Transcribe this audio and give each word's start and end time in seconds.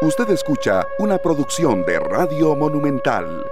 Usted 0.00 0.30
escucha 0.30 0.86
una 1.00 1.18
producción 1.18 1.84
de 1.84 1.98
Radio 1.98 2.54
Monumental. 2.54 3.44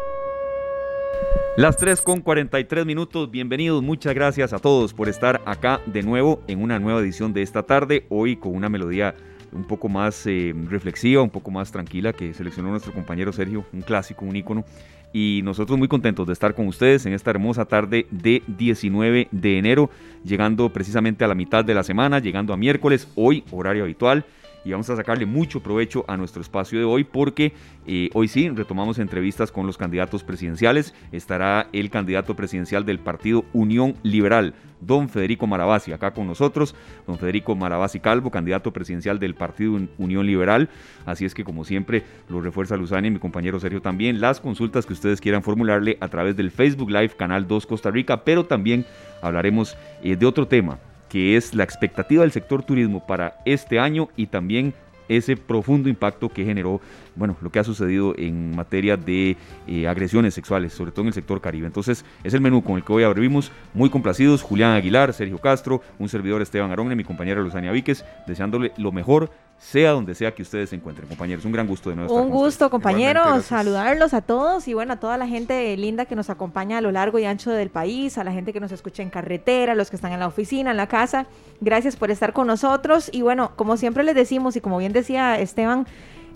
Las 1.56 1.76
3 1.76 2.00
con 2.03 2.21
43 2.21 2.87
minutos, 2.87 3.29
bienvenidos, 3.29 3.82
muchas 3.82 4.14
gracias 4.14 4.53
a 4.53 4.61
todos 4.61 4.95
por 4.95 5.09
estar 5.09 5.43
acá 5.45 5.80
de 5.87 6.04
nuevo 6.04 6.40
en 6.46 6.62
una 6.62 6.79
nueva 6.79 7.01
edición 7.01 7.32
de 7.32 7.43
esta 7.43 7.64
tarde, 7.64 8.06
hoy 8.11 8.37
con 8.37 8.54
una 8.54 8.69
melodía 8.69 9.17
un 9.51 9.64
poco 9.64 9.88
más 9.88 10.24
eh, 10.29 10.54
reflexiva, 10.68 11.20
un 11.20 11.30
poco 11.30 11.50
más 11.50 11.72
tranquila 11.72 12.12
que 12.12 12.32
seleccionó 12.32 12.70
nuestro 12.70 12.92
compañero 12.92 13.32
Sergio, 13.32 13.66
un 13.72 13.82
clásico, 13.82 14.24
un 14.24 14.36
ícono. 14.36 14.64
Y 15.12 15.40
nosotros 15.42 15.76
muy 15.76 15.88
contentos 15.88 16.28
de 16.28 16.32
estar 16.32 16.54
con 16.54 16.68
ustedes 16.68 17.06
en 17.06 17.12
esta 17.12 17.30
hermosa 17.30 17.64
tarde 17.64 18.06
de 18.12 18.44
19 18.46 19.26
de 19.32 19.58
enero, 19.58 19.90
llegando 20.22 20.72
precisamente 20.72 21.24
a 21.24 21.28
la 21.28 21.34
mitad 21.34 21.64
de 21.64 21.74
la 21.74 21.82
semana, 21.82 22.20
llegando 22.20 22.52
a 22.52 22.56
miércoles, 22.56 23.08
hoy 23.16 23.42
horario 23.50 23.82
habitual 23.82 24.24
y 24.67 24.73
vamos 24.73 24.91
a 24.91 24.96
sacarle 24.96 25.27
mucho 25.27 25.61
provecho 25.61 26.05
a 26.09 26.16
nuestro 26.16 26.43
espacio 26.43 26.77
de 26.80 26.84
hoy 26.84 27.05
porque 27.05 27.52
eh, 27.87 28.11
hoy 28.15 28.27
sí 28.27 28.48
retomamos 28.48 28.98
entrevistas 28.98 29.52
con 29.52 29.65
los 29.65 29.79
candidatos 29.79 30.24
presidenciales. 30.24 30.93
Estará 31.12 31.69
el 31.73 31.88
candidato 31.88 32.34
presidencial 32.34 32.84
del 32.84 32.98
partido 32.98 33.45
Unión 33.52 33.95
Liberal, 34.02 34.55
don 34.80 35.09
Federico 35.09 35.47
Maravasi, 35.47 35.93
acá 35.93 36.10
con 36.10 36.27
nosotros. 36.27 36.74
Don 37.07 37.16
Federico 37.16 37.55
Maravasi 37.55 38.01
Calvo, 38.01 38.33
candidato 38.33 38.73
presidencial 38.73 39.21
del 39.21 39.37
partido 39.37 39.79
Unión 39.98 40.27
Liberal. 40.27 40.69
Así 41.05 41.24
es 41.24 41.33
que 41.33 41.45
como 41.45 41.65
siempre 41.65 42.02
lo 42.29 42.41
refuerza 42.41 42.77
Luzania 42.77 43.07
y 43.07 43.12
mi 43.12 43.21
compañero 43.21 43.60
Sergio 43.60 43.80
también. 43.80 44.21
Las 44.21 44.41
consultas 44.41 44.85
que 44.85 44.95
ustedes 44.95 45.21
quieran 45.21 45.45
formularle 45.45 45.96
a 46.01 46.09
través 46.09 46.37
del 46.37 46.51
Facebook 46.51 46.91
Live 46.91 47.10
Canal 47.16 47.46
2 47.46 47.66
Costa 47.66 47.93
Rica, 47.93 48.24
pero 48.24 48.46
también 48.46 48.85
hablaremos 49.23 49.77
eh, 50.02 50.16
de 50.16 50.27
otro 50.27 50.48
tema 50.48 50.80
que 51.09 51.37
es 51.37 51.55
la 51.55 51.65
expectativa 51.65 52.23
del 52.23 52.33
sector 52.33 52.62
turismo 52.62 53.06
para 53.06 53.37
este 53.45 53.78
año 53.78 54.09
y 54.16 54.27
también 54.27 54.74
ese 55.09 55.37
profundo 55.37 55.88
impacto 55.88 56.29
que 56.29 56.45
generó, 56.45 56.80
bueno, 57.15 57.37
lo 57.41 57.51
que 57.51 57.59
ha 57.59 57.65
sucedido 57.65 58.15
en 58.16 58.57
materia 58.57 58.96
de 58.96 59.37
eh, 59.66 59.87
agresiones 59.87 60.34
sexuales, 60.34 60.73
sobre 60.73 60.90
todo 60.90 61.02
en 61.02 61.09
el 61.09 61.15
sector 61.15 61.40
Caribe. 61.40 61.66
Entonces, 61.66 62.04
es 62.24 62.34
el 62.34 62.40
menú 62.40 62.62
con 62.62 62.77
el 62.77 62.84
que 62.84 62.93
hoy 62.93 63.04
abrimos. 63.04 63.52
Muy 63.74 63.90
complacidos, 63.90 64.43
Julián 64.43 64.72
Aguilar, 64.72 65.12
Sergio 65.12 65.38
Castro, 65.38 65.82
un 65.99 66.09
servidor 66.09 66.43
Esteban 66.43 66.71
Arón 66.71 66.91
y 66.93 66.97
mi 66.97 67.04
compañera 67.04 67.41
Luzania 67.41 67.72
Víquez, 67.72 68.04
deseándole 68.27 68.72
lo 68.77 68.93
mejor 68.93 69.31
sea 69.59 69.93
donde 69.93 70.15
sea 70.15 70.34
que 70.34 70.43
ustedes 70.43 70.71
se 70.71 70.76
encuentren, 70.76 71.09
compañeros. 71.09 71.44
Un 71.44 71.53
gran 71.53 71.66
gusto 71.66 71.91
de 71.91 71.97
nuevo. 71.97 72.15
Un 72.15 72.31
gusto, 72.31 72.71
compañeros, 72.71 73.47
saludarlos 73.47 74.15
a 74.15 74.21
todos 74.21 74.69
y 74.69 74.75
bueno, 74.75 74.93
a 74.93 74.97
toda 74.97 75.16
la 75.16 75.26
gente 75.26 75.76
linda 75.76 76.04
que 76.04 76.15
nos 76.15 76.31
acompaña 76.31 76.78
a 76.78 76.81
lo 76.81 76.93
largo 76.93 77.19
y 77.19 77.25
ancho 77.25 77.50
del 77.50 77.71
país, 77.71 78.19
a 78.19 78.25
la 78.25 78.32
gente 78.32 78.53
que 78.53 78.60
nos 78.60 78.72
escucha 78.72 79.03
en 79.03 79.10
carretera, 79.10 79.75
los 79.75 79.91
que 79.91 79.97
están 79.97 80.12
en 80.12 80.21
la 80.21 80.27
oficina, 80.27 80.71
en 80.71 80.77
la 80.77 80.88
casa. 80.88 81.27
Gracias 81.60 81.97
por 81.97 82.10
estar 82.10 82.32
con 82.32 82.47
nosotros 82.47 83.09
y 83.12 83.22
bueno, 83.22 83.53
como 83.56 83.77
siempre 83.77 84.04
les 84.04 84.15
decimos 84.15 84.56
y 84.56 84.60
como 84.60 84.78
bien 84.78 84.93
decía 84.93 85.41
Esteban, 85.41 85.87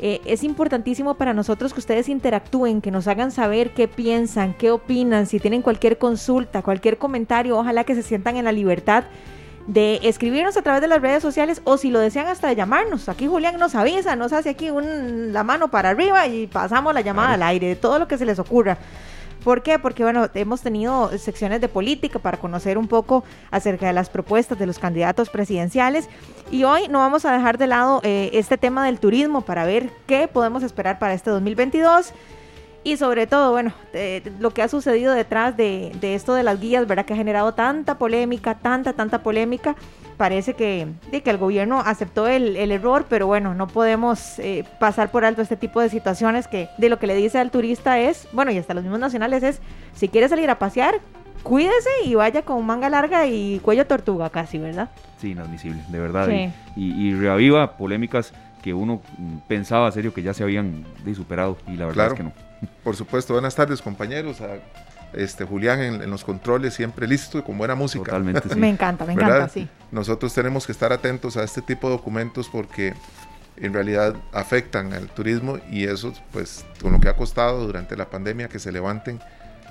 eh, 0.02 0.22
es 0.24 0.42
importantísimo 0.42 1.14
para 1.14 1.34
nosotros 1.34 1.74
que 1.74 1.80
ustedes 1.80 2.08
interactúen, 2.08 2.80
que 2.80 2.90
nos 2.90 3.06
hagan 3.06 3.30
saber 3.30 3.74
qué 3.74 3.86
piensan, 3.86 4.54
qué 4.54 4.70
opinan, 4.70 5.26
si 5.26 5.38
tienen 5.38 5.60
cualquier 5.60 5.98
consulta, 5.98 6.62
cualquier 6.62 6.96
comentario, 6.96 7.58
ojalá 7.58 7.84
que 7.84 7.94
se 7.94 8.02
sientan 8.02 8.38
en 8.38 8.46
la 8.46 8.52
libertad 8.52 9.04
de 9.66 10.00
escribirnos 10.02 10.56
a 10.56 10.62
través 10.62 10.80
de 10.80 10.88
las 10.88 11.00
redes 11.00 11.22
sociales 11.22 11.60
o 11.64 11.76
si 11.76 11.90
lo 11.90 12.00
desean 12.00 12.26
hasta 12.26 12.48
de 12.48 12.56
llamarnos. 12.56 13.08
Aquí 13.08 13.26
Julián 13.26 13.58
nos 13.58 13.74
avisa, 13.74 14.16
nos 14.16 14.32
hace 14.32 14.50
aquí 14.50 14.70
un, 14.70 15.32
la 15.32 15.44
mano 15.44 15.70
para 15.70 15.90
arriba 15.90 16.26
y 16.26 16.46
pasamos 16.46 16.94
la 16.94 17.00
llamada 17.00 17.34
al 17.34 17.42
aire, 17.42 17.68
de 17.68 17.76
todo 17.76 17.98
lo 17.98 18.08
que 18.08 18.18
se 18.18 18.24
les 18.24 18.38
ocurra. 18.38 18.78
¿Por 19.44 19.62
qué? 19.62 19.78
Porque 19.78 20.02
bueno, 20.02 20.28
hemos 20.34 20.60
tenido 20.60 21.16
secciones 21.16 21.60
de 21.60 21.68
política 21.68 22.18
para 22.18 22.36
conocer 22.36 22.76
un 22.76 22.88
poco 22.88 23.24
acerca 23.50 23.86
de 23.86 23.94
las 23.94 24.10
propuestas 24.10 24.58
de 24.58 24.66
los 24.66 24.78
candidatos 24.78 25.30
presidenciales 25.30 26.08
y 26.50 26.64
hoy 26.64 26.88
no 26.88 26.98
vamos 26.98 27.24
a 27.24 27.32
dejar 27.32 27.56
de 27.56 27.66
lado 27.66 28.00
eh, 28.02 28.30
este 28.34 28.58
tema 28.58 28.84
del 28.84 29.00
turismo 29.00 29.40
para 29.40 29.64
ver 29.64 29.90
qué 30.06 30.28
podemos 30.28 30.62
esperar 30.62 30.98
para 30.98 31.14
este 31.14 31.30
2022 31.30 32.12
y 32.82 32.96
sobre 32.96 33.26
todo, 33.26 33.52
bueno, 33.52 33.72
lo 34.38 34.50
que 34.52 34.62
ha 34.62 34.68
sucedido 34.68 35.12
detrás 35.12 35.56
de, 35.56 35.92
esto 36.00 36.34
de 36.34 36.42
las 36.42 36.60
guías, 36.60 36.86
¿verdad? 36.86 37.04
Que 37.04 37.12
ha 37.12 37.16
generado 37.16 37.52
tanta 37.52 37.98
polémica, 37.98 38.54
tanta, 38.54 38.94
tanta 38.94 39.22
polémica. 39.22 39.76
Parece 40.16 40.54
que, 40.54 40.86
de 41.10 41.22
que 41.22 41.30
el 41.30 41.38
gobierno 41.38 41.80
aceptó 41.80 42.26
el, 42.26 42.56
error, 42.56 43.06
pero 43.08 43.26
bueno, 43.26 43.54
no 43.54 43.66
podemos 43.66 44.38
eh, 44.38 44.64
pasar 44.78 45.10
por 45.10 45.24
alto 45.24 45.42
este 45.42 45.56
tipo 45.56 45.80
de 45.80 45.88
situaciones 45.88 46.46
que 46.46 46.68
de 46.78 46.88
lo 46.88 46.98
que 46.98 47.06
le 47.06 47.14
dice 47.14 47.38
al 47.38 47.50
turista 47.50 47.98
es, 47.98 48.28
bueno, 48.32 48.50
y 48.50 48.58
hasta 48.58 48.74
los 48.74 48.82
mismos 48.82 49.00
nacionales 49.00 49.42
es, 49.42 49.60
si 49.94 50.08
quiere 50.08 50.28
salir 50.28 50.48
a 50.50 50.58
pasear, 50.58 51.00
cuídese 51.42 51.90
y 52.04 52.14
vaya 52.14 52.42
con 52.42 52.64
manga 52.64 52.88
larga 52.88 53.26
y 53.26 53.60
cuello 53.60 53.86
tortuga 53.86 54.30
casi, 54.30 54.58
¿verdad? 54.58 54.90
Sí, 55.18 55.30
inadmisible, 55.30 55.82
de 55.88 55.98
verdad. 55.98 56.28
Y, 56.76 57.14
reaviva 57.14 57.76
polémicas 57.76 58.32
que 58.62 58.74
uno 58.74 59.00
mm, 59.18 59.38
pensaba 59.48 59.90
serio 59.90 60.12
que 60.12 60.22
ya 60.22 60.34
se 60.34 60.42
habían 60.42 60.84
superado 61.14 61.56
y 61.66 61.76
la 61.76 61.86
verdad 61.86 62.08
es 62.08 62.14
que 62.14 62.22
no. 62.22 62.32
Por 62.84 62.96
supuesto, 62.96 63.32
buenas 63.32 63.54
tardes 63.54 63.80
compañeros. 63.82 64.40
A 64.40 64.58
este 65.12 65.44
Julián 65.44 65.80
en, 65.80 66.10
los 66.10 66.24
controles, 66.24 66.74
siempre 66.74 67.06
listo 67.06 67.38
y 67.38 67.42
con 67.42 67.58
buena 67.58 67.74
música. 67.74 68.04
Totalmente, 68.04 68.54
Me 68.54 68.68
encanta, 68.68 69.04
me 69.04 69.14
encanta, 69.14 69.48
sí. 69.48 69.68
Nosotros 69.90 70.32
tenemos 70.32 70.66
que 70.66 70.72
estar 70.72 70.92
atentos 70.92 71.36
a 71.36 71.42
este 71.42 71.62
tipo 71.62 71.88
de 71.88 71.96
documentos 71.96 72.48
porque 72.48 72.94
en 73.56 73.74
realidad 73.74 74.14
afectan 74.32 74.92
al 74.92 75.08
turismo 75.08 75.58
y 75.70 75.84
eso, 75.84 76.12
pues, 76.32 76.64
con 76.80 76.92
lo 76.92 77.00
que 77.00 77.08
ha 77.08 77.16
costado 77.16 77.66
durante 77.66 77.96
la 77.96 78.08
pandemia 78.08 78.48
que 78.48 78.58
se 78.58 78.72
levanten, 78.72 79.20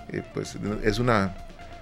eh, 0.10 0.24
pues 0.34 0.58
es 0.84 1.00
una, 1.00 1.36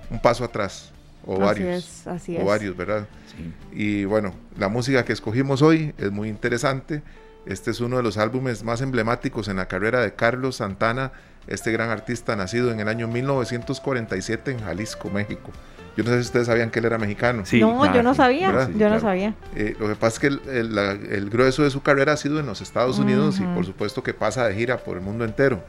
un 0.09 0.19
paso 0.19 0.44
atrás. 0.44 0.91
O 1.25 1.40
varios. 1.40 2.07
así 2.07 2.38
o 2.38 2.46
varios, 2.46 2.78
¿verdad? 2.78 3.06
Sí. 3.35 3.53
Y 3.73 4.06
bueno, 4.06 4.34
la 4.57 4.69
música 4.69 5.03
que 5.03 5.12
escogimos 5.12 5.62
hoy 5.62 5.94
es 5.97 6.12
muy 6.12 6.29
interesante. 6.29 7.01
Este 7.50 7.72
es 7.72 7.80
uno 7.80 7.97
de 7.97 8.03
los 8.03 8.18
álbumes 8.18 8.63
más 8.63 8.81
emblemáticos 8.81 9.47
en 9.47 9.58
la 9.58 9.68
carrera 9.68 10.02
de 10.02 10.13
Carlos 10.13 10.58
Santana, 10.58 11.13
este 11.47 11.72
gran 11.72 11.90
artista 11.90 12.35
nacido 12.35 12.72
en 12.72 12.81
el 12.81 12.90
año 12.90 13.08
1947 13.08 14.52
en 14.52 14.59
Jalisco, 14.59 15.09
México. 15.09 15.52
Yo 15.96 16.03
no 16.03 16.12
sé 16.12 16.18
si 16.18 16.28
ustedes 16.28 16.47
sabían 16.47 16.69
que 16.69 16.80
él 16.80 16.85
era 16.85 16.97
mexicano. 16.97 17.44
no, 17.53 17.94
yo 17.94 18.03
no 18.03 18.13
sabía, 18.13 18.69
yo 18.78 18.90
no 18.90 19.00
sabía. 19.00 19.34
Eh, 19.56 19.75
lo 19.80 19.88
que 19.88 19.96
pasa 19.96 20.16
es 20.16 20.19
que 20.19 20.28
el, 20.28 21.30
grueso 21.30 21.63
de 21.63 21.72
su 21.72 21.81
carrera 21.81 22.13
ha 22.13 22.18
sido 22.18 22.40
en 22.40 22.46
los 22.46 22.62
Estados 22.62 23.00
Unidos 23.00 23.40
y 23.40 23.44
por 23.44 23.66
supuesto 23.66 24.03
que 24.03 24.14
pasa 24.14 24.46
de 24.46 24.53
gira 24.53 24.78
por 24.78 24.97
el 24.97 25.03
mundo 25.03 25.24
entero. 25.24 25.64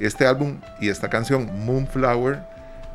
Este 0.00 0.26
álbum 0.26 0.58
y 0.80 0.88
esta 0.88 1.08
canción, 1.08 1.48
Moonflower, 1.64 2.42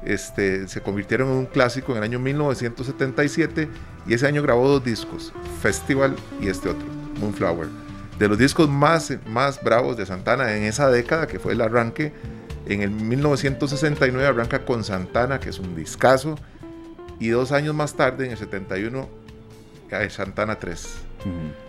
este, 0.06 0.68
se 0.68 0.82
convirtieron 0.82 1.30
en 1.30 1.36
un 1.36 1.46
clásico 1.46 1.94
en 1.94 2.00
el 2.00 2.04
año 2.04 2.20
1977 2.20 3.70
y 4.06 4.14
ese 4.14 4.28
año 4.28 4.44
grabó 4.44 4.68
dos 4.68 4.84
discos, 4.84 5.34
Festival 5.62 6.16
y 6.42 6.50
este 6.50 6.70
otro, 6.70 6.86
Moonflower 7.20 7.89
de 8.20 8.28
los 8.28 8.38
discos 8.38 8.70
más, 8.70 9.14
más 9.28 9.64
bravos 9.64 9.96
de 9.96 10.06
Santana 10.06 10.56
en 10.56 10.64
esa 10.64 10.90
década, 10.90 11.26
que 11.26 11.40
fue 11.40 11.54
el 11.54 11.62
arranque. 11.62 12.12
En 12.66 12.82
el 12.82 12.92
1969 12.92 14.28
arranca 14.28 14.66
con 14.66 14.84
Santana, 14.84 15.40
que 15.40 15.50
es 15.50 15.58
un 15.58 15.74
discazo. 15.74 16.36
Y 17.18 17.30
dos 17.30 17.54
años 17.54 17.74
más 17.74 17.96
tarde, 17.96 18.26
en 18.26 18.32
el 18.32 18.38
71, 18.38 19.10
cae 19.90 20.10
Santana 20.10 20.60
3. 20.60 20.88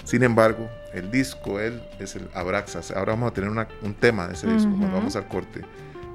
Sin 0.04 0.22
embargo, 0.24 0.68
el 0.92 1.10
disco, 1.10 1.60
él, 1.60 1.82
es 2.00 2.16
el 2.16 2.28
Abraxas. 2.34 2.90
Ahora 2.90 3.12
vamos 3.12 3.30
a 3.30 3.34
tener 3.34 3.50
un 3.50 3.94
tema 3.94 4.26
de 4.26 4.34
ese 4.34 4.48
disco, 4.48 4.70
cuando 4.70 4.96
vamos 4.96 5.14
al 5.14 5.28
corte. 5.28 5.62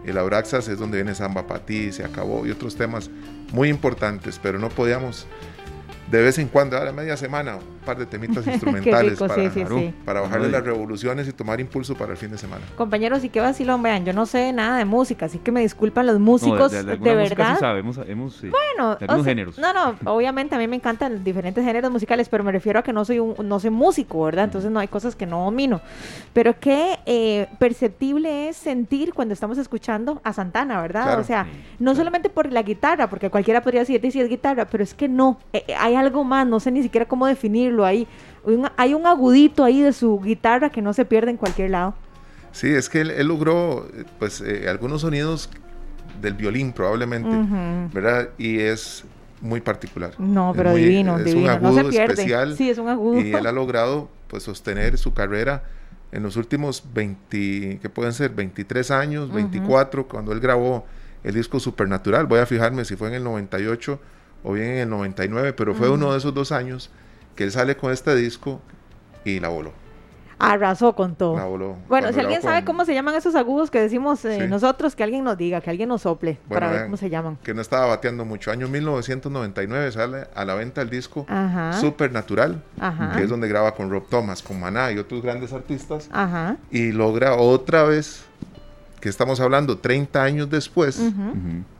El 0.05 0.17
Abraxas 0.17 0.67
es 0.67 0.77
donde 0.77 0.97
viene 0.97 1.15
Samba 1.15 1.47
Patí, 1.47 1.91
se 1.91 2.03
acabó 2.03 2.45
y 2.45 2.51
otros 2.51 2.75
temas 2.75 3.09
muy 3.53 3.69
importantes, 3.69 4.39
pero 4.41 4.59
no 4.59 4.69
podíamos 4.69 5.27
de 6.11 6.21
vez 6.21 6.37
en 6.37 6.47
cuando, 6.47 6.77
a 6.77 6.85
la 6.85 6.91
media 6.91 7.17
semana, 7.17 7.57
par 7.85 7.97
de 7.97 8.05
temitas 8.05 8.45
instrumentales 8.47 9.19
para, 10.05 10.21
bajarle 10.21 10.49
las 10.49 10.63
revoluciones 10.63 11.27
y 11.27 11.31
tomar 11.31 11.59
impulso 11.59 11.95
para 11.95 12.11
el 12.11 12.17
fin 12.17 12.31
de 12.31 12.37
semana. 12.37 12.63
Compañeros, 12.75 13.23
y 13.23 13.29
qué 13.29 13.39
vacilón, 13.39 13.81
vean, 13.83 14.05
yo 14.05 14.13
no 14.13 14.25
sé 14.25 14.51
nada 14.51 14.77
de 14.77 14.85
música, 14.85 15.27
así 15.27 15.37
que 15.37 15.51
me 15.51 15.61
disculpan 15.61 16.05
los 16.07 16.19
músicos, 16.19 16.71
de, 16.71 16.83
verdad. 16.83 17.59
sabemos, 17.59 17.97
bueno, 17.97 19.23
géneros. 19.23 19.57
No, 19.57 19.73
no, 19.73 19.95
obviamente 20.05 20.55
a 20.55 20.57
mí 20.57 20.67
me 20.67 20.75
encantan 20.75 21.23
diferentes 21.23 21.63
géneros 21.63 21.91
musicales, 21.91 22.27
pero 22.29 22.43
me 22.43 22.51
refiero 22.51 22.79
a 22.79 22.83
que 22.83 22.91
no 22.91 23.05
soy 23.05 23.19
un, 23.19 23.35
no 23.43 23.59
soy 23.59 23.69
músico, 23.69 24.23
¿verdad? 24.23 24.45
Entonces 24.45 24.71
no 24.71 24.79
hay 24.79 24.87
cosas 24.87 25.15
que 25.15 25.25
no 25.25 25.45
domino. 25.45 25.81
Pero 26.33 26.59
qué 26.59 26.99
eh, 27.05 27.47
perceptible 27.59 28.49
es 28.49 28.57
sentir 28.57 29.13
cuando 29.13 29.33
estamos 29.33 29.57
escuchando 29.57 30.19
a 30.23 30.33
Santana, 30.33 30.81
¿verdad? 30.81 31.19
o 31.19 31.23
sea, 31.23 31.47
no 31.79 31.95
solamente 31.95 32.29
por 32.29 32.51
la 32.51 32.63
guitarra, 32.63 33.09
porque 33.09 33.29
cualquiera 33.29 33.61
podría 33.61 33.81
decir, 33.81 34.01
si 34.11 34.21
es 34.21 34.29
guitarra, 34.29 34.65
pero 34.65 34.83
es 34.83 34.93
que 34.93 35.07
no, 35.07 35.37
eh, 35.53 35.65
hay 35.77 35.95
algo 35.95 36.23
más, 36.23 36.47
no 36.47 36.59
sé 36.59 36.71
ni 36.71 36.81
siquiera 36.83 37.05
cómo 37.05 37.25
definirlo 37.27 37.74
ahí. 37.83 38.07
hay 38.77 38.93
un 38.93 39.07
agudito 39.07 39.63
ahí 39.63 39.81
de 39.81 39.91
su 39.91 40.19
guitarra 40.21 40.69
que 40.69 40.81
no 40.81 40.93
se 40.93 41.03
pierde 41.03 41.31
en 41.31 41.37
cualquier 41.37 41.71
lado. 41.71 41.95
Sí, 42.51 42.69
es 42.69 42.87
que 42.87 43.01
él, 43.01 43.27
logró 43.27 43.87
pues 44.17 44.39
eh, 44.39 44.69
algunos 44.69 45.01
sonidos 45.01 45.49
del 46.21 46.35
violín 46.35 46.71
probablemente, 46.71 47.35
¿verdad? 47.93 48.29
Y 48.37 48.59
es 48.59 49.03
muy 49.41 49.59
particular. 49.59 50.13
No, 50.17 50.53
pero 50.55 50.73
divino, 50.73 51.19
es 51.19 51.33
un 51.33 51.49
agudo 51.49 51.89
especial. 51.89 52.55
Sí, 52.55 52.69
es 52.69 52.77
un 52.77 52.87
agudo. 52.87 53.19
Y 53.19 53.33
él 53.33 53.45
ha 53.45 53.51
logrado 53.51 54.09
pues 54.27 54.43
sostener 54.43 54.97
su 54.97 55.13
carrera 55.13 55.63
en 56.11 56.23
los 56.23 56.37
últimos 56.37 56.83
20, 56.93 57.79
que 57.81 57.89
pueden 57.89 58.13
ser 58.13 58.31
23 58.31 58.89
años, 58.91 59.33
24, 59.33 60.07
cuando 60.07 60.31
él 60.31 60.39
grabó 60.39 60.85
el 61.23 61.33
disco 61.33 61.59
Supernatural. 61.59 62.25
Voy 62.25 62.39
a 62.39 62.45
fijarme 62.45 62.85
si 62.85 62.95
fue 62.95 63.09
en 63.09 63.15
el 63.15 63.23
98 63.23 63.99
o 64.43 64.53
bien 64.53 64.67
en 64.69 64.77
el 64.77 64.89
99, 64.89 65.53
pero 65.53 65.75
fue 65.75 65.89
uno 65.89 66.11
de 66.11 66.19
esos 66.19 66.33
dos 66.33 66.51
años 66.51 66.89
que 67.35 67.43
él 67.43 67.51
sale 67.51 67.75
con 67.77 67.91
este 67.91 68.15
disco 68.15 68.61
y 69.23 69.39
la 69.39 69.49
voló. 69.49 69.73
Arrasó 70.37 70.93
con 70.93 71.15
todo. 71.15 71.77
bueno, 71.87 72.11
si 72.11 72.19
alguien 72.19 72.41
sabe 72.41 72.65
cómo 72.65 72.83
se 72.83 72.93
llaman 72.93 73.15
esos 73.15 73.35
agudos 73.35 73.71
que 73.71 73.79
decimos 73.79 74.25
eh, 74.25 74.47
nosotros, 74.47 74.93
que 74.95 75.03
alguien 75.03 75.23
nos 75.23 75.37
diga, 75.37 75.61
que 75.61 75.69
alguien 75.69 75.87
nos 75.87 76.01
sople 76.01 76.39
para 76.49 76.69
ver 76.69 76.83
cómo 76.83 76.97
se 76.97 77.09
llaman. 77.09 77.37
Que 77.41 77.53
no 77.53 77.61
estaba 77.61 77.85
bateando 77.85 78.25
mucho. 78.25 78.51
Año 78.51 78.67
1999 78.67 79.91
sale 79.93 80.27
a 80.35 80.43
la 80.43 80.55
venta 80.55 80.81
el 80.81 80.89
disco 80.89 81.25
Supernatural, 81.79 82.61
que 83.15 83.23
es 83.23 83.29
donde 83.29 83.47
graba 83.47 83.73
con 83.75 83.89
Rob 83.89 84.07
Thomas, 84.09 84.43
con 84.43 84.59
Maná 84.59 84.91
y 84.91 84.97
otros 84.97 85.21
grandes 85.21 85.53
artistas. 85.53 86.09
Y 86.69 86.91
logra 86.91 87.35
otra 87.35 87.83
vez, 87.83 88.25
que 88.99 89.07
estamos 89.07 89.39
hablando 89.39 89.77
30 89.77 90.21
años 90.21 90.49
después, 90.49 91.01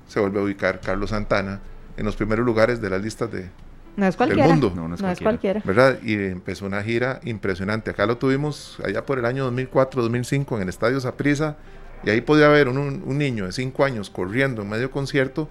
se 0.08 0.20
vuelve 0.20 0.40
a 0.40 0.44
ubicar 0.44 0.80
Carlos 0.80 1.10
Santana 1.10 1.60
en 1.98 2.06
los 2.06 2.16
primeros 2.16 2.46
lugares 2.46 2.82
de 2.82 2.90
las 2.90 3.02
listas 3.02 3.32
de, 3.32 3.50
no 3.96 4.06
es 4.06 4.16
cualquiera. 4.16 4.48
mundo. 4.48 4.74
No, 4.76 4.88
no, 4.88 4.96
es, 5.10 5.20
cualquiera. 5.20 5.62
¿Verdad? 5.64 6.00
Y 6.04 6.14
empezó 6.14 6.66
una 6.66 6.84
gira 6.84 7.20
impresionante. 7.24 7.92
Acá 7.92 8.06
lo 8.06 8.18
tuvimos 8.18 8.78
allá 8.84 9.06
por 9.06 9.20
el 9.20 9.26
año 9.26 9.46
2004, 9.46 10.02
2005 10.02 10.58
en 10.58 10.64
el 10.64 10.70
Estadio 10.70 11.00
Saprissa. 11.00 11.58
Y 12.04 12.10
ahí 12.10 12.22
podía 12.22 12.48
haber 12.48 12.68
un, 12.68 13.18
niño 13.18 13.46
de 13.46 13.52
5 13.52 13.86
años 13.86 14.10
corriendo 14.10 14.62
en 14.62 14.70
medio 14.70 14.92
concierto 14.92 15.50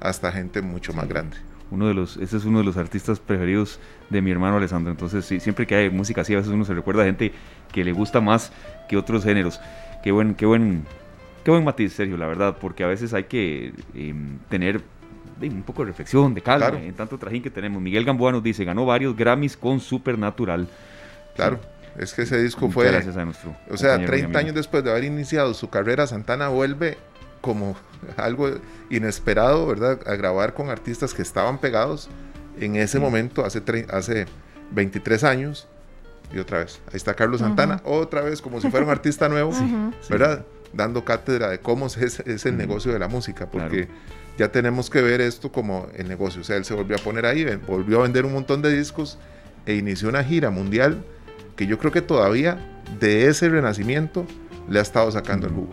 hasta 0.00 0.32
gente 0.32 0.62
mucho 0.62 0.92
más 0.92 1.08
grande. 1.08 1.36
Uno 1.70 1.88
de 1.88 1.94
los, 1.94 2.16
ese 2.16 2.36
es 2.36 2.44
uno 2.44 2.58
de 2.58 2.64
los 2.64 2.76
artistas 2.76 3.20
preferidos 3.20 3.78
de 4.08 4.22
mi 4.22 4.30
hermano 4.30 4.56
Alessandro. 4.56 4.90
Entonces, 4.90 5.24
sí, 5.24 5.40
siempre 5.40 5.66
que 5.66 5.74
hay 5.74 5.90
música 5.90 6.22
así, 6.22 6.32
a 6.32 6.38
veces 6.38 6.52
uno 6.52 6.64
se 6.64 6.74
recuerda 6.74 7.02
a 7.02 7.06
gente 7.06 7.32
que 7.72 7.84
le 7.84 7.92
gusta 7.92 8.20
más 8.20 8.52
que 8.88 8.96
otros 8.96 9.24
géneros. 9.24 9.60
Qué 10.02 10.10
buen, 10.10 10.34
qué 10.34 10.46
buen, 10.46 10.84
qué 11.44 11.50
buen 11.50 11.64
matiz, 11.64 11.92
Sergio, 11.92 12.16
la 12.16 12.26
verdad, 12.26 12.56
porque 12.60 12.82
a 12.82 12.86
veces 12.86 13.12
hay 13.14 13.24
que 13.24 13.72
em, 13.94 14.38
tener 14.48 14.80
un 15.48 15.62
poco 15.62 15.82
de 15.82 15.88
reflexión, 15.88 16.34
de 16.34 16.42
calma, 16.42 16.78
en 16.80 16.94
tanto 16.94 17.18
trajín 17.18 17.42
que 17.42 17.50
tenemos. 17.50 17.80
Miguel 17.80 18.04
Gamboa 18.04 18.32
nos 18.32 18.42
dice, 18.42 18.64
ganó 18.64 18.84
varios 18.86 19.16
Grammys 19.16 19.56
con 19.56 19.80
Supernatural. 19.80 20.68
Claro. 21.34 21.60
Es 21.98 22.14
que 22.14 22.22
ese 22.22 22.40
disco 22.40 22.70
fue. 22.70 22.90
Gracias 22.90 23.16
a 23.16 23.24
nuestro. 23.24 23.56
O 23.70 23.76
sea, 23.76 24.04
30 24.04 24.38
años 24.38 24.54
después 24.54 24.84
de 24.84 24.90
haber 24.90 25.04
iniciado 25.04 25.54
su 25.54 25.70
carrera, 25.70 26.06
Santana 26.06 26.48
vuelve 26.48 26.98
como 27.40 27.76
algo 28.16 28.50
inesperado, 28.90 29.66
¿verdad? 29.66 30.00
A 30.06 30.14
grabar 30.14 30.54
con 30.54 30.70
artistas 30.70 31.14
que 31.14 31.22
estaban 31.22 31.58
pegados 31.58 32.08
en 32.58 32.76
ese 32.76 32.98
momento, 32.98 33.44
hace, 33.44 33.62
hace 33.90 34.26
23 34.72 35.24
años. 35.24 35.66
Y 36.32 36.38
otra 36.38 36.58
vez, 36.60 36.80
ahí 36.88 36.96
está 36.96 37.14
Carlos 37.14 37.40
Santana, 37.40 37.80
otra 37.84 38.20
vez 38.20 38.40
como 38.40 38.60
si 38.60 38.70
fuera 38.70 38.86
un 38.86 38.92
artista 38.92 39.28
nuevo, 39.30 39.52
¿verdad? 40.08 40.44
Dando 40.72 41.04
cátedra 41.04 41.48
de 41.48 41.58
cómo 41.58 41.86
es, 41.86 42.20
es 42.20 42.46
el 42.46 42.56
negocio 42.56 42.92
de 42.92 43.00
la 43.00 43.08
música, 43.08 43.46
porque 43.50 43.88
ya 44.38 44.50
tenemos 44.50 44.90
que 44.90 45.02
ver 45.02 45.20
esto 45.20 45.52
como 45.52 45.86
el 45.96 46.08
negocio. 46.08 46.40
O 46.40 46.44
sea, 46.44 46.56
él 46.56 46.64
se 46.64 46.74
volvió 46.74 46.96
a 46.96 46.98
poner 46.98 47.26
ahí, 47.26 47.44
volvió 47.66 48.00
a 48.00 48.02
vender 48.02 48.24
un 48.24 48.32
montón 48.32 48.62
de 48.62 48.76
discos 48.76 49.18
e 49.66 49.74
inició 49.74 50.08
una 50.08 50.24
gira 50.24 50.50
mundial 50.50 51.04
que 51.56 51.66
yo 51.66 51.78
creo 51.78 51.92
que 51.92 52.00
todavía 52.00 52.58
de 52.98 53.26
ese 53.26 53.48
renacimiento 53.48 54.26
le 54.68 54.78
ha 54.78 54.82
estado 54.82 55.10
sacando 55.10 55.46
el 55.46 55.52
jugo. 55.52 55.70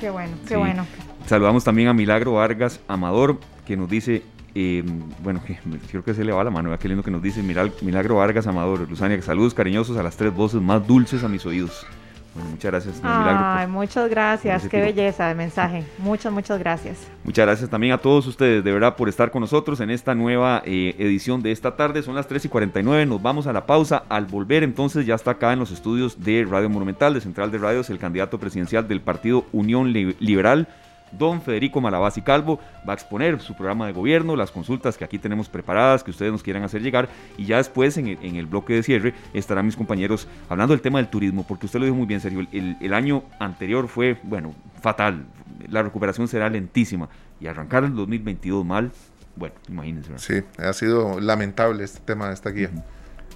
Qué 0.00 0.10
bueno, 0.10 0.36
qué 0.46 0.56
bueno. 0.56 0.86
Saludamos 1.26 1.64
también 1.64 1.88
a 1.88 1.94
Milagro 1.94 2.34
Vargas 2.34 2.80
Amador, 2.88 3.38
que 3.66 3.76
nos 3.76 3.88
dice, 3.88 4.22
eh, 4.54 4.82
bueno, 5.22 5.42
que, 5.44 5.58
creo 5.90 6.04
que 6.04 6.14
se 6.14 6.24
le 6.24 6.32
va 6.32 6.42
la 6.42 6.50
mano, 6.50 6.76
qué 6.78 6.88
lindo 6.88 7.02
que 7.02 7.10
nos 7.10 7.22
dice 7.22 7.42
Milagro 7.42 8.16
Vargas 8.16 8.46
Amador, 8.46 8.88
Luzania, 8.88 9.20
saludos 9.22 9.54
cariñosos 9.54 9.96
a 9.96 10.02
las 10.02 10.16
tres 10.16 10.34
voces 10.34 10.60
más 10.60 10.86
dulces 10.86 11.22
a 11.24 11.28
mis 11.28 11.46
oídos. 11.46 11.86
Bueno, 12.34 12.50
muchas 12.50 12.70
gracias. 12.70 13.00
Ay, 13.02 13.66
muchas 13.66 14.08
gracias. 14.08 14.68
Qué 14.68 14.80
belleza 14.80 15.26
de 15.28 15.34
mensaje. 15.34 15.84
Muchas, 15.98 16.32
muchas 16.32 16.58
gracias. 16.58 16.98
Muchas 17.24 17.44
gracias 17.44 17.68
también 17.68 17.92
a 17.92 17.98
todos 17.98 18.26
ustedes, 18.26 18.62
de 18.62 18.72
verdad, 18.72 18.96
por 18.96 19.08
estar 19.08 19.30
con 19.30 19.40
nosotros 19.40 19.80
en 19.80 19.90
esta 19.90 20.14
nueva 20.14 20.62
eh, 20.64 20.94
edición 20.98 21.42
de 21.42 21.50
esta 21.50 21.76
tarde. 21.76 22.02
Son 22.02 22.14
las 22.14 22.28
3 22.28 22.44
y 22.44 22.48
49. 22.48 23.06
Nos 23.06 23.20
vamos 23.20 23.46
a 23.46 23.52
la 23.52 23.66
pausa. 23.66 24.04
Al 24.08 24.26
volver, 24.26 24.62
entonces, 24.62 25.06
ya 25.06 25.16
está 25.16 25.32
acá 25.32 25.52
en 25.52 25.58
los 25.58 25.72
estudios 25.72 26.22
de 26.22 26.46
Radio 26.48 26.70
Monumental, 26.70 27.14
de 27.14 27.20
Central 27.20 27.50
de 27.50 27.58
Radios, 27.58 27.90
el 27.90 27.98
candidato 27.98 28.38
presidencial 28.38 28.86
del 28.86 29.00
Partido 29.00 29.46
Unión 29.52 29.92
Liberal 29.92 30.68
don 31.12 31.42
Federico 31.42 31.80
Malabasi 31.80 32.22
Calvo 32.22 32.60
va 32.88 32.92
a 32.92 32.94
exponer 32.94 33.40
su 33.40 33.54
programa 33.54 33.86
de 33.86 33.92
gobierno, 33.92 34.36
las 34.36 34.50
consultas 34.50 34.96
que 34.96 35.04
aquí 35.04 35.18
tenemos 35.18 35.48
preparadas, 35.48 36.04
que 36.04 36.10
ustedes 36.10 36.32
nos 36.32 36.42
quieran 36.42 36.62
hacer 36.62 36.82
llegar, 36.82 37.08
y 37.36 37.46
ya 37.46 37.58
después 37.58 37.96
en 37.98 38.08
el, 38.08 38.46
bloque 38.46 38.74
de 38.74 38.82
cierre 38.82 39.14
estarán 39.34 39.66
mis 39.66 39.76
compañeros 39.76 40.26
hablando 40.48 40.72
del 40.72 40.80
tema 40.80 40.98
del 40.98 41.08
turismo, 41.08 41.44
porque 41.46 41.66
usted 41.66 41.78
lo 41.78 41.86
dijo 41.86 41.96
muy 41.96 42.06
bien, 42.06 42.20
Sergio, 42.20 42.46
el, 42.52 42.94
año 42.94 43.22
anterior 43.38 43.88
fue, 43.88 44.18
bueno, 44.22 44.54
fatal, 44.80 45.24
la 45.68 45.82
recuperación 45.82 46.28
será 46.28 46.48
lentísima, 46.48 47.08
y 47.40 47.46
arrancar 47.46 47.84
el 47.84 47.94
2022 47.94 48.64
mal, 48.64 48.90
bueno, 49.36 49.54
imagínense. 49.68 50.18
Sí, 50.18 50.42
ha 50.58 50.72
sido 50.72 51.20
lamentable 51.20 51.84
este 51.84 52.00
tema 52.00 52.28
de 52.28 52.34
esta 52.34 52.50
guía, 52.50 52.70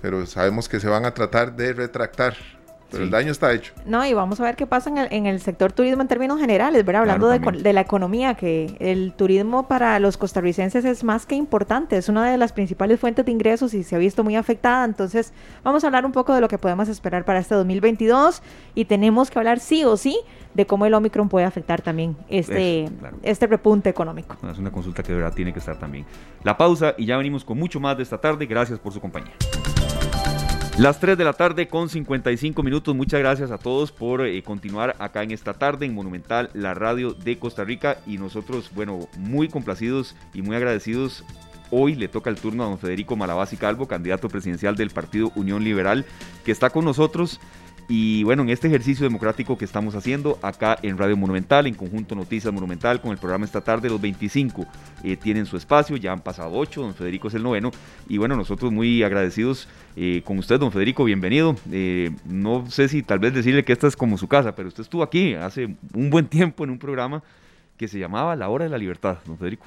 pero 0.03 0.27
sabemos 0.27 0.69
que 0.69 0.81
se 0.81 0.89
van 0.89 1.05
a 1.07 1.13
tratar 1.13 1.57
de 1.57 1.73
retractar 1.73 2.35
pero 2.91 3.05
el 3.05 3.11
daño 3.11 3.33
está 3.33 3.53
hecho. 3.53 3.73
No, 3.87 4.05
y 4.05 4.15
vamos 4.15 4.41
a 4.41 4.45
ver 4.45 4.57
qué 4.57 4.67
pasa 4.67 4.91
en 5.11 5.27
el, 5.27 5.41
sector 5.41 5.73
turismo 5.73 6.03
en 6.03 6.09
términos 6.09 6.41
generales, 6.41 6.85
¿verdad? 6.85 7.03
Hablando 7.03 7.29
de, 7.29 7.73
la 7.73 7.81
economía, 7.81 8.35
que 8.35 8.77
el 8.79 9.13
turismo 9.15 9.67
para 9.67 9.99
los 9.99 10.17
costarricenses 10.17 10.85
es 10.85 11.05
más 11.05 11.27
que 11.27 11.35
importante, 11.35 11.97
es 11.97 12.09
una 12.09 12.31
de 12.31 12.37
las 12.37 12.53
principales 12.53 13.01
fuentes 13.01 13.25
de 13.25 13.33
ingresos 13.33 13.75
y 13.75 13.83
se 13.83 13.97
ha 13.97 13.99
visto 13.99 14.23
muy 14.23 14.37
afectada. 14.37 14.85
Entonces, 14.85 15.33
vamos 15.63 15.85
a 15.85 15.89
hablar 15.89 16.07
un 16.07 16.13
poco 16.13 16.35
de 16.35 16.41
lo 16.41 16.49
que 16.49 16.59
podemos 16.59 16.89
esperar 16.89 17.25
para 17.25 17.41
este 17.41 17.55
2022 17.55 18.43
y 18.75 18.85
tenemos 18.85 19.31
que 19.31 19.39
hablar 19.39 19.61
sí 19.61 19.85
o 19.85 19.97
sí 19.97 20.19
de 20.55 20.67
cómo 20.67 20.87
el 20.87 20.95
Omicron 20.95 21.29
puede 21.29 21.47
afectar 21.47 21.83
también 21.83 22.17
este, 22.29 22.89
este 23.23 23.47
repunte 23.47 23.91
económico. 23.91 24.37
Es 24.51 24.59
una 24.59 24.71
consulta 24.71 25.03
que 25.03 25.13
de 25.13 25.19
verdad 25.19 25.35
tiene 25.35 25.53
que 25.53 25.59
estar 25.59 25.79
también. 25.79 26.07
La 26.45 26.57
pausa 26.57 26.95
y 26.97 27.07
ya 27.07 27.17
venimos 27.17 27.45
con 27.45 27.59
mucho 27.59 27.81
más 27.81 27.97
de 27.97 28.05
esta 28.05 28.19
tarde. 28.19 28.47
Gracias 28.47 28.79
por 28.79 28.93
su 28.93 29.01
compañía. 29.01 29.33
Las 30.77 30.99
3 30.99 31.17
de 31.17 31.23
la 31.23 31.35
tarde 31.35 31.69
con 31.69 31.89
55 31.89 32.61
minutos. 32.65 32.97
Muchas 32.97 33.21
gracias 33.21 33.53
a 33.53 33.59
todos 33.59 33.93
por 33.93 34.27
eh, 34.27 34.43
continuar 34.43 34.97
acá 34.99 35.23
en 35.23 35.31
esta 35.31 35.55
tarde 35.55 35.87
en 35.87 35.95
Monumental, 35.95 36.51
la 36.53 36.75
radio 36.75 37.13
de 37.13 37.39
Costa 37.39 37.63
Rica. 37.63 37.99
Y 38.09 38.19
nosotros, 38.19 38.73
bueno, 38.75 39.09
muy 39.17 39.47
complacidos 39.47 40.17
y 40.35 40.43
muy 40.43 40.57
agradecidos. 40.57 41.23
Hoy 41.71 41.95
le 41.95 42.09
toca 42.09 42.29
el 42.29 42.37
turno 42.37 42.65
a 42.65 42.67
don 42.67 42.79
Federico 42.79 43.15
Malabasi 43.15 43.57
Calvo, 43.57 43.87
candidato 43.87 44.29
presidencial 44.29 44.75
del 44.75 44.91
Partido 44.91 45.31
Unión 45.37 45.63
Liberal, 45.63 46.07
que 46.45 46.51
está 46.51 46.71
con 46.71 46.85
nosotros 46.85 47.39
y 47.89 48.25
bueno, 48.25 48.43
en 48.43 48.49
este 48.49 48.69
ejercicio 48.69 49.05
democrático 49.05 49.59
que 49.59 49.65
estamos 49.65 49.95
haciendo 49.95 50.39
acá 50.41 50.79
en 50.83 50.97
Radio 50.97 51.17
Monumental, 51.17 51.67
en 51.67 51.75
conjunto 51.75 52.15
Noticias 52.15 52.53
Monumental, 52.53 53.01
con 53.01 53.11
el 53.11 53.19
programa 53.19 53.45
esta 53.45 53.61
tarde, 53.61 53.91
los 53.91 54.01
25 54.01 54.67
eh, 55.03 55.17
tienen 55.17 55.45
su 55.45 55.57
espacio, 55.57 55.97
ya 55.97 56.13
han 56.13 56.21
pasado 56.21 56.53
8, 56.55 56.81
don 56.81 56.95
Federico 56.95 57.29
es 57.29 57.35
el 57.35 57.43
noveno, 57.43 57.71
y 58.09 58.17
bueno, 58.17 58.37
nosotros 58.37 58.73
muy 58.73 59.03
agradecidos 59.03 59.69
eh, 59.97 60.23
con 60.25 60.39
usted, 60.39 60.59
don 60.59 60.73
Federico, 60.73 61.05
bienvenido. 61.05 61.57
Eh, 61.71 62.11
no 62.25 62.71
sé 62.71 62.89
si 62.89 63.03
tal 63.03 63.19
vez 63.19 63.35
decirle 63.35 63.65
que 63.65 63.75
esta 63.75 63.87
es 63.87 63.97
como 63.97 64.17
su 64.17 64.29
casa, 64.29 64.55
pero 64.55 64.69
usted 64.69 64.83
estuvo 64.83 65.03
aquí 65.03 65.35
hace 65.35 65.75
un 65.93 66.09
buen 66.09 66.27
tiempo 66.27 66.65
en 66.65 66.71
un 66.71 66.79
programa 66.79 67.23
que 67.77 67.87
se 67.87 67.99
llamaba 67.99 68.35
La 68.35 68.49
Hora 68.49 68.65
de 68.65 68.71
la 68.71 68.79
Libertad, 68.79 69.19
don 69.27 69.37
Federico. 69.37 69.67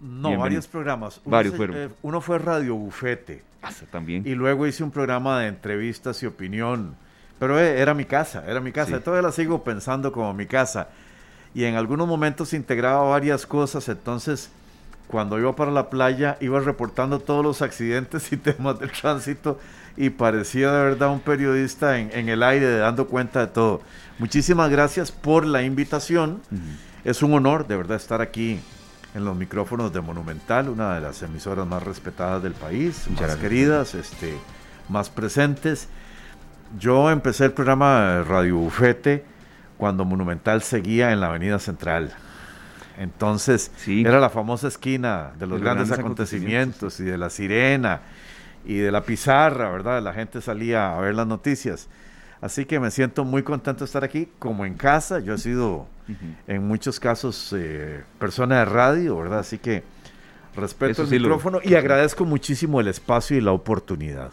No, 0.00 0.36
varios 0.36 0.68
programas. 0.68 1.20
Uno 1.24 1.36
varios 1.36 1.56
fueron. 1.56 1.94
uno 2.02 2.20
fue 2.20 2.38
Radio 2.38 2.76
Bufete. 2.76 3.42
Ah, 3.62 3.70
también. 3.90 4.22
Y 4.26 4.34
luego 4.34 4.66
hice 4.66 4.84
un 4.84 4.90
programa 4.90 5.40
de 5.40 5.48
entrevistas 5.48 6.22
y 6.22 6.26
opinión 6.26 6.94
pero 7.38 7.60
eh, 7.60 7.80
era 7.80 7.94
mi 7.94 8.04
casa, 8.04 8.44
era 8.46 8.60
mi 8.60 8.72
casa. 8.72 9.00
Todavía 9.00 9.28
la 9.28 9.32
sigo 9.32 9.62
pensando 9.62 10.12
como 10.12 10.32
mi 10.32 10.46
casa. 10.46 10.88
Y 11.54 11.64
en 11.64 11.76
algunos 11.76 12.06
momentos 12.06 12.52
integraba 12.52 13.02
varias 13.08 13.46
cosas, 13.46 13.88
entonces 13.88 14.50
cuando 15.06 15.38
iba 15.38 15.54
para 15.54 15.70
la 15.70 15.88
playa 15.88 16.36
iba 16.40 16.60
reportando 16.60 17.20
todos 17.20 17.44
los 17.44 17.62
accidentes 17.62 18.32
y 18.32 18.36
temas 18.36 18.78
del 18.78 18.90
tránsito 18.90 19.58
y 19.96 20.10
parecía 20.10 20.72
de 20.72 20.84
verdad 20.84 21.10
un 21.10 21.20
periodista 21.20 21.98
en, 21.98 22.28
el 22.28 22.42
aire 22.42 22.78
dando 22.78 23.06
cuenta 23.06 23.40
de 23.40 23.46
todo. 23.46 23.80
Muchísimas 24.18 24.70
gracias 24.70 25.10
por 25.10 25.46
la 25.46 25.62
invitación. 25.62 26.42
Es 27.04 27.22
un 27.22 27.32
honor 27.32 27.66
de 27.66 27.76
verdad 27.76 27.96
estar 27.96 28.20
aquí 28.20 28.60
en 29.14 29.24
los 29.24 29.34
micrófonos 29.34 29.92
de 29.94 30.02
Monumental, 30.02 30.68
una 30.68 30.94
de 30.94 31.00
las 31.00 31.22
emisoras 31.22 31.66
más 31.66 31.82
respetadas 31.82 32.42
del 32.42 32.52
país, 32.52 33.06
más 33.18 33.36
queridas, 33.36 33.94
este, 33.94 34.36
más 34.90 35.08
presentes. 35.08 35.88
Yo 36.78 37.10
empecé 37.10 37.46
el 37.46 37.52
programa 37.52 38.22
Radio 38.22 38.56
Bufete 38.56 39.24
cuando 39.78 40.04
Monumental 40.04 40.62
seguía 40.62 41.12
en 41.12 41.20
la 41.20 41.28
Avenida 41.28 41.58
Central. 41.58 42.12
Entonces, 42.98 43.70
era 43.86 44.20
la 44.20 44.30
famosa 44.30 44.68
esquina 44.68 45.32
de 45.38 45.46
los, 45.46 45.60
grandes, 45.60 45.90
acontecimientos, 45.92 46.98
y 47.00 47.04
de 47.04 47.18
la 47.18 47.28
sirena 47.28 48.00
y 48.64 48.78
de 48.78 48.90
la 48.90 49.02
pizarra, 49.02 49.70
¿verdad? 49.70 50.02
La 50.02 50.12
gente 50.12 50.40
salía 50.40 50.96
a 50.96 51.00
ver 51.00 51.14
las 51.14 51.26
noticias. 51.26 51.88
Así 52.40 52.64
que 52.64 52.80
me 52.80 52.90
siento 52.90 53.24
muy 53.24 53.42
contento 53.42 53.80
de 53.80 53.84
estar 53.84 54.02
aquí, 54.02 54.28
como 54.38 54.64
en 54.64 54.74
casa. 54.74 55.20
Yo 55.20 55.34
he 55.34 55.38
sido, 55.38 55.86
en 56.46 56.66
muchos 56.66 56.98
casos, 56.98 57.54
eh, 57.56 58.02
persona 58.18 58.60
de 58.60 58.64
radio, 58.64 59.16
¿verdad? 59.18 59.40
Así 59.40 59.58
que 59.58 59.84
respeto 60.54 61.02
el 61.02 61.10
micrófono 61.10 61.60
y 61.62 61.74
agradezco 61.74 62.24
muchísimo 62.24 62.80
el 62.80 62.88
espacio 62.88 63.36
y 63.36 63.40
la 63.40 63.52
oportunidad. 63.52 64.30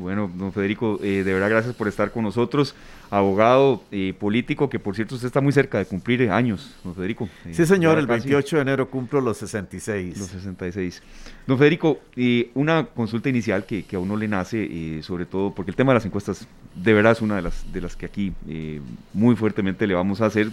Bueno, 0.00 0.30
don 0.34 0.50
Federico, 0.50 0.98
eh, 1.02 1.22
de 1.22 1.32
verdad 1.34 1.50
gracias 1.50 1.74
por 1.74 1.86
estar 1.86 2.10
con 2.10 2.24
nosotros. 2.24 2.74
Abogado 3.10 3.82
eh, 3.90 4.14
político, 4.18 4.70
que 4.70 4.78
por 4.78 4.94
cierto 4.94 5.16
usted 5.16 5.26
está 5.26 5.42
muy 5.42 5.52
cerca 5.52 5.78
de 5.78 5.84
cumplir 5.84 6.30
años, 6.30 6.74
don 6.82 6.94
Federico. 6.94 7.28
Eh, 7.44 7.52
sí, 7.52 7.66
señor, 7.66 7.98
el 7.98 8.06
28 8.06 8.56
de 8.56 8.62
enero 8.62 8.88
cumplo 8.88 9.20
los 9.20 9.36
66. 9.36 10.18
Los 10.18 10.28
66. 10.28 11.02
Don 11.46 11.58
Federico, 11.58 11.98
una 12.54 12.86
consulta 12.86 13.28
inicial 13.28 13.66
que, 13.66 13.84
que, 13.84 13.96
a 13.96 13.98
uno 13.98 14.16
le 14.16 14.26
nace, 14.26 15.02
sobre 15.02 15.26
todo 15.26 15.52
porque 15.52 15.70
el 15.70 15.76
tema 15.76 15.92
de 15.92 15.96
las 15.96 16.06
encuestas 16.06 16.46
de 16.74 16.94
verdad 16.94 17.12
es 17.12 17.20
una 17.20 17.36
de 17.36 17.42
las, 17.42 17.70
de 17.72 17.80
las 17.80 17.96
que 17.96 18.06
aquí 18.06 18.32
muy 19.12 19.36
fuertemente 19.36 19.86
le 19.86 19.94
vamos 19.94 20.20
a 20.20 20.26
hacer 20.26 20.48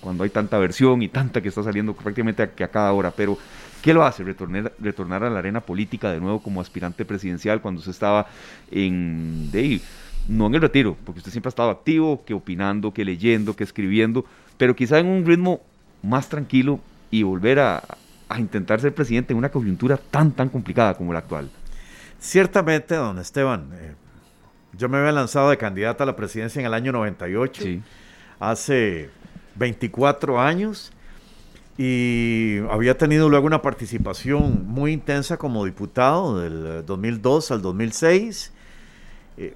cuando 0.00 0.24
hay 0.24 0.30
tanta 0.30 0.58
versión 0.58 1.02
y 1.02 1.08
tanta 1.08 1.40
que 1.40 1.48
está 1.48 1.62
saliendo 1.62 1.94
prácticamente 1.94 2.42
a, 2.42 2.64
a 2.64 2.68
cada 2.68 2.92
hora, 2.92 3.10
pero 3.10 3.38
¿Qué 3.82 3.92
lo 3.92 4.04
hace? 4.04 4.22
Retornar, 4.22 4.72
retornar 4.78 5.24
a 5.24 5.30
la 5.30 5.40
arena 5.40 5.60
política 5.60 6.10
de 6.12 6.20
nuevo 6.20 6.40
como 6.40 6.60
aspirante 6.60 7.04
presidencial 7.04 7.60
cuando 7.60 7.80
usted 7.80 7.90
estaba 7.90 8.26
en... 8.70 9.50
De, 9.50 9.80
no 10.28 10.46
en 10.46 10.54
el 10.54 10.60
retiro, 10.60 10.96
porque 11.04 11.18
usted 11.18 11.32
siempre 11.32 11.48
ha 11.48 11.50
estado 11.50 11.70
activo, 11.70 12.24
que 12.24 12.32
opinando, 12.32 12.92
que 12.92 13.04
leyendo, 13.04 13.56
que 13.56 13.64
escribiendo, 13.64 14.24
pero 14.56 14.76
quizá 14.76 14.98
en 14.98 15.06
un 15.06 15.26
ritmo 15.26 15.60
más 16.02 16.28
tranquilo 16.28 16.80
y 17.10 17.22
volver 17.22 17.58
a, 17.60 17.82
intentar 18.38 18.80
ser 18.80 18.94
presidente 18.94 19.34
en 19.34 19.36
una 19.36 19.50
coyuntura 19.50 19.98
tan, 19.98 20.32
tan 20.32 20.48
complicada 20.48 20.94
como 20.94 21.12
la 21.12 21.18
actual. 21.18 21.50
Ciertamente, 22.18 22.94
don 22.94 23.18
Esteban, 23.18 23.68
eh, 23.74 23.94
yo 24.78 24.88
me 24.88 24.96
había 24.96 25.12
lanzado 25.12 25.50
de 25.50 25.58
candidata 25.58 26.04
a 26.04 26.06
la 26.06 26.16
presidencia 26.16 26.58
en 26.60 26.64
el 26.64 26.72
año 26.72 26.92
98, 26.92 27.64
hace 28.40 29.10
24 29.56 30.40
años, 30.40 30.92
y 31.78 32.58
había 32.70 32.98
tenido 32.98 33.28
luego 33.28 33.46
una 33.46 33.62
participación 33.62 34.66
muy 34.66 34.92
intensa 34.92 35.38
como 35.38 35.64
diputado 35.64 36.38
del 36.38 36.84
2002 36.84 37.50
al 37.50 37.62
2006 37.62 38.52
eh, 39.38 39.54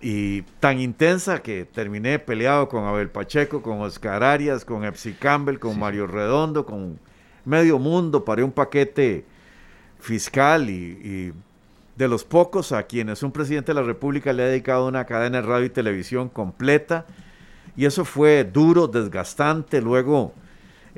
y 0.00 0.42
tan 0.60 0.80
intensa 0.80 1.42
que 1.42 1.66
terminé 1.66 2.18
peleado 2.18 2.68
con 2.68 2.84
Abel 2.84 3.10
Pacheco, 3.10 3.60
con 3.60 3.82
Oscar 3.82 4.22
Arias, 4.22 4.64
con 4.64 4.84
Epsi 4.84 5.12
Campbell, 5.12 5.58
con 5.58 5.78
Mario 5.78 6.06
Redondo, 6.06 6.64
con 6.64 6.98
medio 7.44 7.78
mundo, 7.78 8.24
para 8.24 8.44
un 8.44 8.52
paquete 8.52 9.26
fiscal 10.00 10.70
y, 10.70 10.72
y, 10.72 11.32
de 11.96 12.08
los 12.08 12.22
pocos 12.22 12.70
a 12.70 12.84
quienes 12.84 13.24
un 13.24 13.32
presidente 13.32 13.72
de 13.72 13.80
la 13.80 13.86
República 13.86 14.32
le 14.32 14.44
ha 14.44 14.46
dedicado 14.46 14.86
una 14.86 15.04
cadena 15.04 15.40
de 15.40 15.46
radio 15.48 15.66
y 15.66 15.70
televisión 15.70 16.28
completa. 16.28 17.06
Y 17.76 17.86
eso 17.86 18.04
fue 18.04 18.44
duro, 18.44 18.86
desgastante, 18.86 19.80
luego 19.80 20.32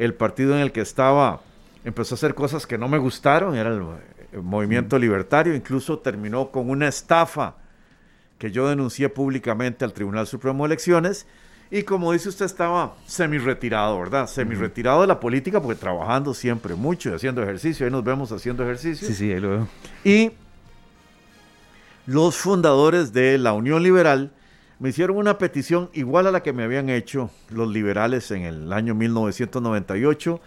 el 0.00 0.14
partido 0.14 0.54
en 0.54 0.62
el 0.62 0.72
que 0.72 0.80
estaba 0.80 1.42
empezó 1.84 2.14
a 2.14 2.16
hacer 2.16 2.34
cosas 2.34 2.66
que 2.66 2.78
no 2.78 2.88
me 2.88 2.96
gustaron, 2.96 3.54
era 3.54 3.68
el, 3.68 3.82
movimiento 4.42 4.98
libertario, 4.98 5.54
incluso 5.54 5.98
terminó 5.98 6.50
con 6.50 6.70
una 6.70 6.88
estafa 6.88 7.56
que 8.38 8.50
yo 8.50 8.68
denuncié 8.68 9.08
públicamente 9.08 9.84
al 9.84 9.92
Tribunal 9.92 10.26
Supremo 10.26 10.64
de 10.64 10.68
Elecciones. 10.68 11.26
Y 11.70 11.82
como 11.82 12.12
dice 12.12 12.30
usted, 12.30 12.46
estaba 12.46 12.94
semi-retirado, 13.06 13.98
¿verdad? 13.98 14.26
Semi-retirado 14.26 15.02
de 15.02 15.08
la 15.08 15.20
política, 15.20 15.60
porque 15.60 15.78
trabajando 15.78 16.32
siempre 16.32 16.74
mucho 16.74 17.10
y 17.10 17.14
haciendo 17.14 17.42
ejercicio. 17.42 17.84
Ahí 17.84 17.92
nos 17.92 18.04
vemos 18.04 18.32
haciendo 18.32 18.62
ejercicio. 18.62 19.06
Sí, 19.06 19.14
sí, 19.14 19.32
ahí 19.32 19.40
lo 19.40 19.50
veo. 19.50 19.68
Y 20.04 20.32
los 22.06 22.36
fundadores 22.36 23.12
de 23.12 23.36
la 23.36 23.52
Unión 23.52 23.82
Liberal 23.82 24.32
me 24.80 24.88
hicieron 24.88 25.18
una 25.18 25.36
petición 25.36 25.90
igual 25.92 26.26
a 26.26 26.30
la 26.30 26.42
que 26.42 26.54
me 26.54 26.64
habían 26.64 26.88
hecho 26.88 27.30
los 27.50 27.68
liberales 27.68 28.30
en 28.30 28.44
el 28.44 28.72
año 28.72 28.94
1998, 28.94 30.40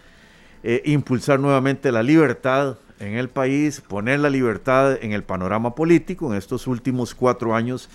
eh, 0.64 0.82
impulsar 0.86 1.38
nuevamente 1.38 1.92
la 1.92 2.02
libertad 2.02 2.76
en 2.98 3.14
el 3.14 3.28
país, 3.28 3.80
poner 3.80 4.18
la 4.18 4.30
libertad 4.30 4.98
en 5.00 5.12
el 5.12 5.22
panorama 5.22 5.76
político. 5.76 6.32
En 6.32 6.36
estos 6.36 6.66
últimos 6.66 7.14
cuatro 7.14 7.54
años 7.54 7.88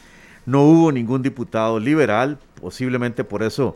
no 0.46 0.64
hubo 0.64 0.94
ningún 0.94 1.22
diputado 1.22 1.78
liberal, 1.78 2.40
posiblemente 2.62 3.26
por 3.26 3.44
eso 3.44 3.76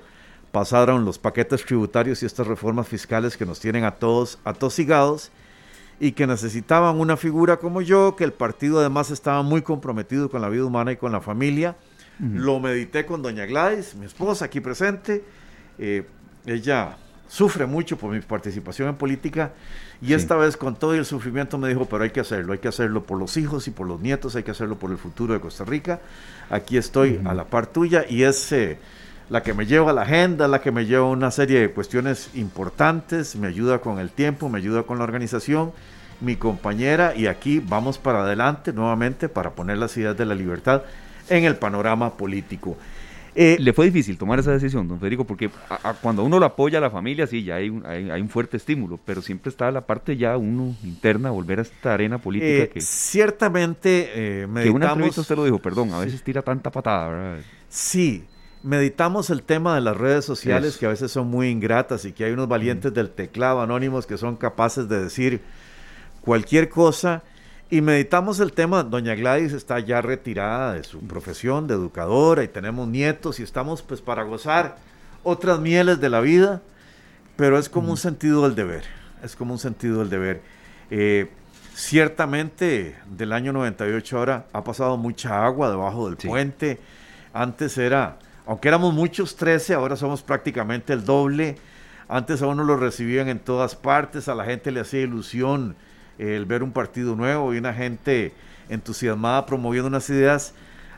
pasaron 0.53 1.03
los 1.03 1.19
paquetes 1.19 1.65
tributarios 1.65 2.23
y 2.23 2.25
estas 2.25 2.47
reformas 2.47 2.87
fiscales 2.87 3.35
que 3.35 3.45
nos 3.45 3.59
tienen 3.59 3.83
a 3.83 3.91
todos 3.95 4.39
atosigados 4.45 5.31
y 5.99 6.13
que 6.13 6.27
necesitaban 6.27 6.97
una 6.97 7.17
figura 7.17 7.57
como 7.57 7.81
yo, 7.81 8.15
que 8.15 8.23
el 8.23 8.31
partido 8.31 8.79
además 8.79 9.11
estaba 9.11 9.41
muy 9.43 9.63
comprometido 9.63 10.29
con 10.29 10.41
la 10.41 10.47
vida 10.47 10.63
humana 10.63 10.93
y 10.93 10.95
con 10.95 11.11
la 11.11 11.19
familia 11.19 11.75
lo 12.23 12.59
medité 12.59 13.05
con 13.05 13.21
doña 13.21 13.45
Gladys, 13.45 13.95
mi 13.95 14.05
esposa 14.05 14.45
aquí 14.45 14.61
presente. 14.61 15.23
Eh, 15.77 16.03
ella 16.45 16.97
sufre 17.27 17.65
mucho 17.65 17.97
por 17.97 18.11
mi 18.11 18.19
participación 18.19 18.89
en 18.89 18.95
política 18.95 19.53
y 20.01 20.13
esta 20.13 20.35
vez 20.35 20.57
con 20.57 20.75
todo 20.75 20.93
el 20.93 21.05
sufrimiento 21.05 21.57
me 21.57 21.69
dijo, 21.69 21.85
pero 21.85 22.03
hay 22.03 22.11
que 22.11 22.19
hacerlo, 22.19 22.53
hay 22.53 22.59
que 22.59 22.67
hacerlo 22.67 23.03
por 23.03 23.17
los 23.17 23.37
hijos 23.37 23.67
y 23.67 23.71
por 23.71 23.87
los 23.87 24.01
nietos, 24.01 24.35
hay 24.35 24.43
que 24.43 24.51
hacerlo 24.51 24.77
por 24.77 24.91
el 24.91 24.97
futuro 24.97 25.33
de 25.33 25.39
Costa 25.39 25.63
Rica. 25.63 25.99
Aquí 26.49 26.77
estoy 26.77 27.21
a 27.25 27.33
la 27.33 27.45
par 27.45 27.67
tuya 27.67 28.05
y 28.07 28.23
es 28.23 28.51
eh, 28.51 28.77
la 29.29 29.41
que 29.41 29.53
me 29.53 29.65
lleva 29.65 29.91
a 29.91 29.93
la 29.93 30.01
agenda, 30.01 30.47
la 30.47 30.61
que 30.61 30.71
me 30.71 30.85
lleva 30.85 31.05
a 31.05 31.09
una 31.09 31.31
serie 31.31 31.61
de 31.61 31.71
cuestiones 31.71 32.29
importantes, 32.35 33.35
me 33.35 33.47
ayuda 33.47 33.79
con 33.79 33.99
el 33.99 34.09
tiempo, 34.09 34.49
me 34.49 34.59
ayuda 34.59 34.83
con 34.83 34.97
la 34.97 35.05
organización, 35.05 35.71
mi 36.19 36.35
compañera 36.35 37.15
y 37.15 37.27
aquí 37.27 37.59
vamos 37.65 37.97
para 37.97 38.23
adelante 38.23 38.73
nuevamente 38.73 39.29
para 39.29 39.51
poner 39.51 39.77
las 39.77 39.95
ideas 39.97 40.17
de 40.17 40.25
la 40.25 40.35
libertad 40.35 40.83
en 41.29 41.45
el 41.45 41.55
panorama 41.55 42.15
político. 42.15 42.77
Eh, 43.35 43.57
Le 43.59 43.73
fue 43.73 43.85
difícil 43.85 44.17
tomar 44.17 44.39
esa 44.39 44.51
decisión, 44.51 44.87
don 44.87 44.99
Federico, 44.99 45.25
porque 45.25 45.49
cuando 46.01 46.23
uno 46.23 46.39
lo 46.39 46.45
apoya 46.45 46.77
a 46.77 46.81
la 46.81 46.91
familia, 46.91 47.25
sí, 47.25 47.43
ya 47.43 47.55
hay 47.55 47.69
un, 47.69 47.83
hay, 47.85 48.21
un, 48.21 48.29
fuerte 48.29 48.57
estímulo, 48.57 48.99
pero 49.03 49.21
siempre 49.21 49.49
está 49.49 49.71
la 49.71 49.81
parte 49.81 50.15
ya 50.17 50.37
uno 50.37 50.75
interna, 50.83 51.31
volver 51.31 51.59
a 51.59 51.61
esta 51.63 51.95
arena 51.95 52.19
política 52.19 52.63
eh, 52.63 52.69
que... 52.69 52.81
Ciertamente, 52.81 54.11
eh, 54.13 54.47
meditamos... 54.47 54.63
Que 54.63 54.69
una 54.69 54.91
entrevista 54.91 55.21
usted 55.21 55.35
lo 55.35 55.45
dijo, 55.45 55.59
perdón, 55.59 55.93
a 55.93 55.99
veces 55.99 56.21
tira 56.23 56.43
tanta 56.43 56.69
patada, 56.69 57.09
¿verdad? 57.09 57.39
Sí, 57.69 58.25
meditamos 58.61 59.31
el 59.31 59.41
tema 59.41 59.73
de 59.73 59.81
las 59.81 59.97
redes 59.97 60.25
sociales, 60.25 60.77
que 60.77 60.85
a 60.85 60.89
veces 60.89 61.11
son 61.11 61.27
muy 61.27 61.49
ingratas 61.49 62.05
y 62.05 62.11
que 62.11 62.25
hay 62.25 62.33
unos 62.33 62.47
valientes 62.47 62.93
del 62.93 63.09
teclado 63.09 63.61
anónimos 63.61 64.05
que 64.05 64.17
son 64.17 64.35
capaces 64.35 64.87
de 64.87 65.03
decir 65.03 65.41
cualquier 66.21 66.69
cosa 66.69 67.23
y 67.73 67.81
meditamos 67.81 68.39
el 68.39 68.53
tema, 68.53 68.83
doña 68.83 69.15
Gladys 69.15 69.51
está 69.51 69.79
ya 69.79 69.99
retirada 69.99 70.73
de 70.73 70.83
su 70.83 70.99
profesión 70.99 71.65
de 71.65 71.73
educadora 71.73 72.43
y 72.43 72.47
tenemos 72.47 72.87
nietos 72.87 73.39
y 73.39 73.43
estamos 73.43 73.81
pues 73.81 73.99
para 73.99 74.21
gozar 74.21 74.77
otras 75.23 75.59
mieles 75.59 75.99
de 75.99 76.07
la 76.07 76.21
vida, 76.21 76.61
pero 77.35 77.57
es 77.57 77.69
como 77.69 77.89
un 77.89 77.97
sentido 77.97 78.43
del 78.43 78.53
deber, 78.53 78.83
es 79.23 79.35
como 79.35 79.53
un 79.53 79.59
sentido 79.59 80.01
del 80.01 80.11
deber. 80.11 80.43
Eh, 80.91 81.31
ciertamente 81.73 82.95
del 83.07 83.33
año 83.33 83.51
98 83.51 84.19
ahora 84.19 84.45
ha 84.53 84.63
pasado 84.63 84.95
mucha 84.95 85.43
agua 85.43 85.71
debajo 85.71 86.07
del 86.07 86.17
puente, 86.17 86.79
antes 87.33 87.75
era, 87.79 88.19
aunque 88.45 88.67
éramos 88.67 88.93
muchos 88.93 89.35
13, 89.35 89.73
ahora 89.73 89.95
somos 89.95 90.21
prácticamente 90.21 90.93
el 90.93 91.05
doble, 91.05 91.57
antes 92.07 92.43
a 92.43 92.45
uno 92.45 92.65
lo 92.65 92.77
recibían 92.77 93.29
en 93.29 93.39
todas 93.39 93.75
partes, 93.75 94.27
a 94.27 94.35
la 94.35 94.45
gente 94.45 94.69
le 94.69 94.81
hacía 94.81 95.01
ilusión 95.01 95.75
el 96.17 96.45
ver 96.45 96.63
un 96.63 96.71
partido 96.71 97.15
nuevo 97.15 97.53
y 97.53 97.57
una 97.57 97.73
gente 97.73 98.33
entusiasmada 98.69 99.45
promoviendo 99.45 99.87
unas 99.87 100.09
ideas. 100.09 100.53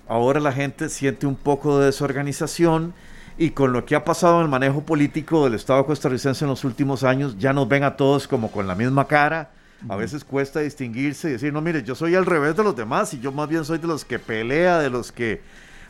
Ahora 0.07 0.39
la 0.39 0.51
gente 0.51 0.89
siente 0.89 1.25
un 1.25 1.36
poco 1.36 1.79
de 1.79 1.88
desorganización 1.88 2.93
y 3.38 3.51
con 3.51 3.74
lo 3.74 3.86
que 3.86 3.95
ha 3.95 4.05
pasado 4.05 4.38
en 4.38 4.43
el 4.43 4.50
manejo 4.50 4.81
político 4.81 5.43
del 5.43 5.55
Estado 5.55 5.86
costarricense 5.86 6.45
en 6.45 6.50
los 6.50 6.63
últimos 6.63 7.03
años, 7.03 7.38
ya 7.38 7.53
nos 7.53 7.67
ven 7.67 7.84
a 7.84 7.98
todos 7.98 8.27
como 8.27 8.51
con 8.51 8.67
la 8.67 8.75
misma 8.75 9.07
cara. 9.07 9.51
A 9.89 9.95
veces 9.95 10.24
cuesta 10.24 10.62
distinguirse 10.62 11.29
y 11.29 11.34
decir, 11.34 11.51
no, 11.51 11.62
mire, 11.62 11.84
yo 11.84 11.95
soy 11.95 12.15
al 12.15 12.25
revés 12.25 12.55
de 12.55 12.63
los 12.63 12.75
demás 12.75 13.13
y 13.13 13.19
yo 13.19 13.31
más 13.31 13.50
bien 13.50 13.65
soy 13.65 13.77
de 13.77 13.88
los 13.88 14.05
que 14.05 14.19
pelea, 14.19 14.79
de 14.79 14.89
los 14.89 15.12
que 15.12 15.41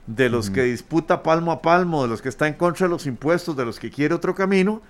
de 0.07 0.29
los 0.29 0.51
que 0.51 0.63
disputa 0.63 1.23
palmo 1.23 1.51
a 1.51 1.61
palmo, 1.63 2.03
de 2.03 2.09
los 2.09 2.21
que 2.21 2.29
está 2.29 2.47
en 2.47 2.53
contra 2.53 2.85
de 2.85 2.91
los 2.91 3.07
impuestos, 3.07 3.57
de 3.57 3.65
los 3.65 3.79
que 3.79 3.89
quiere 3.89 4.13
otro 4.13 4.35
camino, 4.35 4.81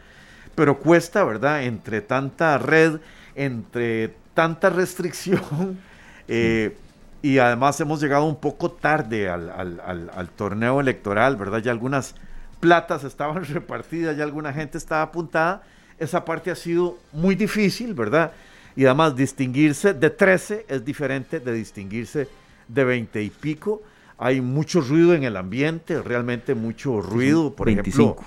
pero 0.55 0.79
cuesta, 0.79 1.23
¿verdad? 1.23 1.63
Entre 1.63 2.01
tanta 2.01 2.57
red, 2.57 2.99
entre 3.35 4.13
tanta 4.35 4.69
restricción 4.69 5.79
eh, 6.27 6.77
y 7.23 7.39
además 7.39 7.79
hemos 7.81 7.99
llegado 7.99 8.25
un 8.25 8.35
poco 8.35 8.69
tarde 8.69 9.27
al, 9.29 10.29
torneo 10.35 10.79
electoral, 10.79 11.35
¿verdad? 11.37 11.57
Ya 11.57 11.71
algunas 11.71 12.13
platas 12.59 13.03
estaban 13.03 13.43
repartidas, 13.49 14.15
ya 14.15 14.23
alguna 14.23 14.53
gente 14.53 14.77
estaba 14.77 15.01
apuntada. 15.01 15.63
Esa 15.97 16.23
parte 16.23 16.51
ha 16.51 16.55
sido 16.55 16.99
muy 17.13 17.33
difícil, 17.33 17.95
¿verdad? 17.95 18.31
Y 18.75 18.85
además 18.85 19.15
distinguirse 19.15 19.95
de 19.95 20.11
13 20.11 20.65
es 20.67 20.85
diferente 20.85 21.39
de 21.39 21.53
distinguirse 21.53 22.27
de 22.67 22.83
20 22.83 23.23
y 23.23 23.29
pico. 23.31 23.81
Hay 24.19 24.39
mucho 24.41 24.81
ruido 24.81 25.15
en 25.15 25.23
el 25.23 25.35
ambiente, 25.35 26.01
realmente 26.03 26.53
mucho 26.53 27.01
ruido. 27.01 27.55
Por 27.55 27.69
ejemplo, 27.69 28.17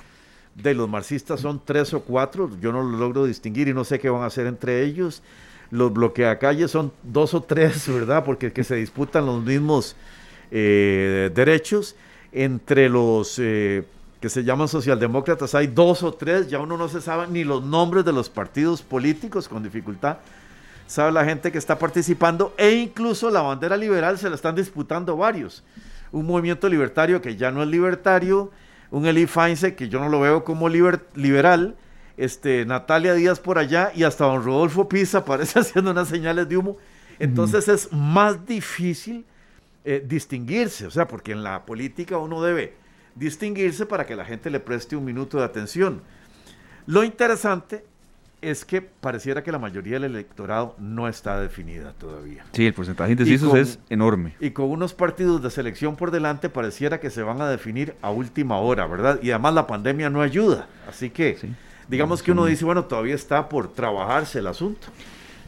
de 0.57 0.75
los 0.75 0.89
marxistas 0.89 1.41
son 1.41 1.63
tres 1.65 1.95
o 1.95 2.01
cuatro, 2.01 2.51
yo 2.61 2.73
no 2.73 2.83
lo 2.83 2.99
logro 2.99 3.27
distinguir 3.27 3.69
y 3.69 3.75
no 3.75 3.85
sé 3.85 4.01
qué 4.01 4.11
van 4.11 4.23
a 4.23 4.27
hacer 4.27 4.47
entre 4.49 4.83
ellos 4.83 5.23
los 5.71 5.93
bloqueacalles 5.93 6.71
son 6.71 6.93
dos 7.03 7.35
o 7.35 7.43
tres, 7.43 7.87
¿verdad? 7.89 8.25
Porque 8.25 8.53
que 8.53 8.65
se 8.65 8.77
disputan 8.77 9.27
los 9.27 9.43
mismos 9.43 9.97
eh, 10.51 11.31
derechos. 11.35 11.95
Entre 12.31 12.89
los 12.91 13.39
eh, 13.39 13.85
que 14.21 14.29
se 14.29 14.45
llaman 14.45 14.69
socialdemócratas 14.69 15.55
hay 15.55 15.67
dos 15.67 16.03
o 16.03 16.13
tres, 16.13 16.49
ya 16.49 16.59
uno 16.59 16.77
no 16.77 16.89
se 16.89 17.01
sabe 17.01 17.27
ni 17.29 17.45
los 17.45 17.65
nombres 17.65 18.05
de 18.05 18.13
los 18.13 18.29
partidos 18.29 18.83
políticos 18.83 19.49
con 19.49 19.63
dificultad. 19.63 20.19
sabe 20.87 21.13
la 21.13 21.25
gente 21.25 21.53
que 21.53 21.59
está 21.59 21.79
participando 21.79 22.55
e 22.57 22.73
incluso 22.73 23.31
la 23.31 23.43
bandera 23.43 23.77
liberal 23.77 24.19
se 24.19 24.29
la 24.29 24.35
están 24.35 24.57
disputando 24.57 25.17
varios. 25.17 25.63
Un 26.13 26.27
movimiento 26.27 26.69
libertario 26.69 27.21
que 27.21 27.37
ya 27.37 27.51
no 27.51 27.63
es 27.63 27.69
libertario, 27.69 28.51
un 28.91 29.07
Eli 29.07 29.27
que 29.77 29.89
yo 29.89 30.01
no 30.01 30.09
lo 30.09 30.21
veo 30.21 30.45
como 30.45 30.69
liberal, 30.69 31.77
este, 32.19 32.67
Natalia 32.67 33.15
Díaz 33.15 33.39
por 33.39 33.59
allá 33.59 33.93
y 33.95 34.03
hasta 34.03 34.27
don 34.27 34.45
Rodolfo 34.45 34.89
Pisa 34.89 35.25
parece 35.25 35.61
haciendo 35.61 35.93
unas 35.93 36.09
señales 36.09 36.49
de 36.49 36.57
humo. 36.57 36.77
Entonces 37.19 37.69
es 37.69 37.93
más 37.93 38.45
difícil 38.45 39.25
eh, 39.85 40.05
distinguirse, 40.07 40.87
o 40.87 40.91
sea, 40.91 41.09
porque 41.09 41.33
en 41.33 41.43
la 41.43 41.65
política 41.65 42.19
uno 42.19 42.43
debe 42.43 42.75
distinguirse 43.15 43.87
para 43.87 44.07
que 44.07 44.15
la 44.15 44.25
gente 44.25 44.51
le 44.51 44.61
preste 44.61 44.95
un 44.95 45.05
minuto 45.05 45.39
de 45.39 45.45
atención. 45.45 46.03
Lo 46.87 47.03
interesante 47.03 47.85
es 48.41 48.65
que 48.65 48.81
pareciera 48.83 49.43
que 49.43 49.51
la 49.51 49.59
mayoría 49.59 49.95
del 49.95 50.05
electorado 50.05 50.77
no 50.79 51.09
está 51.09 51.41
definida 51.41 51.93
todavía. 51.93 52.45
Sí, 52.53 52.67
el 52.67 52.75
porcentaje 52.75 53.15
de 53.15 53.23
indecisos 53.23 53.55
es 53.55 53.79
enorme. 53.91 54.35
Y 54.41 54.51
con 54.51 54.71
unos 54.71 54.95
partidos 54.95 55.43
de 55.43 55.51
selección 55.51 55.97
por 55.97 56.11
delante 56.11 56.49
pareciera 56.49 57.01
que 57.01 57.11
se 57.11 57.23
van 57.23 57.41
a 57.41 57.49
definir 57.49 57.95
a 58.01 58.11
última 58.11 58.59
hora, 58.59 58.87
¿verdad? 58.87 59.19
Y 59.23 59.31
además 59.31 59.55
la 59.55 59.67
pandemia 59.67 60.09
no 60.09 60.23
ayuda. 60.23 60.69
Así 60.89 61.11
que 61.11 61.37
digamos 61.89 62.23
que 62.23 62.33
uno 62.33 62.45
dice, 62.47 62.65
bueno, 62.65 62.85
todavía 62.85 63.15
está 63.15 63.49
por 63.49 63.73
trabajarse 63.73 64.39
el 64.39 64.47
asunto. 64.47 64.89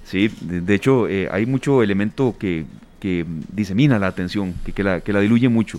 Sí, 0.04 0.30
de, 0.40 0.74
hecho 0.74 1.08
eh, 1.08 1.28
hay 1.30 1.46
mucho 1.46 1.82
elemento 1.82 2.34
que, 2.38 2.64
disemina 3.52 3.98
la 3.98 4.08
atención, 4.08 4.54
que, 4.74 4.82
la, 4.82 5.00
que 5.00 5.12
la 5.12 5.20
diluye 5.20 5.48
mucho. 5.48 5.78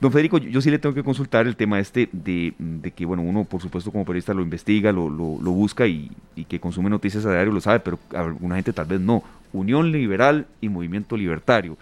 Don 0.00 0.12
Federico, 0.12 0.38
yo, 0.38 0.60
sí 0.60 0.70
le 0.70 0.78
tengo 0.78 0.94
que 0.94 1.02
consultar 1.02 1.46
el 1.46 1.56
tema 1.56 1.80
este 1.80 2.08
de, 2.12 2.52
que, 2.94 3.06
bueno, 3.06 3.22
uno 3.22 3.44
por 3.44 3.62
supuesto 3.62 3.90
como 3.90 4.04
periodista 4.04 4.34
lo 4.34 4.42
investiga, 4.42 4.92
lo, 4.92 5.08
busca 5.08 5.86
y, 5.86 6.10
que 6.48 6.60
consume 6.60 6.90
noticias 6.90 7.24
a 7.24 7.32
diario 7.32 7.52
lo 7.52 7.60
sabe, 7.60 7.80
pero 7.80 7.98
alguna 8.12 8.56
gente 8.56 8.72
tal 8.72 8.86
vez 8.86 9.00
no. 9.00 9.22
Unión 9.52 9.90
Liberal 9.90 10.46
y 10.60 10.68
Movimiento 10.68 11.16
Libertario. 11.16 11.78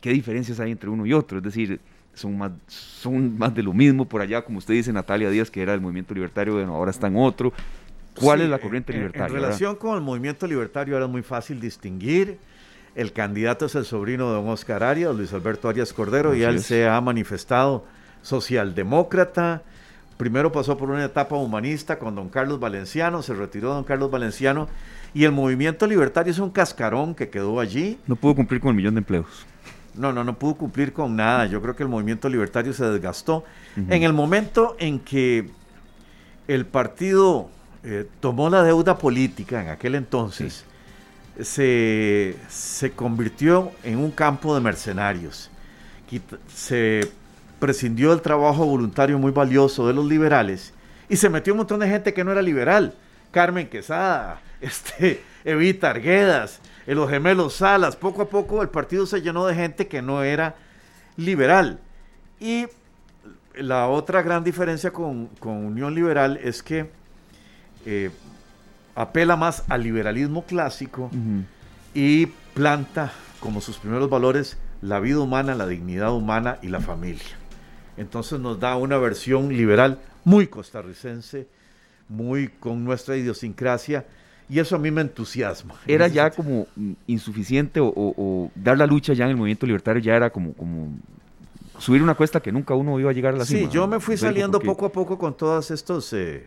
¿Qué 0.00 0.10
diferencias 0.10 0.60
hay 0.60 0.70
entre 0.70 0.88
uno 0.88 1.04
y 1.04 1.12
otro? 1.12 1.38
Es 1.38 1.44
decir, 1.44 1.80
son 2.18 2.36
más, 2.36 2.52
son 2.66 3.38
más 3.38 3.54
de 3.54 3.62
lo 3.62 3.72
mismo 3.72 4.04
por 4.04 4.20
allá, 4.20 4.42
como 4.42 4.58
usted 4.58 4.74
dice, 4.74 4.92
Natalia 4.92 5.30
Díaz, 5.30 5.50
que 5.50 5.62
era 5.62 5.72
del 5.72 5.80
Movimiento 5.80 6.12
Libertario, 6.14 6.54
bueno, 6.54 6.74
ahora 6.74 6.90
está 6.90 7.06
en 7.06 7.16
otro. 7.16 7.52
¿Cuál 8.14 8.40
es 8.40 8.48
la 8.48 8.58
corriente 8.58 8.92
libertaria? 8.92 9.28
En, 9.28 9.42
relación 9.42 9.76
con 9.76 9.94
el 9.94 10.02
movimiento 10.02 10.46
libertario 10.46 10.96
era 10.96 11.06
muy 11.06 11.22
fácil 11.22 11.60
distinguir 11.60 12.38
el 12.98 13.12
candidato 13.12 13.66
es 13.66 13.76
el 13.76 13.84
sobrino 13.84 14.26
de 14.26 14.34
don 14.34 14.48
Oscar 14.48 14.82
Arias, 14.82 15.14
Luis 15.14 15.32
Alberto 15.32 15.68
Arias 15.68 15.92
Cordero, 15.92 16.34
y 16.34 16.42
él 16.42 16.60
se 16.60 16.88
ha 16.88 17.00
manifestado 17.00 17.84
socialdemócrata. 18.22 19.62
Primero 20.16 20.50
pasó 20.50 20.76
por 20.76 20.90
una 20.90 21.04
etapa 21.04 21.36
humanista 21.36 22.00
con 22.00 22.16
don 22.16 22.28
Carlos 22.28 22.58
Valenciano, 22.58 23.22
se 23.22 23.34
retiró 23.34 23.72
don 23.72 23.84
Carlos 23.84 24.10
Valenciano, 24.10 24.68
y 25.14 25.22
el 25.22 25.30
movimiento 25.30 25.86
libertario 25.86 26.32
es 26.32 26.40
un 26.40 26.50
cascarón 26.50 27.14
que 27.14 27.28
quedó 27.28 27.60
allí. 27.60 28.00
No 28.08 28.16
pudo 28.16 28.34
cumplir 28.34 28.60
con 28.60 28.70
el 28.70 28.74
millón 28.74 28.94
de 28.94 28.98
empleos. 28.98 29.46
No, 29.98 30.12
no, 30.12 30.24
no 30.24 30.38
pudo 30.38 30.54
cumplir 30.54 30.92
con 30.92 31.16
nada. 31.16 31.46
Yo 31.46 31.60
creo 31.60 31.76
que 31.76 31.82
el 31.82 31.88
movimiento 31.88 32.28
libertario 32.28 32.72
se 32.72 32.84
desgastó. 32.86 33.44
En 33.76 34.02
el 34.02 34.12
momento 34.12 34.76
en 34.78 34.98
que 34.98 35.50
el 36.48 36.66
partido 36.66 37.50
eh, 37.84 38.06
tomó 38.20 38.50
la 38.50 38.62
deuda 38.62 38.98
política 38.98 39.62
en 39.62 39.68
aquel 39.68 39.94
entonces, 39.94 40.64
se, 41.40 42.34
convirtió 42.96 43.70
en 43.84 43.98
un 43.98 44.10
campo 44.10 44.54
de 44.54 44.60
mercenarios. 44.60 45.50
Se 46.52 47.08
prescindió 47.58 48.10
del 48.10 48.22
trabajo 48.22 48.64
voluntario 48.64 49.18
muy 49.18 49.32
valioso 49.32 49.86
de 49.86 49.92
los 49.92 50.06
liberales 50.06 50.72
y 51.08 51.16
se 51.16 51.28
metió 51.28 51.52
un 51.52 51.58
montón 51.58 51.80
de 51.80 51.88
gente 51.88 52.14
que 52.14 52.24
no 52.24 52.32
era 52.32 52.42
liberal. 52.42 52.94
Carmen 53.30 53.68
Quesada, 53.68 54.40
este, 54.60 55.22
Evita 55.44 55.90
Arguedas, 55.90 56.60
los 56.94 57.10
gemelos 57.10 57.54
Salas. 57.54 57.96
Poco 57.96 58.22
a 58.22 58.28
poco 58.28 58.62
el 58.62 58.68
partido 58.68 59.06
se 59.06 59.20
llenó 59.20 59.46
de 59.46 59.54
gente 59.54 59.88
que 59.88 60.02
no 60.02 60.22
era 60.22 60.56
liberal. 61.16 61.80
Y 62.40 62.66
la 63.54 63.88
otra 63.88 64.22
gran 64.22 64.44
diferencia 64.44 64.92
con, 64.92 65.30
Unión 65.42 65.94
Liberal 65.94 66.38
es 66.42 66.62
que 66.62 66.90
eh, 67.84 68.10
apela 68.94 69.36
más 69.36 69.64
al 69.68 69.82
liberalismo 69.82 70.44
clásico 70.44 71.10
y 71.94 72.26
planta 72.54 73.12
como 73.40 73.60
sus 73.60 73.78
primeros 73.78 74.08
valores 74.10 74.56
la 74.80 75.00
vida 75.00 75.20
humana, 75.20 75.54
la 75.54 75.66
dignidad 75.66 76.12
humana 76.12 76.58
y 76.62 76.68
la 76.68 76.80
familia. 76.80 77.36
Entonces 77.96 78.38
nos 78.38 78.60
da 78.60 78.76
una 78.76 78.96
versión 78.98 79.48
liberal 79.48 79.98
muy 80.24 80.46
costarricense, 80.46 81.48
muy 82.08 82.48
con 82.48 82.84
nuestra 82.84 83.16
idiosincrasia, 83.16 84.06
y 84.48 84.58
eso 84.58 84.76
a 84.76 84.78
mí 84.78 84.90
me 84.90 85.00
entusiasma. 85.00 85.74
Era 85.86 86.08
ya 86.08 86.30
como 86.30 86.66
insuficiente 87.06 87.80
o, 87.82 88.50
dar 88.54 88.78
la 88.78 88.86
lucha 88.86 89.12
ya 89.12 89.24
en 89.24 89.30
el 89.30 89.36
movimiento 89.36 89.66
libertario 89.66 90.02
ya 90.02 90.16
era 90.16 90.30
como, 90.30 90.52
como 90.54 90.96
subir 91.78 92.02
una 92.02 92.14
cuesta 92.14 92.40
que 92.40 92.52
nunca 92.52 92.74
uno 92.74 92.98
iba 92.98 93.10
a 93.10 93.12
llegar 93.12 93.34
a 93.34 93.38
la 93.38 93.44
cima. 93.44 93.60
Sí, 93.60 93.68
yo 93.74 93.86
me 93.86 94.00
fui 94.00 94.16
saliendo 94.16 94.60
poco 94.60 94.86
a 94.86 94.92
poco 94.92 95.18
con 95.18 95.36
todos 95.36 95.70
estos 95.70 96.12
eh, 96.12 96.46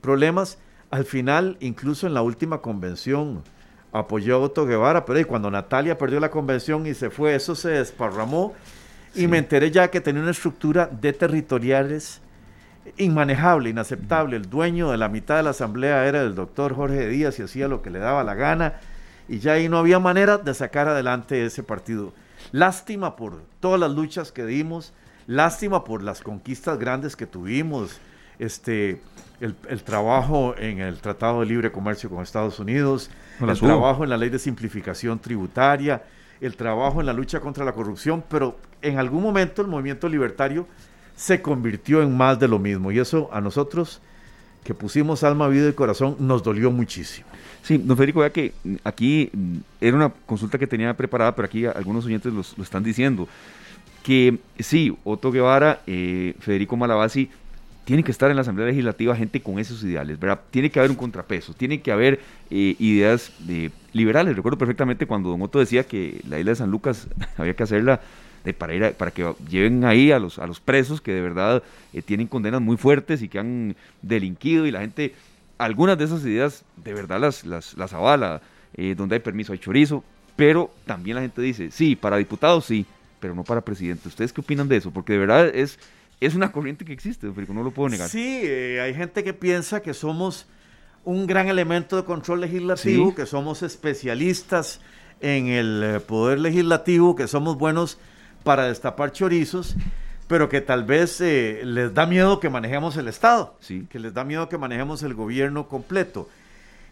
problemas 0.00 0.58
al 0.90 1.04
final, 1.04 1.56
incluso 1.60 2.06
en 2.06 2.14
la 2.14 2.22
última 2.22 2.60
convención, 2.62 3.42
apoyó 3.92 4.36
a 4.36 4.38
Otto 4.38 4.66
Guevara, 4.66 5.04
pero 5.04 5.26
cuando 5.26 5.50
Natalia 5.50 5.98
perdió 5.98 6.20
la 6.20 6.30
convención 6.30 6.86
y 6.86 6.94
se 6.94 7.10
fue, 7.10 7.34
eso 7.34 7.54
se 7.54 7.70
desparramó 7.70 8.54
y 9.14 9.26
me 9.26 9.38
enteré 9.38 9.70
ya 9.70 9.88
que 9.88 10.00
tenía 10.00 10.22
una 10.22 10.30
estructura 10.30 10.86
de 10.86 11.12
territoriales 11.12 12.20
inmanejable, 12.96 13.70
inaceptable. 13.70 14.36
El 14.36 14.48
dueño 14.48 14.90
de 14.90 14.96
la 14.96 15.08
mitad 15.08 15.36
de 15.36 15.42
la 15.42 15.50
asamblea 15.50 16.06
era 16.06 16.22
el 16.22 16.34
doctor 16.34 16.74
Jorge 16.74 17.08
Díaz 17.08 17.38
y 17.38 17.42
hacía 17.42 17.68
lo 17.68 17.82
que 17.82 17.90
le 17.90 17.98
daba 17.98 18.24
la 18.24 18.34
gana. 18.34 18.74
Y 19.28 19.40
ya 19.40 19.52
ahí 19.52 19.68
no 19.68 19.78
había 19.78 19.98
manera 19.98 20.38
de 20.38 20.54
sacar 20.54 20.88
adelante 20.88 21.44
ese 21.44 21.62
partido. 21.62 22.12
Lástima 22.52 23.16
por 23.16 23.42
todas 23.60 23.78
las 23.78 23.90
luchas 23.92 24.32
que 24.32 24.46
dimos, 24.46 24.92
lástima 25.26 25.84
por 25.84 26.02
las 26.02 26.22
conquistas 26.22 26.78
grandes 26.78 27.14
que 27.16 27.26
tuvimos, 27.26 28.00
este, 28.38 29.00
el, 29.40 29.82
trabajo 29.82 30.54
en 30.56 30.80
el 30.80 30.98
Tratado 31.00 31.40
de 31.40 31.46
Libre 31.46 31.72
Comercio 31.72 32.08
con 32.08 32.22
Estados 32.22 32.58
Unidos, 32.58 33.10
el 33.40 33.58
trabajo 33.58 34.04
en 34.04 34.10
la 34.10 34.16
ley 34.16 34.30
de 34.30 34.38
simplificación 34.38 35.18
tributaria, 35.18 36.02
el 36.40 36.56
trabajo 36.56 37.00
en 37.00 37.06
la 37.06 37.12
lucha 37.12 37.40
contra 37.40 37.64
la 37.64 37.72
corrupción, 37.72 38.24
pero 38.28 38.56
en 38.80 38.98
algún 38.98 39.22
momento 39.22 39.62
el 39.62 39.68
movimiento 39.68 40.08
libertario 40.08 40.66
se 41.18 41.42
convirtió 41.42 42.00
en 42.00 42.16
más 42.16 42.38
de 42.38 42.46
lo 42.46 42.60
mismo 42.60 42.92
y 42.92 43.00
eso 43.00 43.28
a 43.32 43.40
nosotros 43.40 44.00
que 44.62 44.72
pusimos 44.72 45.24
alma, 45.24 45.48
vida 45.48 45.68
y 45.68 45.72
corazón 45.72 46.14
nos 46.20 46.44
dolió 46.44 46.70
muchísimo. 46.70 47.26
Sí, 47.62 47.76
don 47.76 47.96
Federico, 47.96 48.20
vea 48.20 48.30
que 48.30 48.52
aquí 48.84 49.30
era 49.80 49.96
una 49.96 50.10
consulta 50.10 50.58
que 50.58 50.66
tenía 50.68 50.96
preparada, 50.96 51.34
pero 51.34 51.46
aquí 51.46 51.66
algunos 51.66 52.06
oyentes 52.06 52.32
lo 52.32 52.62
están 52.62 52.84
diciendo, 52.84 53.26
que 54.04 54.38
sí, 54.60 54.96
Otto 55.02 55.32
Guevara, 55.32 55.80
eh, 55.88 56.34
Federico 56.38 56.76
Malabasi, 56.76 57.30
tiene 57.84 58.04
que 58.04 58.12
estar 58.12 58.30
en 58.30 58.36
la 58.36 58.42
Asamblea 58.42 58.68
Legislativa 58.68 59.16
gente 59.16 59.40
con 59.40 59.58
esos 59.58 59.82
ideales, 59.82 60.20
¿verdad? 60.20 60.40
Tiene 60.50 60.70
que 60.70 60.78
haber 60.78 60.90
un 60.90 60.96
contrapeso, 60.96 61.52
tiene 61.52 61.80
que 61.80 61.90
haber 61.90 62.20
eh, 62.50 62.76
ideas 62.78 63.32
de, 63.40 63.72
liberales. 63.92 64.36
Recuerdo 64.36 64.58
perfectamente 64.58 65.06
cuando 65.06 65.30
Don 65.30 65.42
Otto 65.42 65.58
decía 65.58 65.84
que 65.84 66.20
la 66.28 66.38
isla 66.38 66.52
de 66.52 66.56
San 66.56 66.70
Lucas 66.70 67.08
había 67.36 67.56
que 67.56 67.62
hacerla 67.64 68.00
de, 68.44 68.54
para, 68.54 68.74
ir 68.74 68.94
para 68.94 69.10
que 69.10 69.34
lleven 69.48 69.84
ahí 69.84 70.12
a 70.12 70.18
los, 70.18 70.38
a 70.38 70.46
los 70.46 70.60
presos 70.60 71.00
que 71.00 71.12
de 71.12 71.20
verdad 71.20 71.62
eh, 71.92 72.02
tienen 72.02 72.26
condenas 72.26 72.60
muy 72.60 72.76
fuertes 72.76 73.22
y 73.22 73.28
que 73.28 73.38
han 73.38 73.76
delinquido 74.02 74.66
y 74.66 74.70
la 74.70 74.80
gente, 74.80 75.14
algunas 75.58 75.98
de 75.98 76.04
esas 76.04 76.24
ideas 76.24 76.64
de 76.76 76.94
verdad 76.94 77.20
las, 77.20 77.44
las, 77.44 77.76
las 77.76 77.92
avala, 77.92 78.40
eh, 78.74 78.94
donde 78.96 79.16
hay 79.16 79.20
permiso 79.20 79.52
hay 79.52 79.58
chorizo, 79.58 80.04
pero 80.36 80.70
también 80.86 81.16
la 81.16 81.22
gente 81.22 81.42
dice, 81.42 81.70
sí, 81.70 81.96
para 81.96 82.16
diputados 82.16 82.64
sí, 82.64 82.86
pero 83.20 83.34
no 83.34 83.44
para 83.44 83.60
presidente. 83.60 84.08
¿Ustedes 84.08 84.32
qué 84.32 84.40
opinan 84.40 84.68
de 84.68 84.76
eso? 84.76 84.90
Porque 84.90 85.14
de 85.14 85.18
verdad 85.18 85.48
es 85.48 85.78
es 86.20 86.34
una 86.34 86.50
corriente 86.50 86.84
que 86.84 86.92
existe, 86.92 87.28
pero 87.34 87.54
no 87.54 87.62
lo 87.62 87.70
puedo 87.70 87.88
negar. 87.88 88.08
Sí, 88.08 88.40
eh, 88.42 88.80
hay 88.80 88.94
gente 88.94 89.22
que 89.22 89.32
piensa 89.32 89.82
que 89.82 89.94
somos 89.94 90.46
un 91.04 91.26
gran 91.26 91.48
elemento 91.48 91.96
de 91.96 92.04
control 92.04 92.40
legislativo, 92.40 93.14
que 93.14 93.24
somos 93.24 93.62
especialistas 93.62 94.80
en 95.20 95.48
el 95.48 96.00
poder 96.02 96.40
legislativo, 96.40 97.14
que 97.14 97.28
somos 97.28 97.56
buenos 97.56 97.98
para 98.48 98.64
destapar 98.64 99.12
chorizos, 99.12 99.76
pero 100.26 100.48
que 100.48 100.62
tal 100.62 100.84
vez 100.84 101.20
eh, 101.20 101.60
les 101.64 101.92
da 101.92 102.06
miedo 102.06 102.40
que 102.40 102.48
manejemos 102.48 102.96
el 102.96 103.06
Estado, 103.06 103.54
sí. 103.60 103.86
que 103.90 103.98
les 103.98 104.14
da 104.14 104.24
miedo 104.24 104.48
que 104.48 104.56
manejemos 104.56 105.02
el 105.02 105.12
gobierno 105.12 105.68
completo. 105.68 106.30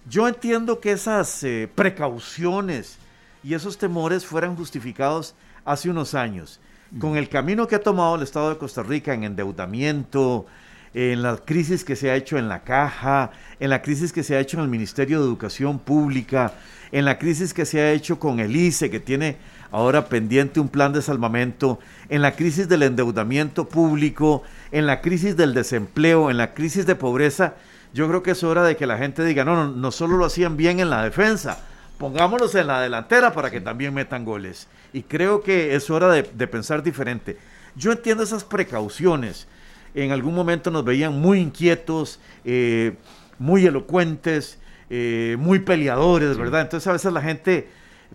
Yo 0.07 0.29
entiendo 0.29 0.81
que 0.81 0.93
esas 0.93 1.47
precauciones 1.75 2.99
y 3.43 3.55
esos 3.55 3.79
temores 3.79 4.27
fueran 4.27 4.55
justificados 4.55 5.35
hace 5.65 5.89
unos 5.89 6.15
años 6.15 6.61
con 6.99 7.17
el 7.17 7.31
camino 7.31 7.67
que 7.67 7.77
ha 7.77 7.81
tomado 7.81 8.17
el 8.17 8.23
Estado 8.23 8.51
de 8.51 8.59
Costa 8.59 8.83
Rica 8.83 9.15
en 9.15 9.25
endeudamiento, 9.25 10.45
en 10.93 11.23
la 11.23 11.39
crisis 11.39 11.85
que 11.85 11.97
se 11.97 12.11
ha 12.11 12.17
hecho 12.17 12.37
en 12.37 12.51
la 12.51 12.65
caja, 12.65 13.31
en 13.61 13.71
la 13.71 13.81
crisis 13.81 14.13
que 14.13 14.23
se 14.23 14.37
ha 14.37 14.41
hecho 14.41 14.59
en 14.59 14.65
el 14.65 14.69
Ministerio 14.69 15.21
de 15.21 15.27
Educación 15.27 15.79
Pública, 15.79 16.53
en 16.93 17.07
la 17.07 17.19
crisis 17.19 17.55
que 17.55 17.65
se 17.65 17.81
ha 17.81 17.93
hecho 17.93 18.19
con 18.19 18.41
el 18.41 18.55
ICE, 18.55 18.91
que 18.91 19.01
tiene 19.01 19.39
ahora 19.71 20.09
pendiente 20.09 20.61
un 20.61 20.69
plan 20.69 20.93
de 20.93 21.03
salvamento, 21.03 21.79
en 22.09 22.23
la 22.23 22.37
crisis 22.37 22.69
del 22.69 22.83
endeudamiento 22.83 23.69
público, 23.69 24.43
en 24.73 24.87
la 24.87 25.01
crisis 25.01 25.37
del 25.37 25.55
desempleo, 25.55 26.31
en 26.31 26.37
la 26.37 26.55
crisis 26.55 26.87
de 26.87 26.95
pobreza, 26.95 27.55
yo 27.93 28.09
creo 28.09 28.23
que 28.23 28.33
es 28.33 28.45
hora 28.45 28.63
de 28.63 28.77
que 28.77 28.87
la 28.87 28.99
gente 28.99 29.25
diga, 29.25 29.45
no, 29.45 29.57
no, 29.57 29.69
no 29.69 29.91
solo 29.91 30.17
lo 30.17 30.27
hacían 30.27 30.57
bien 30.57 30.81
en 30.81 30.91
la 30.91 31.03
defensa, 31.03 31.65
pongámonos 31.99 32.55
en 32.55 32.67
la 32.67 32.81
delantera 32.81 33.33
para 33.33 33.51
que 33.51 33.61
también 33.61 33.95
metan 33.95 34.25
goles. 34.25 34.69
Y 34.93 35.03
creo 35.03 35.43
que 35.43 35.75
es 35.75 35.91
hora 35.91 36.09
de, 36.11 36.23
pensar 36.47 36.83
diferente. 36.83 37.37
Yo 37.75 37.93
entiendo 37.93 38.23
esas 38.23 38.45
precauciones. 38.45 39.47
En 39.95 40.13
algún 40.13 40.35
momento 40.35 40.71
nos 40.71 40.85
veían 40.85 41.19
muy 41.21 41.41
inquietos, 41.41 42.21
eh, 42.45 42.97
muy 43.39 43.67
elocuentes, 43.67 44.59
eh, 44.91 45.37
muy 45.39 45.61
peleadores, 45.61 46.37
¿verdad? 46.37 46.63
Entonces 46.63 46.87
a 46.87 46.93
veces 46.93 47.13
la 47.13 47.23
gente 47.23 47.69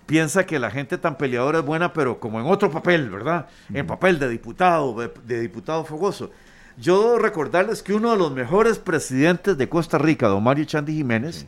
piensa 0.06 0.46
que 0.46 0.60
la 0.60 0.72
gente 0.72 0.98
tan 0.98 1.18
peleadora 1.18 1.60
es 1.60 1.66
buena, 1.66 1.94
pero 1.94 2.20
como 2.20 2.40
en 2.40 2.46
otro 2.46 2.70
papel, 2.70 3.10
¿verdad? 3.10 3.48
En 3.74 3.88
papel 3.88 4.20
de 4.20 4.30
diputado, 4.30 4.96
de, 5.26 5.42
diputado 5.42 5.86
fogoso. 5.86 6.32
Yo 6.78 7.18
recordarles 7.18 7.84
que 7.84 7.94
uno 7.94 8.12
de 8.12 8.18
los 8.18 8.32
mejores 8.32 8.80
presidentes 8.80 9.58
de 9.58 9.70
Costa 9.70 9.98
Rica, 9.98 10.28
don 10.28 10.44
Mario 10.44 10.66
Chandy 10.66 10.96
Jiménez, 10.96 11.46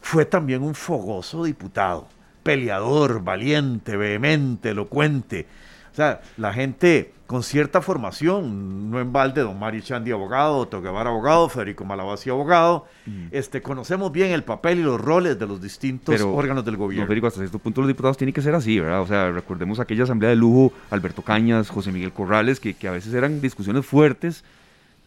fue 0.00 0.24
también 0.24 0.62
un 0.62 0.74
fogoso 0.74 1.44
diputado, 1.44 2.08
peleador, 2.42 3.22
valiente, 3.22 3.96
vehemente, 3.96 4.70
elocuente. 4.70 5.46
O 5.92 5.96
sea, 5.96 6.20
la 6.36 6.52
gente 6.52 7.12
con 7.26 7.42
cierta 7.42 7.82
formación, 7.82 8.90
no 8.90 9.00
en 9.00 9.12
balde, 9.12 9.40
don 9.40 9.58
Mario 9.58 9.80
Chandi 9.80 10.12
abogado, 10.12 10.66
Toquevar 10.68 11.06
abogado, 11.08 11.48
Federico 11.48 11.84
Malabasi 11.84 12.30
abogado, 12.30 12.86
mm. 13.04 13.26
este, 13.32 13.62
conocemos 13.62 14.12
bien 14.12 14.30
el 14.30 14.44
papel 14.44 14.78
y 14.78 14.82
los 14.82 15.00
roles 15.00 15.38
de 15.38 15.46
los 15.46 15.60
distintos 15.60 16.20
órganos 16.20 16.64
del 16.64 16.76
gobierno. 16.76 17.04
No, 17.04 17.08
Federico, 17.08 17.26
hasta 17.26 17.40
cierto 17.40 17.58
punto 17.58 17.80
los 17.80 17.88
diputados 17.88 18.16
tienen 18.16 18.32
que 18.32 18.42
ser 18.42 18.54
así, 18.54 18.78
¿verdad? 18.78 19.00
O 19.00 19.06
sea, 19.06 19.30
recordemos 19.32 19.80
aquella 19.80 20.04
asamblea 20.04 20.30
de 20.30 20.36
lujo, 20.36 20.72
Alberto 20.90 21.22
Cañas, 21.22 21.68
José 21.68 21.90
Miguel 21.90 22.12
Corrales, 22.12 22.60
que, 22.60 22.74
que 22.74 22.86
a 22.86 22.92
veces 22.92 23.12
eran 23.12 23.40
discusiones 23.40 23.84
fuertes, 23.84 24.44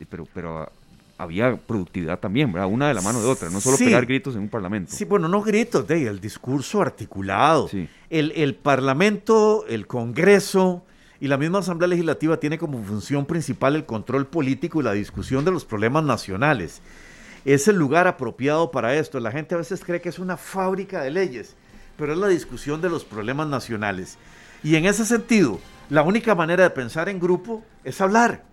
pero, 0.10 0.28
pero 0.34 0.70
había 1.18 1.56
productividad 1.56 2.20
también, 2.20 2.52
¿verdad? 2.52 2.70
Una 2.70 2.90
de 2.90 2.94
la 2.94 3.02
mano 3.02 3.22
de 3.22 3.28
otra, 3.28 3.50
no 3.50 3.62
solo 3.62 3.78
pegar 3.78 4.06
gritos 4.06 4.36
en 4.36 4.42
un 4.42 4.50
parlamento. 4.50 4.92
Sí, 4.94 5.06
bueno, 5.06 5.30
no 5.30 5.42
gritos, 5.42 5.88
de 5.88 6.08
el 6.08 6.20
discurso 6.20 6.82
articulado. 6.82 7.70
El, 8.10 8.32
el 8.36 8.56
parlamento, 8.56 9.66
el 9.68 9.88
Congreso 9.88 10.84
y 11.22 11.28
la 11.28 11.38
misma 11.38 11.60
Asamblea 11.60 11.90
Legislativa 11.90 12.38
tiene 12.38 12.58
como 12.58 12.82
función 12.84 13.26
principal 13.26 13.76
el 13.76 13.86
control 13.86 14.28
político 14.28 14.80
y 14.80 14.84
la 14.84 14.94
discusión 14.94 15.44
de 15.44 15.52
los 15.52 15.66
problemas 15.66 16.04
nacionales. 16.04 16.82
Es 17.46 17.68
el 17.68 17.76
lugar 17.76 18.08
apropiado 18.08 18.72
para 18.72 18.96
esto. 18.96 19.20
La 19.20 19.32
gente 19.32 19.56
a 19.56 19.60
veces 19.60 19.84
cree 19.84 20.02
que 20.02 20.10
es 20.10 20.20
una 20.20 20.38
fábrica 20.38 21.02
de 21.02 21.12
leyes, 21.12 21.56
pero 21.98 22.14
es 22.14 22.20
la 22.20 22.28
discusión 22.28 22.82
de 22.82 22.90
los 22.90 23.04
problemas 23.04 23.48
nacionales. 23.48 24.18
Y 24.64 24.76
en 24.76 24.86
ese 24.86 25.06
sentido, 25.06 25.60
la 25.90 26.04
única 26.04 26.36
manera 26.36 26.64
de 26.64 26.70
pensar 26.70 27.10
en 27.10 27.20
grupo 27.20 27.64
es 27.84 28.00
hablar. 28.00 28.44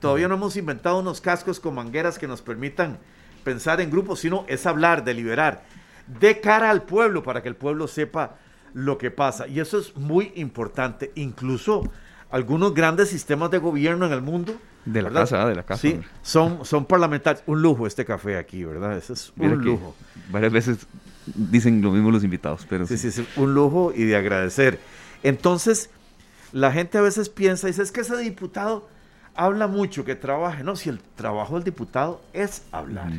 Todavía 0.00 0.28
no 0.28 0.34
hemos 0.34 0.56
inventado 0.56 1.00
unos 1.00 1.20
cascos 1.20 1.60
con 1.60 1.74
mangueras 1.74 2.18
que 2.18 2.28
nos 2.28 2.42
permitan 2.42 2.98
pensar 3.44 3.80
en 3.80 3.90
grupo, 3.90 4.16
sino 4.16 4.44
es 4.48 4.66
hablar, 4.66 5.04
deliberar, 5.04 5.64
de 6.06 6.40
cara 6.40 6.70
al 6.70 6.82
pueblo 6.82 7.22
para 7.22 7.42
que 7.42 7.48
el 7.48 7.56
pueblo 7.56 7.86
sepa 7.86 8.36
lo 8.72 8.98
que 8.98 9.10
pasa. 9.10 9.46
Y 9.46 9.60
eso 9.60 9.78
es 9.78 9.96
muy 9.96 10.32
importante. 10.36 11.12
Incluso 11.14 11.90
algunos 12.34 12.74
grandes 12.74 13.10
sistemas 13.10 13.48
de 13.52 13.58
gobierno 13.58 14.06
en 14.06 14.12
el 14.12 14.20
mundo. 14.20 14.56
De 14.84 15.00
la 15.02 15.10
casa, 15.10 15.46
de 15.46 15.54
la 15.54 15.62
casa. 15.62 15.80
Sí, 15.80 16.00
son, 16.20 16.64
son 16.64 16.84
parlamentarios. 16.84 17.44
Un 17.46 17.62
lujo 17.62 17.86
este 17.86 18.04
café 18.04 18.36
aquí, 18.36 18.64
¿verdad? 18.64 18.96
Ese 18.96 19.12
es 19.12 19.32
un 19.36 19.64
lujo. 19.64 19.94
Varias 20.30 20.52
veces 20.52 20.78
dicen 21.26 21.80
lo 21.80 21.92
mismo 21.92 22.10
los 22.10 22.24
invitados, 22.24 22.66
pero 22.68 22.88
sí, 22.88 22.98
sí, 22.98 23.12
sí, 23.12 23.20
es 23.20 23.38
un 23.38 23.54
lujo 23.54 23.92
y 23.94 24.02
de 24.02 24.16
agradecer. 24.16 24.80
Entonces, 25.22 25.90
la 26.50 26.72
gente 26.72 26.98
a 26.98 27.02
veces 27.02 27.28
piensa, 27.28 27.68
dice, 27.68 27.82
es 27.82 27.92
que 27.92 28.00
ese 28.00 28.16
diputado 28.16 28.88
habla 29.36 29.68
mucho, 29.68 30.04
que 30.04 30.16
trabaje. 30.16 30.64
No, 30.64 30.74
si 30.74 30.88
el 30.88 30.98
trabajo 31.14 31.54
del 31.54 31.62
diputado 31.62 32.20
es 32.32 32.64
hablar, 32.72 33.12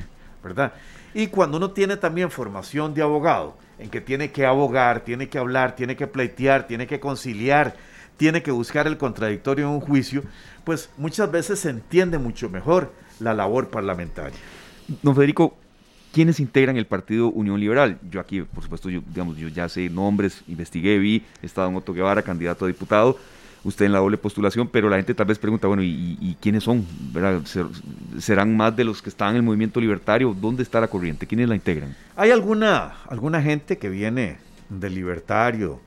¿verdad? 0.43 0.73
Y 1.13 1.27
cuando 1.27 1.55
uno 1.55 1.71
tiene 1.71 1.95
también 1.95 2.31
formación 2.31 2.93
de 2.93 3.01
abogado, 3.01 3.55
en 3.79 3.89
que 3.89 4.01
tiene 4.01 4.31
que 4.33 4.45
abogar, 4.45 5.05
tiene 5.05 5.29
que 5.29 5.37
hablar, 5.37 5.77
tiene 5.77 5.95
que 5.95 6.05
pleitear, 6.05 6.67
tiene 6.67 6.85
que 6.85 6.99
conciliar, 6.99 7.77
tiene 8.17 8.43
que 8.43 8.51
buscar 8.51 8.87
el 8.87 8.97
contradictorio 8.97 9.67
en 9.67 9.71
un 9.71 9.81
juicio, 9.81 10.23
pues 10.63 10.89
muchas 10.97 11.31
veces 11.31 11.59
se 11.59 11.69
entiende 11.69 12.17
mucho 12.17 12.49
mejor 12.49 12.93
la 13.19 13.33
labor 13.33 13.69
parlamentaria. 13.69 14.37
Don 15.01 15.15
Federico, 15.15 15.57
¿quiénes 16.13 16.39
integran 16.39 16.77
el 16.77 16.85
Partido 16.85 17.29
Unión 17.29 17.59
Liberal? 17.59 17.99
Yo 18.09 18.19
aquí, 18.19 18.41
por 18.41 18.63
supuesto, 18.63 18.89
yo, 18.89 19.01
digamos, 19.07 19.37
yo 19.37 19.47
ya 19.47 19.67
sé 19.69 19.89
nombres, 19.89 20.43
investigué, 20.47 20.97
vi, 20.97 21.23
estaba 21.41 21.67
en 21.67 21.75
Otto 21.75 21.93
Guevara, 21.93 22.21
candidato 22.21 22.65
a 22.65 22.67
diputado, 22.67 23.17
usted 23.63 23.85
en 23.85 23.91
la 23.91 23.99
doble 23.99 24.17
postulación, 24.17 24.67
pero 24.67 24.89
la 24.89 24.97
gente 24.97 25.13
tal 25.13 25.25
vez 25.25 25.39
pregunta, 25.39 25.67
bueno, 25.67 25.81
¿y, 25.83 26.37
quiénes 26.39 26.63
son? 26.63 26.85
¿Serán 28.19 28.55
más 28.55 28.75
de 28.75 28.83
los 28.83 29.01
que 29.01 29.09
están 29.09 29.31
en 29.31 29.37
el 29.37 29.43
movimiento 29.43 29.81
libertario? 29.81 30.35
¿Dónde 30.39 30.63
está 30.63 30.79
la 30.79 30.87
corriente? 30.87 31.25
¿Quiénes 31.25 31.49
la 31.49 31.55
integran? 31.55 31.95
Hay 32.15 32.31
alguna, 32.31 32.93
alguna 33.09 33.41
gente 33.41 33.77
que 33.77 33.89
viene 33.89 34.37
del 34.69 34.93
libertario, 34.93 35.81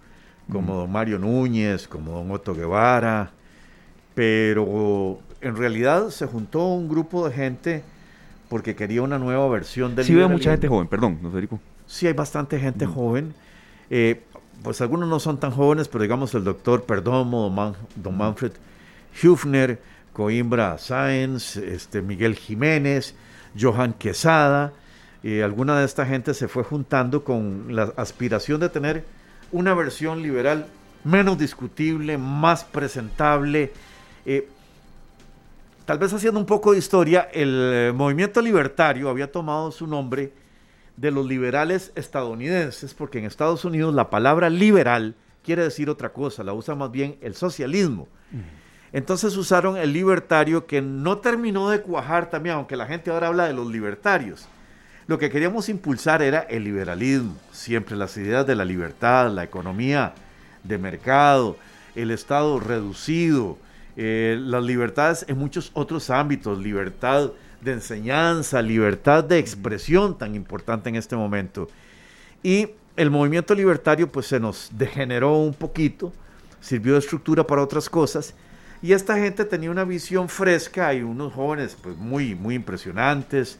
como 0.50 0.74
don 0.74 0.90
Mario 0.90 1.18
Núñez, 1.18 1.88
como 1.88 2.12
don 2.12 2.30
Otto 2.30 2.54
Guevara, 2.54 3.30
pero 4.14 5.18
en 5.40 5.56
realidad 5.56 6.08
se 6.10 6.26
juntó 6.26 6.66
un 6.66 6.88
grupo 6.88 7.28
de 7.28 7.34
gente 7.34 7.82
porque 8.48 8.74
quería 8.74 9.02
una 9.02 9.18
nueva 9.18 9.48
versión 9.48 9.94
del 9.94 10.04
Sí 10.04 10.14
veo 10.14 10.28
mucha 10.28 10.50
gente 10.50 10.68
joven, 10.68 10.88
perdón, 10.88 11.18
¿no, 11.22 11.30
Federico? 11.30 11.60
Sí, 11.86 12.06
hay 12.06 12.14
bastante 12.14 12.58
gente 12.58 12.86
joven. 12.86 13.34
Eh, 13.90 14.22
pues 14.62 14.80
algunos 14.80 15.08
no 15.08 15.20
son 15.20 15.38
tan 15.38 15.50
jóvenes, 15.50 15.88
pero 15.88 16.02
digamos 16.02 16.34
el 16.34 16.44
doctor 16.44 16.84
Perdomo, 16.84 17.74
don, 17.96 18.16
Manfred 18.16 18.52
Hüfner, 19.22 19.80
Coimbra 20.12 20.78
Sáenz, 20.78 21.56
este, 21.56 22.02
Miguel 22.02 22.34
Jiménez, 22.34 23.14
Johan 23.58 23.92
Quesada, 23.92 24.72
eh, 25.22 25.42
alguna 25.42 25.78
de 25.78 25.84
esta 25.84 26.06
gente 26.06 26.34
se 26.34 26.48
fue 26.48 26.64
juntando 26.64 27.24
con 27.24 27.66
la 27.74 27.92
aspiración 27.96 28.60
de 28.60 28.68
tener 28.68 29.04
una 29.52 29.74
versión 29.74 30.22
liberal 30.22 30.66
menos 31.04 31.38
discutible, 31.38 32.18
más 32.18 32.64
presentable. 32.64 33.72
Eh, 34.26 34.48
tal 35.84 35.98
vez 35.98 36.12
haciendo 36.12 36.38
un 36.38 36.46
poco 36.46 36.72
de 36.72 36.78
historia, 36.78 37.28
el 37.32 37.70
eh, 37.72 37.92
movimiento 37.94 38.40
libertario 38.40 39.08
había 39.08 39.32
tomado 39.32 39.70
su 39.70 39.86
nombre 39.86 40.32
de 40.96 41.10
los 41.10 41.26
liberales 41.26 41.92
estadounidenses, 41.94 42.92
porque 42.92 43.18
en 43.18 43.24
Estados 43.24 43.64
Unidos 43.64 43.94
la 43.94 44.10
palabra 44.10 44.50
liberal 44.50 45.14
quiere 45.44 45.62
decir 45.62 45.88
otra 45.88 46.12
cosa, 46.12 46.42
la 46.42 46.52
usa 46.52 46.74
más 46.74 46.90
bien 46.90 47.16
el 47.20 47.34
socialismo. 47.34 48.08
Entonces 48.92 49.36
usaron 49.36 49.76
el 49.76 49.92
libertario 49.92 50.66
que 50.66 50.82
no 50.82 51.18
terminó 51.18 51.70
de 51.70 51.82
cuajar 51.82 52.30
también, 52.30 52.56
aunque 52.56 52.76
la 52.76 52.86
gente 52.86 53.10
ahora 53.10 53.28
habla 53.28 53.46
de 53.46 53.54
los 53.54 53.66
libertarios. 53.70 54.48
Lo 55.08 55.18
que 55.18 55.30
queríamos 55.30 55.70
impulsar 55.70 56.20
era 56.20 56.40
el 56.40 56.64
liberalismo, 56.64 57.34
siempre 57.50 57.96
las 57.96 58.14
ideas 58.18 58.46
de 58.46 58.54
la 58.54 58.66
libertad, 58.66 59.30
la 59.30 59.42
economía 59.42 60.12
de 60.62 60.76
mercado, 60.76 61.56
el 61.94 62.10
Estado 62.10 62.60
reducido, 62.60 63.56
eh, 63.96 64.36
las 64.38 64.62
libertades 64.62 65.24
en 65.26 65.38
muchos 65.38 65.70
otros 65.72 66.10
ámbitos, 66.10 66.58
libertad 66.58 67.30
de 67.62 67.72
enseñanza, 67.72 68.60
libertad 68.60 69.24
de 69.24 69.38
expresión 69.38 70.18
tan 70.18 70.34
importante 70.34 70.90
en 70.90 70.96
este 70.96 71.16
momento. 71.16 71.68
Y 72.42 72.68
el 72.94 73.10
movimiento 73.10 73.54
libertario 73.54 74.12
pues 74.12 74.26
se 74.26 74.38
nos 74.38 74.68
degeneró 74.74 75.38
un 75.38 75.54
poquito, 75.54 76.12
sirvió 76.60 76.92
de 76.92 76.98
estructura 76.98 77.46
para 77.46 77.62
otras 77.62 77.88
cosas 77.88 78.34
y 78.82 78.92
esta 78.92 79.16
gente 79.16 79.46
tenía 79.46 79.70
una 79.70 79.84
visión 79.84 80.28
fresca 80.28 80.92
y 80.92 81.00
unos 81.00 81.32
jóvenes 81.32 81.78
pues 81.82 81.96
muy 81.96 82.34
muy 82.34 82.56
impresionantes, 82.56 83.58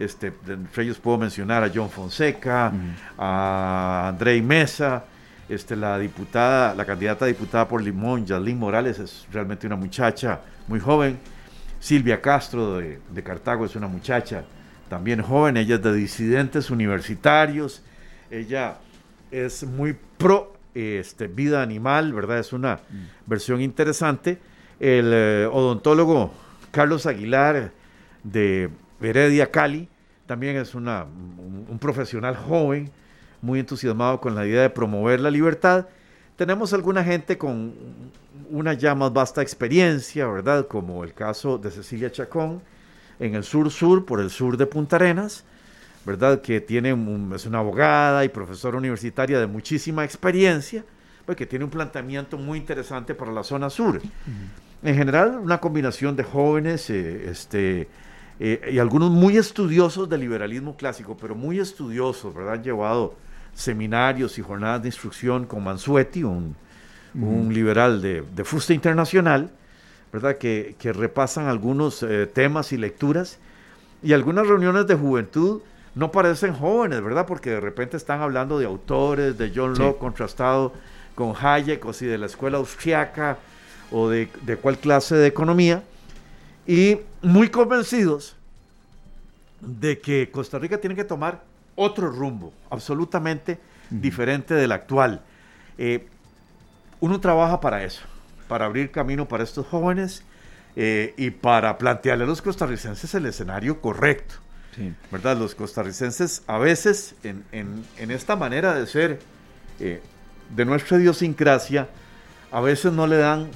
este, 0.00 0.32
entre 0.48 0.84
ellos 0.84 0.98
puedo 0.98 1.18
mencionar 1.18 1.62
a 1.62 1.70
John 1.72 1.90
Fonseca, 1.90 2.72
a 3.18 4.08
Andrei 4.08 4.40
Mesa, 4.40 5.04
este, 5.46 5.76
la 5.76 5.98
diputada, 5.98 6.74
la 6.74 6.86
candidata 6.86 7.26
diputada 7.26 7.68
por 7.68 7.82
Limón, 7.82 8.24
Yalín 8.24 8.58
Morales, 8.58 8.98
es 8.98 9.26
realmente 9.30 9.66
una 9.66 9.76
muchacha 9.76 10.40
muy 10.68 10.80
joven. 10.80 11.18
Silvia 11.80 12.22
Castro 12.22 12.78
de, 12.78 13.22
Cartago 13.22 13.66
es 13.66 13.76
una 13.76 13.88
muchacha 13.88 14.44
también 14.88 15.20
joven, 15.20 15.58
ella 15.58 15.74
es 15.74 15.82
de 15.82 15.92
disidentes 15.92 16.70
universitarios, 16.70 17.82
ella 18.30 18.78
es 19.30 19.64
muy 19.64 19.96
pro 20.16 20.54
este, 20.74 21.26
vida 21.26 21.62
animal, 21.62 22.14
¿verdad? 22.14 22.38
Es 22.38 22.54
una 22.54 22.80
versión 23.26 23.60
interesante. 23.60 24.38
El 24.78 25.10
eh, 25.12 25.46
odontólogo 25.46 26.32
Carlos 26.70 27.04
Aguilar 27.04 27.70
de 28.24 28.70
Heredia 29.00 29.50
Cali, 29.50 29.88
también 30.26 30.56
es 30.56 30.74
una, 30.74 31.04
un, 31.04 31.78
profesional 31.78 32.36
joven, 32.36 32.90
muy 33.42 33.58
entusiasmado 33.58 34.20
con 34.20 34.34
la 34.34 34.46
idea 34.46 34.62
de 34.62 34.70
promover 34.70 35.20
la 35.20 35.30
libertad. 35.30 35.86
Tenemos 36.36 36.72
alguna 36.72 37.02
gente 37.02 37.36
con 37.38 37.74
una 38.50 38.74
ya 38.74 38.94
más 38.94 39.12
vasta 39.12 39.42
experiencia, 39.42 40.26
¿verdad? 40.26 40.66
Como 40.68 41.04
el 41.04 41.14
caso 41.14 41.58
de 41.58 41.70
Cecilia 41.70 42.12
Chacón 42.12 42.62
en 43.18 43.34
el 43.34 43.44
sur-sur, 43.44 44.04
por 44.04 44.20
el 44.20 44.30
sur 44.30 44.56
de 44.56 44.66
Punta 44.66 44.96
Arenas, 44.96 45.44
¿verdad? 46.04 46.40
Que 46.40 46.60
tiene 46.60 46.90
es 47.34 47.46
una 47.46 47.58
abogada 47.58 48.24
y 48.24 48.28
profesora 48.28 48.78
universitaria 48.78 49.38
de 49.38 49.46
muchísima 49.46 50.04
experiencia, 50.04 50.84
pues, 51.26 51.36
que 51.36 51.46
tiene 51.46 51.64
un 51.64 51.70
planteamiento 51.70 52.38
muy 52.38 52.58
interesante 52.58 53.14
para 53.14 53.30
la 53.30 53.44
zona 53.44 53.70
sur. 53.70 54.00
En 54.82 54.94
general, 54.96 55.38
una 55.38 55.58
combinación 55.58 56.16
de 56.16 56.24
jóvenes, 56.24 56.88
eh, 56.90 57.30
este, 57.30 57.86
eh, 58.42 58.70
y 58.72 58.78
algunos 58.78 59.10
muy 59.10 59.36
estudiosos 59.36 60.08
del 60.08 60.20
liberalismo 60.20 60.74
clásico, 60.74 61.14
pero 61.14 61.34
muy 61.34 61.60
estudiosos, 61.60 62.34
¿verdad? 62.34 62.54
Han 62.54 62.62
llevado 62.64 63.14
seminarios 63.52 64.38
y 64.38 64.42
jornadas 64.42 64.80
de 64.80 64.88
instrucción 64.88 65.44
con 65.44 65.62
Mansueti, 65.62 66.24
un, 66.24 66.56
liberal 67.12 68.00
de, 68.00 68.22
de, 68.22 68.44
fusta 68.44 68.72
internacional, 68.72 69.50
¿verdad? 70.10 70.38
Que, 70.38 70.74
repasan 70.80 71.48
algunos 71.48 72.02
eh, 72.02 72.26
temas 72.26 72.72
y 72.72 72.78
lecturas. 72.78 73.38
Y 74.02 74.14
algunas 74.14 74.46
reuniones 74.46 74.86
de 74.86 74.94
juventud 74.94 75.60
no 75.94 76.10
parecen 76.10 76.54
jóvenes, 76.54 77.02
¿verdad? 77.02 77.26
Porque 77.26 77.50
de 77.50 77.60
repente 77.60 77.98
están 77.98 78.22
hablando 78.22 78.58
de 78.58 78.64
autores, 78.64 79.36
de 79.36 79.52
John 79.54 79.76
Locke 79.76 79.98
contrastado 79.98 80.72
con 81.14 81.34
Hayek, 81.38 81.84
o 81.84 81.92
si 81.92 82.06
de 82.06 82.16
la 82.16 82.24
escuela 82.24 82.56
austriaca, 82.56 83.36
o 83.90 84.08
de, 84.08 84.30
de 84.40 84.56
cuál 84.56 84.78
clase 84.78 85.14
de 85.16 85.26
economía. 85.26 85.82
Y 86.70 87.00
muy 87.20 87.48
convencidos 87.48 88.36
de 89.60 89.98
que 89.98 90.30
Costa 90.30 90.56
Rica 90.56 90.78
tiene 90.78 90.94
que 90.94 91.02
tomar 91.02 91.42
otro 91.74 92.12
rumbo, 92.12 92.52
absolutamente 92.70 93.58
diferente 93.90 94.54
del 94.54 94.70
actual. 94.70 95.20
Eh, 95.78 96.06
uno 97.00 97.18
trabaja 97.18 97.60
para 97.60 97.82
eso, 97.82 98.02
para 98.46 98.66
abrir 98.66 98.92
camino 98.92 99.26
para 99.26 99.42
estos 99.42 99.66
jóvenes 99.66 100.22
eh, 100.76 101.12
y 101.16 101.30
para 101.30 101.76
plantearle 101.76 102.22
a 102.22 102.28
los 102.28 102.40
costarricenses 102.40 103.12
el 103.16 103.26
escenario 103.26 103.80
correcto. 103.80 104.36
¿Verdad? 105.10 105.36
Los 105.36 105.56
costarricenses 105.56 106.44
a 106.46 106.58
veces 106.58 107.16
en, 107.24 107.84
esta 107.98 108.36
manera 108.36 108.74
de 108.74 108.86
ser 108.86 109.18
eh, 109.80 110.00
de 110.54 110.64
nuestra 110.64 110.98
idiosincrasia, 110.98 111.88
a 112.52 112.60
veces 112.60 112.92
no 112.92 113.08
le 113.08 113.16
dan 113.16 113.50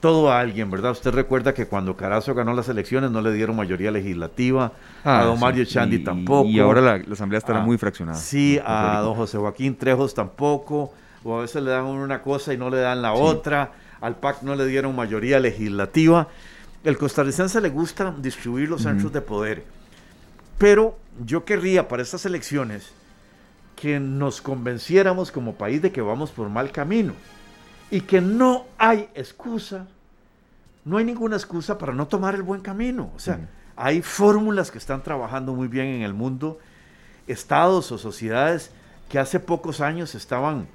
todo 0.00 0.32
a 0.32 0.40
alguien, 0.40 0.70
¿verdad? 0.70 0.92
Usted 0.92 1.12
recuerda 1.12 1.54
que 1.54 1.66
cuando 1.66 1.96
Carazo 1.96 2.34
ganó 2.34 2.54
las 2.54 2.68
elecciones 2.68 3.10
no 3.10 3.20
le 3.20 3.32
dieron 3.32 3.54
mayoría 3.54 3.90
legislativa, 3.90 4.72
a 5.04 5.20
ah, 5.20 5.24
don 5.24 5.38
Mario 5.38 5.64
Chandi 5.64 6.02
tampoco. 6.02 6.48
Y 6.48 6.58
ahora 6.58 6.80
la, 6.80 7.12
Asamblea 7.12 7.38
estará 7.38 7.60
ah, 7.60 7.64
muy 7.64 7.78
fraccionada. 7.78 8.18
Sí, 8.18 8.58
a 8.64 9.00
don 9.00 9.14
José 9.14 9.38
Joaquín 9.38 9.76
Trejos 9.76 10.14
tampoco, 10.14 10.92
o 11.22 11.38
a 11.38 11.42
veces 11.42 11.62
le 11.62 11.70
dan 11.70 11.84
una 11.84 12.22
cosa 12.22 12.52
y 12.52 12.56
no 12.56 12.70
le 12.70 12.78
dan 12.78 13.02
la 13.02 13.12
otra, 13.12 13.72
al 14.00 14.16
PAC 14.16 14.42
no 14.42 14.56
le 14.56 14.66
dieron 14.66 14.96
mayoría 14.96 15.38
legislativa. 15.38 16.28
El 16.82 16.96
costarricense 16.96 17.60
le 17.60 17.68
gusta 17.68 18.14
distribuir 18.18 18.70
los 18.70 18.82
centros 18.82 19.12
de 19.12 19.20
poder, 19.20 19.64
pero 20.56 20.96
yo 21.24 21.44
querría 21.44 21.88
para 21.88 22.02
estas 22.02 22.24
elecciones 22.24 22.92
que 23.76 24.00
nos 24.00 24.40
convenciéramos 24.40 25.30
como 25.30 25.54
país 25.54 25.82
de 25.82 25.92
que 25.92 26.00
vamos 26.00 26.30
por 26.30 26.48
mal 26.48 26.72
camino 26.72 27.12
y 27.90 28.02
que 28.02 28.20
no 28.20 28.66
hay 28.78 29.08
excusa, 29.14 29.86
no 30.84 30.96
hay 30.96 31.04
ninguna 31.04 31.36
excusa 31.36 31.78
para 31.78 31.92
no 31.92 32.06
tomar 32.06 32.34
el 32.34 32.42
buen 32.42 32.60
camino. 32.60 33.10
O 33.16 33.18
sea, 33.18 33.48
hay 33.76 34.02
fórmulas 34.02 34.70
que 34.70 34.78
están 34.78 35.02
trabajando 35.02 35.54
muy 35.54 35.68
bien 35.68 35.86
en 35.86 36.02
el 36.02 36.14
mundo, 36.14 36.58
estados 37.26 37.90
o 37.92 37.98
sociedades 37.98 38.70
que 39.08 39.18
hace 39.18 39.40
pocos 39.40 39.80
años 39.80 40.14
estaban 40.14 40.68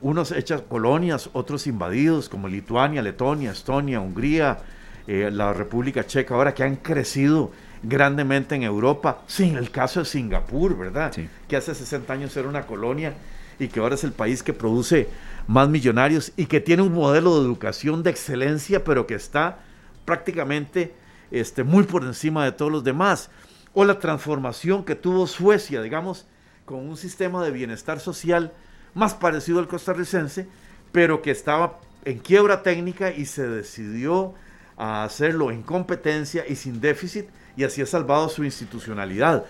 unos 0.00 0.30
hechas 0.30 0.62
colonias, 0.62 1.30
otros 1.32 1.66
invadidos, 1.66 2.28
como 2.28 2.48
Lituania, 2.48 3.02
Letonia, 3.02 3.50
Estonia, 3.50 4.00
Hungría, 4.00 4.58
eh, 5.06 5.30
la 5.32 5.52
República 5.52 6.06
Checa, 6.06 6.34
ahora 6.34 6.54
que 6.54 6.62
han 6.62 6.76
crecido 6.76 7.50
grandemente 7.82 8.54
en 8.54 8.62
Europa. 8.62 9.22
Sí, 9.26 9.52
el 9.56 9.70
caso 9.70 10.00
de 10.00 10.06
Singapur, 10.06 10.76
¿verdad? 10.76 11.12
Que 11.48 11.56
hace 11.56 11.74
60 11.74 12.12
años 12.12 12.36
era 12.36 12.48
una 12.48 12.66
colonia 12.66 13.14
y 13.58 13.68
que 13.68 13.80
ahora 13.80 13.94
es 13.94 14.04
el 14.04 14.12
país 14.12 14.42
que 14.42 14.52
produce 14.52 15.08
más 15.46 15.68
millonarios 15.68 16.32
y 16.36 16.46
que 16.46 16.60
tiene 16.60 16.82
un 16.82 16.92
modelo 16.92 17.36
de 17.36 17.46
educación 17.46 18.02
de 18.02 18.10
excelencia, 18.10 18.84
pero 18.84 19.06
que 19.06 19.14
está 19.14 19.60
prácticamente 20.04 20.94
este, 21.30 21.64
muy 21.64 21.84
por 21.84 22.04
encima 22.04 22.44
de 22.44 22.52
todos 22.52 22.72
los 22.72 22.84
demás. 22.84 23.30
O 23.74 23.84
la 23.84 23.98
transformación 23.98 24.84
que 24.84 24.94
tuvo 24.94 25.26
Suecia, 25.26 25.82
digamos, 25.82 26.26
con 26.64 26.78
un 26.88 26.96
sistema 26.96 27.44
de 27.44 27.50
bienestar 27.50 28.00
social 28.00 28.52
más 28.94 29.14
parecido 29.14 29.58
al 29.58 29.68
costarricense, 29.68 30.48
pero 30.90 31.20
que 31.20 31.30
estaba 31.30 31.78
en 32.04 32.18
quiebra 32.18 32.62
técnica 32.62 33.10
y 33.12 33.26
se 33.26 33.46
decidió 33.46 34.34
a 34.76 35.04
hacerlo 35.04 35.50
en 35.50 35.62
competencia 35.62 36.44
y 36.48 36.56
sin 36.56 36.80
déficit 36.80 37.26
y 37.56 37.64
así 37.64 37.82
ha 37.82 37.86
salvado 37.86 38.28
su 38.28 38.44
institucionalidad. 38.44 39.44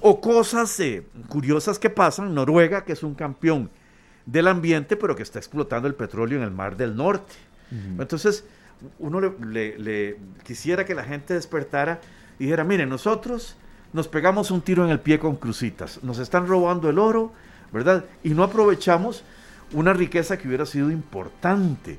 O 0.00 0.20
cosas 0.20 0.78
eh, 0.80 1.06
curiosas 1.28 1.78
que 1.78 1.90
pasan, 1.90 2.34
Noruega, 2.34 2.84
que 2.84 2.92
es 2.92 3.02
un 3.02 3.14
campeón 3.14 3.70
del 4.28 4.46
ambiente, 4.46 4.96
pero 4.96 5.16
que 5.16 5.22
está 5.22 5.38
explotando 5.38 5.88
el 5.88 5.94
petróleo 5.94 6.36
en 6.38 6.44
el 6.44 6.50
Mar 6.50 6.76
del 6.76 6.94
Norte. 6.94 7.32
Entonces, 7.98 8.44
uno 8.98 9.20
le, 9.20 10.18
quisiera 10.44 10.84
que 10.84 10.94
la 10.94 11.04
gente 11.04 11.34
despertara 11.34 12.00
y 12.38 12.44
dijera, 12.44 12.62
miren, 12.62 12.90
nosotros 12.90 13.56
nos 13.92 14.06
pegamos 14.06 14.50
un 14.50 14.60
tiro 14.60 14.84
en 14.84 14.90
el 14.90 15.00
pie 15.00 15.18
con 15.18 15.36
crucitas, 15.36 16.02
nos 16.02 16.18
están 16.18 16.46
robando 16.46 16.90
el 16.90 16.98
oro, 16.98 17.32
¿verdad? 17.72 18.04
Y 18.22 18.30
no 18.30 18.42
aprovechamos 18.42 19.24
una 19.72 19.94
riqueza 19.94 20.36
que 20.36 20.46
hubiera 20.46 20.66
sido 20.66 20.90
importante. 20.90 21.98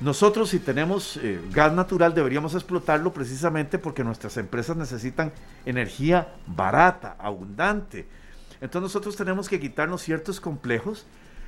Nosotros 0.00 0.50
si 0.50 0.58
tenemos 0.58 1.18
eh, 1.22 1.40
gas 1.52 1.72
natural 1.72 2.14
deberíamos 2.14 2.54
explotarlo 2.54 3.14
precisamente 3.14 3.78
porque 3.78 4.04
nuestras 4.04 4.36
empresas 4.36 4.76
necesitan 4.76 5.32
energía 5.64 6.34
barata, 6.46 7.16
abundante. 7.18 8.06
Entonces 8.60 8.82
nosotros 8.82 9.16
tenemos 9.16 9.48
que 9.48 9.60
quitarnos 9.60 10.02
ciertos 10.02 10.40
complejos 10.40 11.06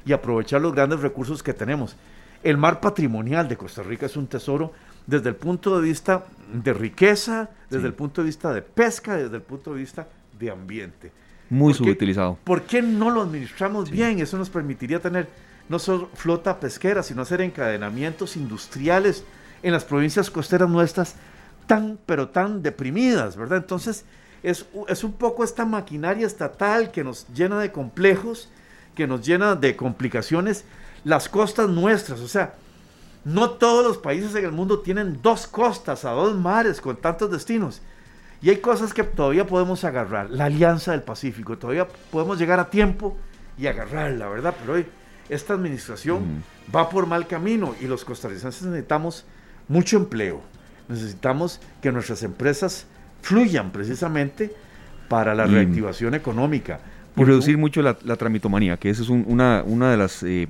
y 0.08 0.14
aprovechar 0.14 0.62
los 0.62 0.74
grandes 0.74 1.00
recursos 1.00 1.42
que 1.42 1.52
tenemos. 1.52 1.94
El 2.42 2.56
mar 2.56 2.80
patrimonial 2.80 3.46
de 3.46 3.58
Costa 3.58 3.82
Rica 3.82 4.06
es 4.06 4.16
un 4.16 4.26
tesoro 4.26 4.72
desde 5.06 5.28
el 5.28 5.36
punto 5.36 5.78
de 5.78 5.86
vista 5.86 6.24
de 6.50 6.72
riqueza, 6.72 7.50
desde 7.68 7.86
el 7.88 7.92
punto 7.92 8.22
de 8.22 8.26
vista 8.26 8.54
de 8.54 8.62
pesca, 8.62 9.16
desde 9.16 9.36
el 9.36 9.42
punto 9.42 9.74
de 9.74 9.80
vista 9.80 10.08
de 10.38 10.50
ambiente. 10.50 11.12
Muy 11.50 11.74
subutilizado. 11.74 12.38
¿Por 12.42 12.62
qué 12.62 12.80
no 12.80 13.10
lo 13.10 13.20
administramos 13.20 13.90
bien? 13.90 14.18
Eso 14.20 14.38
nos 14.38 14.48
permitiría 14.48 14.98
tener 14.98 15.28
no 15.68 15.78
solo 15.78 16.08
flota 16.14 16.58
pesquera, 16.58 17.02
sino 17.02 17.20
hacer 17.20 17.42
encadenamientos 17.42 18.36
industriales 18.36 19.24
en 19.62 19.72
las 19.72 19.84
provincias 19.84 20.30
costeras 20.30 20.70
nuestras 20.70 21.16
tan, 21.66 21.98
pero 22.06 22.30
tan 22.30 22.62
deprimidas, 22.62 23.36
¿verdad? 23.36 23.58
Entonces, 23.58 24.06
es, 24.42 24.64
es 24.88 25.04
un 25.04 25.12
poco 25.12 25.44
esta 25.44 25.66
maquinaria 25.66 26.26
estatal 26.26 26.90
que 26.92 27.04
nos 27.04 27.26
llena 27.34 27.60
de 27.60 27.72
complejos 27.72 28.48
que 28.98 29.06
nos 29.06 29.24
llena 29.24 29.54
de 29.54 29.76
complicaciones 29.76 30.64
las 31.04 31.28
costas 31.28 31.68
nuestras. 31.68 32.18
O 32.18 32.26
sea, 32.26 32.56
no 33.24 33.50
todos 33.50 33.86
los 33.86 33.98
países 33.98 34.34
en 34.34 34.44
el 34.44 34.50
mundo 34.50 34.80
tienen 34.80 35.20
dos 35.22 35.46
costas, 35.46 36.04
a 36.04 36.10
dos 36.10 36.36
mares, 36.36 36.80
con 36.80 36.96
tantos 36.96 37.30
destinos. 37.30 37.80
Y 38.42 38.50
hay 38.50 38.56
cosas 38.56 38.92
que 38.92 39.04
todavía 39.04 39.46
podemos 39.46 39.84
agarrar. 39.84 40.30
La 40.30 40.46
Alianza 40.46 40.90
del 40.90 41.04
Pacífico, 41.04 41.56
todavía 41.56 41.86
podemos 42.10 42.40
llegar 42.40 42.58
a 42.58 42.70
tiempo 42.70 43.16
y 43.56 43.68
agarrarla, 43.68 44.28
¿verdad? 44.28 44.56
Pero 44.58 44.72
hoy 44.72 44.86
esta 45.28 45.54
administración 45.54 46.42
va 46.74 46.90
por 46.90 47.06
mal 47.06 47.28
camino 47.28 47.76
y 47.80 47.86
los 47.86 48.04
costarricenses 48.04 48.64
necesitamos 48.64 49.26
mucho 49.68 49.96
empleo. 49.96 50.40
Necesitamos 50.88 51.60
que 51.80 51.92
nuestras 51.92 52.24
empresas 52.24 52.86
fluyan 53.22 53.70
precisamente 53.70 54.52
para 55.08 55.36
la 55.36 55.46
reactivación 55.46 56.14
económica 56.14 56.80
y 57.18 57.24
reducir 57.24 57.58
mucho 57.58 57.82
la, 57.82 57.94
tramitomanía, 57.94 58.76
que 58.76 58.90
esa 58.90 59.02
es 59.02 59.08
una, 59.08 59.62
una 59.66 59.90
de 59.90 59.96
las 59.96 60.22
eh, 60.22 60.48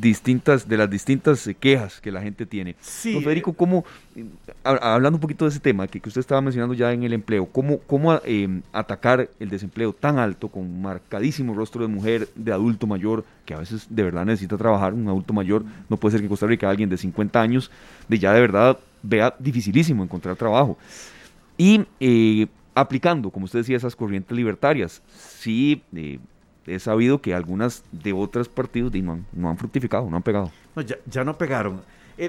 distintas 0.00 0.68
de 0.68 0.76
las 0.76 0.88
distintas 0.88 1.46
eh, 1.46 1.54
quejas 1.54 2.00
que 2.00 2.12
la 2.12 2.22
gente 2.22 2.46
tiene. 2.46 2.76
Sí. 2.80 3.20
Federico, 3.20 3.52
¿cómo, 3.52 3.84
hablando 4.62 5.16
un 5.16 5.20
poquito 5.20 5.44
de 5.44 5.50
ese 5.50 5.60
tema 5.60 5.86
que, 5.88 6.00
usted 6.04 6.20
estaba 6.20 6.40
mencionando 6.40 6.74
ya 6.74 6.92
en 6.92 7.02
el 7.02 7.12
empleo, 7.12 7.46
cómo, 7.46 7.78
cómo 7.80 8.20
em, 8.24 8.62
atacar 8.72 9.28
el 9.38 9.48
desempleo 9.48 9.92
tan 9.92 10.18
alto 10.18 10.48
con 10.48 10.80
marcadísimo 10.80 11.54
rostro 11.54 11.82
de 11.82 11.88
mujer, 11.88 12.28
de 12.34 12.52
adulto 12.52 12.86
mayor, 12.86 13.24
que 13.44 13.54
a 13.54 13.58
veces 13.58 13.86
de 13.88 14.02
verdad 14.02 14.24
necesita 14.24 14.56
trabajar, 14.56 14.94
un 14.94 15.08
adulto 15.08 15.32
mayor, 15.32 15.64
no 15.88 15.96
puede 15.96 16.12
ser 16.12 16.20
que 16.20 16.26
en 16.26 16.30
Costa 16.30 16.46
Rica 16.46 16.70
alguien 16.70 16.88
de 16.88 16.96
50 16.96 17.40
años, 17.40 17.70
de 18.08 18.18
ya 18.18 18.32
de 18.32 18.40
verdad 18.40 18.78
vea 19.02 19.34
dificilísimo 19.38 20.02
encontrar 20.02 20.36
trabajo. 20.36 20.78
Y 21.56 21.84
eh, 21.98 22.46
aplicando, 22.80 23.30
como 23.30 23.44
usted 23.46 23.60
decía, 23.60 23.76
esas 23.76 23.96
corrientes 23.96 24.36
libertarias. 24.36 25.02
Sí, 25.16 25.82
eh, 25.94 26.18
he 26.66 26.78
sabido 26.78 27.20
que 27.20 27.34
algunas 27.34 27.82
de 27.92 28.12
otros 28.12 28.48
partidos 28.48 28.92
no, 28.94 29.12
han, 29.12 29.26
no, 29.32 29.50
han, 29.50 29.56
fructificado, 29.56 30.08
no 30.08 30.16
han 30.16 30.22
pegado. 30.22 30.50
No, 30.76 30.82
ya, 30.82 30.96
ya, 31.06 31.24
no 31.24 31.36
pegaron. 31.36 31.82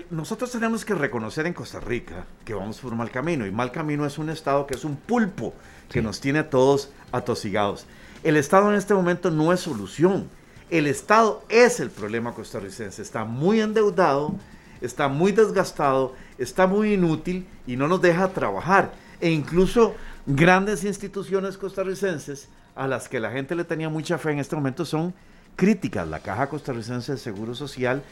nosotros 0.09 0.51
tenemos 0.51 0.85
que 0.85 0.95
reconocer 0.95 1.45
en 1.45 1.53
Costa 1.53 1.79
Rica 1.79 2.25
que 2.45 2.53
vamos 2.53 2.79
por 2.79 2.95
mal 2.95 3.11
camino, 3.11 3.45
y 3.45 3.51
mal 3.51 3.71
camino 3.71 4.05
es 4.05 4.17
un 4.17 4.29
Estado 4.29 4.65
que 4.65 4.75
es 4.75 4.85
un 4.85 4.95
pulpo, 4.95 5.53
que 5.89 6.01
nos 6.01 6.19
tiene 6.19 6.39
a 6.39 6.49
todos 6.49 6.91
atosigados. 7.11 7.85
El 8.23 8.35
Estado 8.35 8.69
en 8.69 8.75
este 8.75 8.93
momento 8.93 9.31
no 9.31 9.53
es 9.53 9.61
solución. 9.61 10.27
El 10.69 10.87
Estado 10.87 11.43
es 11.49 11.79
el 11.79 11.89
problema 11.89 12.33
costarricense. 12.33 13.01
Está 13.01 13.25
muy 13.25 13.61
endeudado, 13.61 14.35
está 14.81 15.07
muy 15.07 15.31
desgastado, 15.31 16.13
está 16.37 16.67
muy 16.67 16.93
inútil 16.93 17.47
y 17.65 17.75
no 17.75 17.87
nos 17.87 18.01
deja 18.01 18.29
trabajar. 18.29 18.91
E 19.21 19.31
incluso 19.31 19.95
grandes 20.29 20.83
instituciones 20.83 21.57
costarricenses 21.57 22.49
a 22.75 22.87
las 22.87 23.09
que 23.09 23.19
la 23.19 23.31
gente 23.31 23.55
le 23.55 23.63
tenía 23.63 23.89
mucha 23.89 24.19
fe 24.19 24.31
en 24.31 24.39
este 24.39 24.55
momento 24.55 24.85
son 24.85 25.13
críticas. 25.55 26.07
La 26.07 26.19
Caja 26.19 26.47
Costarricense 26.47 27.13
de 27.13 27.17
Seguro 27.17 27.55
Social, 27.55 28.03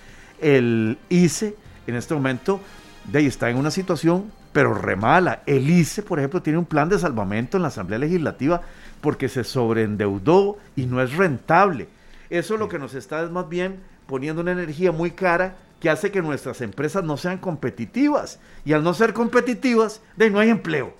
el 0.41 0.97
ICE, 1.09 1.55
en 1.85 1.95
este 1.95 2.15
momento 2.15 2.59
de 3.05 3.19
ahí 3.19 3.27
está 3.27 3.51
en 3.51 3.57
una 3.57 3.69
situación, 3.69 4.31
pero 4.51 4.73
remala. 4.73 5.43
El 5.45 5.69
ICE, 5.69 6.01
por 6.01 6.17
ejemplo, 6.17 6.41
tiene 6.41 6.57
un 6.57 6.65
plan 6.65 6.89
de 6.89 6.97
salvamento 6.97 7.57
en 7.57 7.61
la 7.61 7.69
Asamblea 7.69 7.99
Legislativa 7.99 8.63
porque 8.99 9.29
se 9.29 9.43
sobreendeudó 9.43 10.57
y 10.75 10.87
no 10.87 11.01
es 11.01 11.15
rentable. 11.15 11.87
Eso 12.31 12.57
lo 12.57 12.67
que 12.67 12.79
nos 12.79 12.95
está 12.95 13.23
es 13.23 13.29
más 13.29 13.47
bien 13.47 13.79
poniendo 14.07 14.41
una 14.41 14.53
energía 14.53 14.91
muy 14.91 15.11
cara 15.11 15.55
que 15.79 15.91
hace 15.91 16.11
que 16.11 16.23
nuestras 16.23 16.61
empresas 16.61 17.03
no 17.03 17.15
sean 17.15 17.37
competitivas. 17.37 18.39
Y 18.65 18.73
al 18.73 18.83
no 18.83 18.95
ser 18.95 19.13
competitivas, 19.13 20.01
de 20.15 20.31
no 20.31 20.39
hay 20.39 20.49
empleo. 20.49 20.93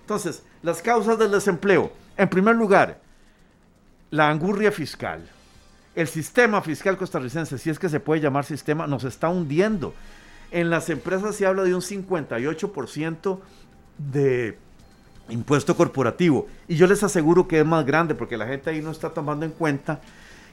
Entonces, 0.00 0.42
las 0.64 0.80
causas 0.80 1.18
del 1.18 1.30
desempleo. 1.30 1.92
En 2.16 2.28
primer 2.28 2.56
lugar, 2.56 2.98
la 4.10 4.30
angurria 4.30 4.72
fiscal. 4.72 5.20
El 5.94 6.08
sistema 6.08 6.62
fiscal 6.62 6.96
costarricense, 6.96 7.58
si 7.58 7.68
es 7.68 7.78
que 7.78 7.90
se 7.90 8.00
puede 8.00 8.22
llamar 8.22 8.46
sistema, 8.46 8.86
nos 8.86 9.04
está 9.04 9.28
hundiendo. 9.28 9.94
En 10.50 10.70
las 10.70 10.88
empresas 10.88 11.36
se 11.36 11.44
habla 11.44 11.64
de 11.64 11.74
un 11.74 11.82
58% 11.82 13.38
de 13.98 14.58
impuesto 15.28 15.76
corporativo. 15.76 16.48
Y 16.66 16.76
yo 16.76 16.86
les 16.86 17.02
aseguro 17.02 17.46
que 17.46 17.60
es 17.60 17.66
más 17.66 17.84
grande 17.84 18.14
porque 18.14 18.38
la 18.38 18.46
gente 18.46 18.70
ahí 18.70 18.80
no 18.80 18.90
está 18.90 19.10
tomando 19.10 19.44
en 19.44 19.52
cuenta 19.52 20.00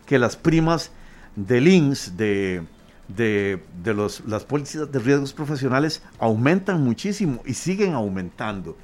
que 0.06 0.20
las 0.20 0.36
primas 0.36 0.92
del 1.38 1.70
INS, 1.70 2.18
de, 2.18 2.64
de, 3.08 3.60
los, 3.86 4.26
las 4.26 4.44
pólizas 4.44 4.92
de 4.92 5.00
riesgos 5.00 5.32
profesionales, 5.32 6.04
aumentan 6.20 6.84
muchísimo 6.84 7.42
y 7.46 7.54
siguen 7.54 7.94
aumentando. 7.94 8.76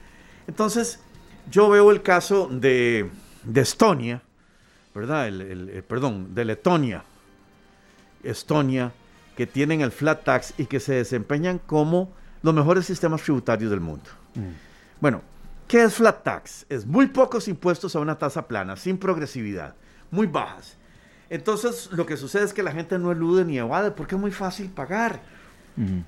Entonces, 0.48 1.02
yo 1.50 1.70
veo 1.70 1.92
el 1.92 2.02
caso 2.02 2.48
de, 2.52 3.10
de 3.44 3.62
Estonia, 3.62 4.22
¿verdad? 4.94 5.28
El, 5.28 5.84
perdón, 5.88 6.34
de 6.34 6.46
Letonia, 6.46 7.04
Estonia, 8.24 8.92
que 9.36 9.46
tienen 9.46 9.82
el 9.82 9.92
flat 9.92 10.24
tax 10.24 10.54
y 10.58 10.66
que 10.66 10.80
se 10.80 10.96
desempeñan 10.96 11.60
como 11.60 12.12
los 12.42 12.54
mejores 12.54 12.86
sistemas 12.86 13.22
tributarios 13.22 13.70
del 13.70 13.80
mundo. 13.80 14.10
Mm. 14.36 15.00
Bueno, 15.00 15.22
¿qué 15.68 15.84
es 15.84 15.94
flat 15.96 16.24
tax? 16.24 16.66
Es 16.70 16.86
muy 16.86 17.08
pocos 17.08 17.48
impuestos 17.48 17.96
a 17.96 18.00
una 18.00 18.18
tasa 18.18 18.48
plana, 18.48 18.76
sin 18.76 18.98
progresividad, 18.98 19.76
muy 20.12 20.28
bajas. 20.28 20.76
Entonces, 21.30 21.90
lo 21.92 22.06
que 22.06 22.18
sucede 22.18 22.46
es 22.46 22.54
que 22.54 22.64
la 22.64 22.72
gente 22.72 22.98
no 22.98 23.12
elude 23.12 23.44
ni 23.46 23.58
evade 23.58 23.92
porque 23.92 24.16
es 24.16 24.22
muy 24.22 24.32
fácil 24.32 24.70
pagar. 24.70 25.22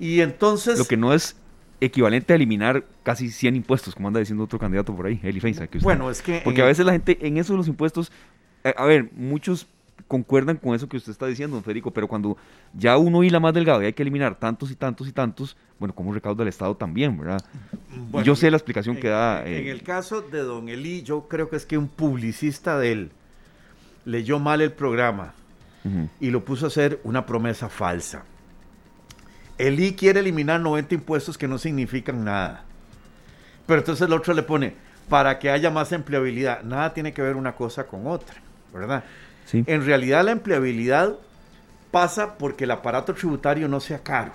Y 0.00 0.20
entonces... 0.20 0.78
Lo 0.78 0.86
que 0.86 0.96
no 0.96 1.14
es 1.14 1.36
equivalente 1.80 2.32
a 2.32 2.36
eliminar 2.36 2.84
casi 3.02 3.30
100 3.30 3.56
impuestos, 3.56 3.94
como 3.94 4.08
anda 4.08 4.20
diciendo 4.20 4.44
otro 4.44 4.58
candidato 4.58 4.94
por 4.94 5.06
ahí, 5.06 5.20
Eli 5.22 5.40
Feinstein. 5.40 5.68
bueno, 5.82 6.10
es 6.10 6.22
que... 6.22 6.40
Porque 6.44 6.62
a 6.62 6.66
veces 6.66 6.84
la 6.84 6.92
gente 6.92 7.18
en 7.26 7.38
eso 7.38 7.54
de 7.54 7.58
los 7.58 7.68
impuestos, 7.68 8.12
eh, 8.64 8.74
a 8.76 8.84
ver, 8.84 9.10
muchos 9.14 9.66
concuerdan 10.06 10.56
con 10.56 10.74
eso 10.74 10.88
que 10.88 10.96
usted 10.96 11.12
está 11.12 11.26
diciendo, 11.26 11.56
don 11.56 11.64
Federico, 11.64 11.90
pero 11.90 12.08
cuando 12.08 12.36
ya 12.74 12.96
uno 12.96 13.22
hila 13.22 13.38
más 13.40 13.54
delgado 13.54 13.82
y 13.82 13.86
hay 13.86 13.92
que 13.92 14.02
eliminar 14.02 14.38
tantos 14.38 14.70
y 14.70 14.74
tantos 14.74 15.08
y 15.08 15.12
tantos, 15.12 15.56
bueno, 15.78 15.94
como 15.94 16.12
recaudo 16.12 16.38
del 16.38 16.48
Estado 16.48 16.76
también, 16.76 17.16
¿verdad? 17.16 17.40
yo 18.24 18.34
sé 18.34 18.50
la 18.50 18.56
explicación 18.56 18.96
que 18.96 19.08
da... 19.08 19.46
en 19.46 19.66
eh, 19.66 19.70
el 19.70 19.82
caso 19.82 20.20
de 20.20 20.40
don 20.40 20.68
Eli, 20.68 21.02
yo 21.02 21.28
creo 21.28 21.48
que 21.48 21.56
es 21.56 21.64
que 21.64 21.78
un 21.78 21.88
publicista 21.88 22.78
de 22.78 22.92
él 22.92 23.10
leyó 24.04 24.38
mal 24.38 24.60
el 24.60 24.72
programa 24.72 25.34
y 26.20 26.30
lo 26.30 26.44
puso 26.44 26.66
a 26.66 26.68
hacer 26.68 27.00
una 27.04 27.24
promesa 27.24 27.68
falsa. 27.68 28.24
El 29.60 29.78
I 29.78 29.94
quiere 29.94 30.20
eliminar 30.20 30.58
90 30.58 30.94
impuestos 30.94 31.36
que 31.36 31.46
no 31.46 31.58
significan 31.58 32.24
nada. 32.24 32.64
Pero 33.66 33.80
entonces 33.80 34.06
el 34.06 34.12
otro 34.14 34.32
le 34.32 34.42
pone, 34.42 34.74
para 35.10 35.38
que 35.38 35.50
haya 35.50 35.70
más 35.70 35.92
empleabilidad. 35.92 36.62
Nada 36.62 36.94
tiene 36.94 37.12
que 37.12 37.20
ver 37.20 37.36
una 37.36 37.54
cosa 37.54 37.86
con 37.86 38.06
otra, 38.06 38.36
¿verdad? 38.72 39.04
En 39.52 39.84
realidad 39.84 40.24
la 40.24 40.30
empleabilidad 40.30 41.14
pasa 41.90 42.38
porque 42.38 42.64
el 42.64 42.70
aparato 42.70 43.12
tributario 43.12 43.68
no 43.68 43.80
sea 43.80 43.98
caro. 43.98 44.32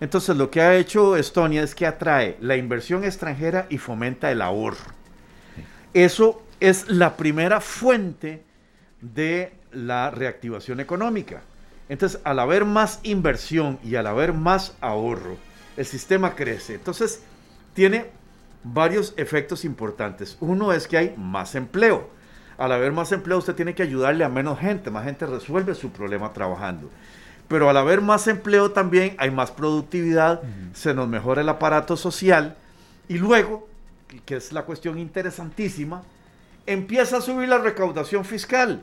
Entonces 0.00 0.34
lo 0.34 0.50
que 0.50 0.62
ha 0.62 0.76
hecho 0.76 1.14
Estonia 1.16 1.62
es 1.62 1.74
que 1.74 1.86
atrae 1.86 2.38
la 2.40 2.56
inversión 2.56 3.04
extranjera 3.04 3.66
y 3.68 3.76
fomenta 3.76 4.30
el 4.30 4.40
ahorro. 4.40 4.78
Eso 5.92 6.42
es 6.58 6.88
la 6.88 7.18
primera 7.18 7.60
fuente 7.60 8.44
de 9.02 9.52
la 9.72 10.10
reactivación 10.10 10.80
económica. 10.80 11.42
Entonces, 11.88 12.20
al 12.24 12.38
haber 12.38 12.64
más 12.64 13.00
inversión 13.02 13.78
y 13.84 13.96
al 13.96 14.06
haber 14.06 14.32
más 14.32 14.74
ahorro, 14.80 15.36
el 15.76 15.84
sistema 15.84 16.34
crece. 16.34 16.74
Entonces, 16.74 17.22
tiene 17.74 18.06
varios 18.64 19.14
efectos 19.16 19.64
importantes. 19.64 20.36
Uno 20.40 20.72
es 20.72 20.86
que 20.86 20.96
hay 20.96 21.14
más 21.16 21.54
empleo. 21.54 22.08
Al 22.58 22.72
haber 22.72 22.92
más 22.92 23.12
empleo, 23.12 23.38
usted 23.38 23.54
tiene 23.54 23.74
que 23.74 23.82
ayudarle 23.82 24.24
a 24.24 24.28
menos 24.28 24.58
gente. 24.58 24.90
Más 24.90 25.04
gente 25.04 25.26
resuelve 25.26 25.74
su 25.74 25.90
problema 25.90 26.32
trabajando. 26.32 26.90
Pero 27.48 27.68
al 27.68 27.76
haber 27.76 28.00
más 28.00 28.28
empleo 28.28 28.70
también 28.70 29.14
hay 29.18 29.30
más 29.30 29.50
productividad, 29.50 30.40
se 30.72 30.94
nos 30.94 31.08
mejora 31.08 31.42
el 31.42 31.48
aparato 31.48 31.96
social 31.98 32.56
y 33.08 33.18
luego, 33.18 33.68
que 34.24 34.36
es 34.36 34.52
la 34.52 34.62
cuestión 34.62 34.98
interesantísima, 34.98 36.02
empieza 36.64 37.18
a 37.18 37.20
subir 37.20 37.48
la 37.48 37.58
recaudación 37.58 38.24
fiscal 38.24 38.82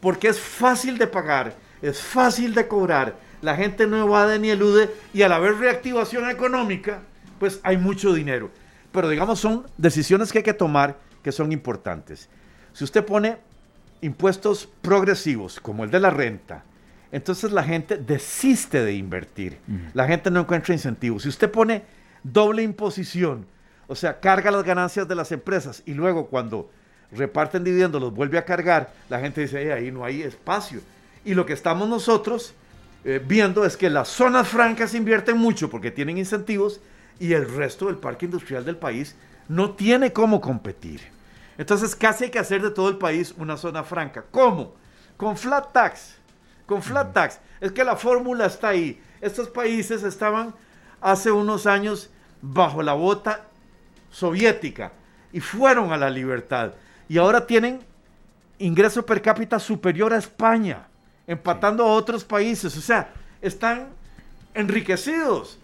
porque 0.00 0.28
es 0.28 0.40
fácil 0.40 0.96
de 0.96 1.06
pagar, 1.06 1.54
es 1.82 2.00
fácil 2.00 2.54
de 2.54 2.66
cobrar, 2.68 3.16
la 3.40 3.56
gente 3.56 3.86
no 3.86 4.02
evade 4.02 4.38
ni 4.38 4.50
elude 4.50 4.90
y 5.12 5.22
al 5.22 5.32
haber 5.32 5.56
reactivación 5.56 6.28
económica, 6.28 7.00
pues 7.38 7.60
hay 7.62 7.76
mucho 7.76 8.12
dinero. 8.12 8.50
Pero 8.92 9.08
digamos, 9.08 9.38
son 9.38 9.66
decisiones 9.76 10.32
que 10.32 10.38
hay 10.38 10.44
que 10.44 10.54
tomar 10.54 10.96
que 11.22 11.32
son 11.32 11.52
importantes. 11.52 12.28
Si 12.72 12.84
usted 12.84 13.04
pone 13.04 13.36
impuestos 14.00 14.68
progresivos, 14.82 15.60
como 15.60 15.84
el 15.84 15.90
de 15.90 16.00
la 16.00 16.10
renta, 16.10 16.64
entonces 17.10 17.52
la 17.52 17.62
gente 17.62 17.96
desiste 17.96 18.84
de 18.84 18.94
invertir. 18.94 19.58
La 19.94 20.06
gente 20.06 20.30
no 20.30 20.40
encuentra 20.40 20.74
incentivos. 20.74 21.22
Si 21.22 21.28
usted 21.28 21.50
pone 21.50 21.82
doble 22.22 22.62
imposición, 22.62 23.46
o 23.86 23.94
sea, 23.94 24.20
carga 24.20 24.50
las 24.50 24.64
ganancias 24.64 25.08
de 25.08 25.14
las 25.14 25.32
empresas 25.32 25.82
y 25.86 25.94
luego 25.94 26.26
cuando 26.26 26.70
reparten 27.10 27.64
dividendos, 27.64 28.00
los 28.00 28.12
vuelve 28.12 28.36
a 28.36 28.44
cargar, 28.44 28.92
la 29.08 29.18
gente 29.20 29.40
dice, 29.40 29.72
ahí 29.72 29.90
no 29.90 30.04
hay 30.04 30.22
espacio. 30.22 30.80
Y 31.28 31.34
lo 31.34 31.44
que 31.44 31.52
estamos 31.52 31.86
nosotros 31.86 32.54
eh, 33.04 33.22
viendo 33.22 33.66
es 33.66 33.76
que 33.76 33.90
las 33.90 34.08
zonas 34.08 34.48
francas 34.48 34.94
invierten 34.94 35.36
mucho 35.36 35.68
porque 35.68 35.90
tienen 35.90 36.16
incentivos 36.16 36.80
y 37.20 37.34
el 37.34 37.54
resto 37.54 37.88
del 37.88 37.96
parque 37.96 38.24
industrial 38.24 38.64
del 38.64 38.78
país 38.78 39.14
no 39.46 39.72
tiene 39.72 40.10
cómo 40.14 40.40
competir. 40.40 41.02
Entonces 41.58 41.94
casi 41.94 42.24
hay 42.24 42.30
que 42.30 42.38
hacer 42.38 42.62
de 42.62 42.70
todo 42.70 42.88
el 42.88 42.96
país 42.96 43.34
una 43.36 43.58
zona 43.58 43.84
franca. 43.84 44.24
¿Cómo? 44.30 44.74
Con 45.18 45.36
flat 45.36 45.70
tax. 45.70 46.14
Con 46.64 46.82
flat 46.82 47.12
tax. 47.12 47.40
Es 47.60 47.72
que 47.72 47.84
la 47.84 47.96
fórmula 47.96 48.46
está 48.46 48.68
ahí. 48.68 48.98
Estos 49.20 49.48
países 49.48 50.04
estaban 50.04 50.54
hace 50.98 51.30
unos 51.30 51.66
años 51.66 52.08
bajo 52.40 52.82
la 52.82 52.94
bota 52.94 53.44
soviética 54.10 54.92
y 55.30 55.40
fueron 55.40 55.92
a 55.92 55.98
la 55.98 56.08
libertad 56.08 56.72
y 57.06 57.18
ahora 57.18 57.46
tienen 57.46 57.80
ingreso 58.58 59.04
per 59.04 59.20
cápita 59.20 59.58
superior 59.58 60.14
a 60.14 60.16
España, 60.16 60.87
empatando 61.28 61.84
a 61.84 61.92
otros 61.92 62.24
países. 62.24 62.76
O 62.76 62.80
sea, 62.80 63.12
están 63.40 63.90
enriquecidos. 64.54 65.60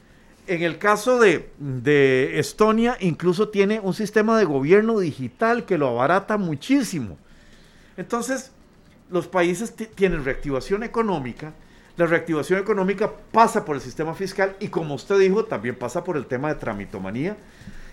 En 0.46 0.62
el 0.62 0.78
caso 0.78 1.18
de, 1.18 2.38
Estonia, 2.38 2.96
incluso 3.00 3.48
tiene 3.48 3.80
un 3.80 3.94
sistema 3.94 4.38
de 4.38 4.44
gobierno 4.44 4.98
digital 5.00 5.64
que 5.64 5.78
lo 5.78 5.88
abarata 5.88 6.36
muchísimo. 6.36 7.16
Entonces, 7.96 8.52
los 9.10 9.26
países 9.26 9.74
tienen 9.94 10.22
reactivación 10.24 10.82
económica. 10.82 11.54
La 11.96 12.06
reactivación 12.06 12.60
económica 12.60 13.10
pasa 13.32 13.64
por 13.64 13.76
el 13.76 13.82
sistema 13.82 14.14
fiscal 14.14 14.54
y, 14.60 14.68
como 14.68 14.94
usted 14.94 15.18
dijo, 15.18 15.46
también 15.46 15.76
pasa 15.76 16.04
por 16.04 16.18
el 16.18 16.26
tema 16.26 16.48
de 16.48 16.56
tramitomanía 16.56 17.36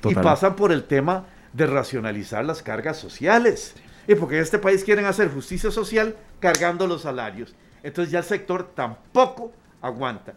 y 0.04 0.16
pasa 0.16 0.56
por 0.56 0.74
el 0.74 0.84
tema 0.84 1.26
de 1.54 1.68
racionalizar 1.68 2.44
las 2.44 2.62
cargas 2.62 2.98
sociales. 2.98 3.76
Y 4.08 4.16
porque 4.16 4.36
en 4.36 4.44
este 4.44 4.60
país 4.60 4.84
quieren 4.84 5.06
hacer 5.06 5.30
justicia 5.30 5.72
social 5.72 6.16
cargando 6.40 6.88
los 6.88 7.04
salarios. 7.04 7.56
Entonces 7.84 8.12
ya 8.12 8.20
el 8.20 8.26
sector 8.26 8.72
tampoco 8.76 9.52
aguanta. 9.82 10.34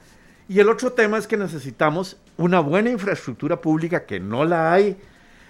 Y 0.48 0.60
el 0.60 0.68
otro 0.68 0.92
tema 0.92 1.18
es 1.18 1.26
que 1.26 1.36
necesitamos 1.36 2.18
una 2.36 2.60
buena 2.60 2.90
infraestructura 2.90 3.60
pública 3.60 4.04
que 4.04 4.20
no 4.20 4.44
la 4.44 4.72
hay 4.72 4.96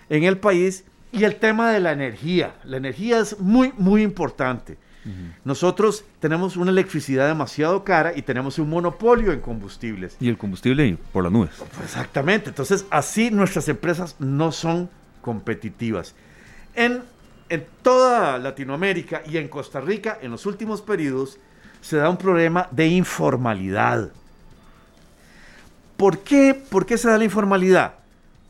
en 0.08 0.24
el 0.24 0.38
país 0.38 0.84
y 1.10 1.24
el 1.24 1.36
tema 1.36 1.72
de 1.72 1.80
la 1.80 1.92
energía. 1.92 2.54
La 2.64 2.76
energía 2.76 3.18
es 3.20 3.38
muy, 3.38 3.72
muy 3.76 4.02
importante. 4.02 4.78
Nosotros 5.44 6.04
tenemos 6.18 6.56
una 6.56 6.70
electricidad 6.70 7.28
demasiado 7.28 7.84
cara 7.84 8.14
y 8.16 8.22
tenemos 8.22 8.58
un 8.58 8.70
monopolio 8.70 9.32
en 9.32 9.40
combustibles. 9.40 10.16
Y 10.18 10.30
el 10.30 10.38
combustible 10.38 10.96
por 11.12 11.24
las 11.24 11.32
nubes. 11.32 11.50
Exactamente. 11.82 12.48
Entonces, 12.48 12.86
así 12.88 13.30
nuestras 13.30 13.68
empresas 13.68 14.16
no 14.18 14.50
son 14.50 14.88
competitivas. 15.20 16.14
En, 16.74 17.02
en 17.54 17.66
toda 17.82 18.38
Latinoamérica 18.38 19.22
y 19.26 19.38
en 19.38 19.48
Costa 19.48 19.80
Rica, 19.80 20.18
en 20.20 20.30
los 20.30 20.46
últimos 20.46 20.82
periodos, 20.82 21.38
se 21.80 21.96
da 21.96 22.08
un 22.08 22.16
problema 22.16 22.68
de 22.70 22.86
informalidad. 22.86 24.10
¿Por 25.96 26.18
qué? 26.18 26.54
¿Por 26.54 26.86
qué 26.86 26.98
se 26.98 27.08
da 27.08 27.18
la 27.18 27.24
informalidad? 27.24 27.94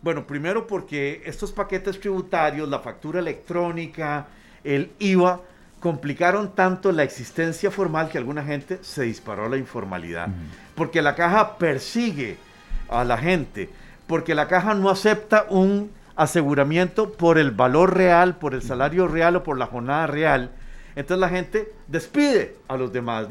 Bueno, 0.02 0.26
primero 0.26 0.66
porque 0.66 1.22
estos 1.24 1.52
paquetes 1.52 1.98
tributarios, 1.98 2.68
la 2.68 2.78
factura 2.78 3.20
electrónica, 3.20 4.26
el 4.62 4.90
IVA, 4.98 5.40
complicaron 5.80 6.54
tanto 6.54 6.92
la 6.92 7.02
existencia 7.02 7.70
formal 7.70 8.08
que 8.08 8.18
alguna 8.18 8.42
gente 8.42 8.78
se 8.82 9.02
disparó 9.02 9.46
a 9.46 9.48
la 9.48 9.58
informalidad. 9.58 10.28
Porque 10.74 11.02
la 11.02 11.14
caja 11.14 11.58
persigue 11.58 12.38
a 12.88 13.04
la 13.04 13.18
gente, 13.18 13.68
porque 14.06 14.34
la 14.34 14.48
caja 14.48 14.74
no 14.74 14.88
acepta 14.88 15.46
un 15.50 15.90
aseguramiento 16.16 17.12
por 17.12 17.38
el 17.38 17.50
valor 17.50 17.96
real, 17.96 18.36
por 18.36 18.54
el 18.54 18.62
salario 18.62 19.08
real 19.08 19.36
o 19.36 19.42
por 19.42 19.58
la 19.58 19.66
jornada 19.66 20.06
real. 20.06 20.50
Entonces 20.96 21.20
la 21.20 21.28
gente 21.28 21.72
despide 21.88 22.56
a 22.68 22.76
los 22.76 22.92
demás. 22.92 23.26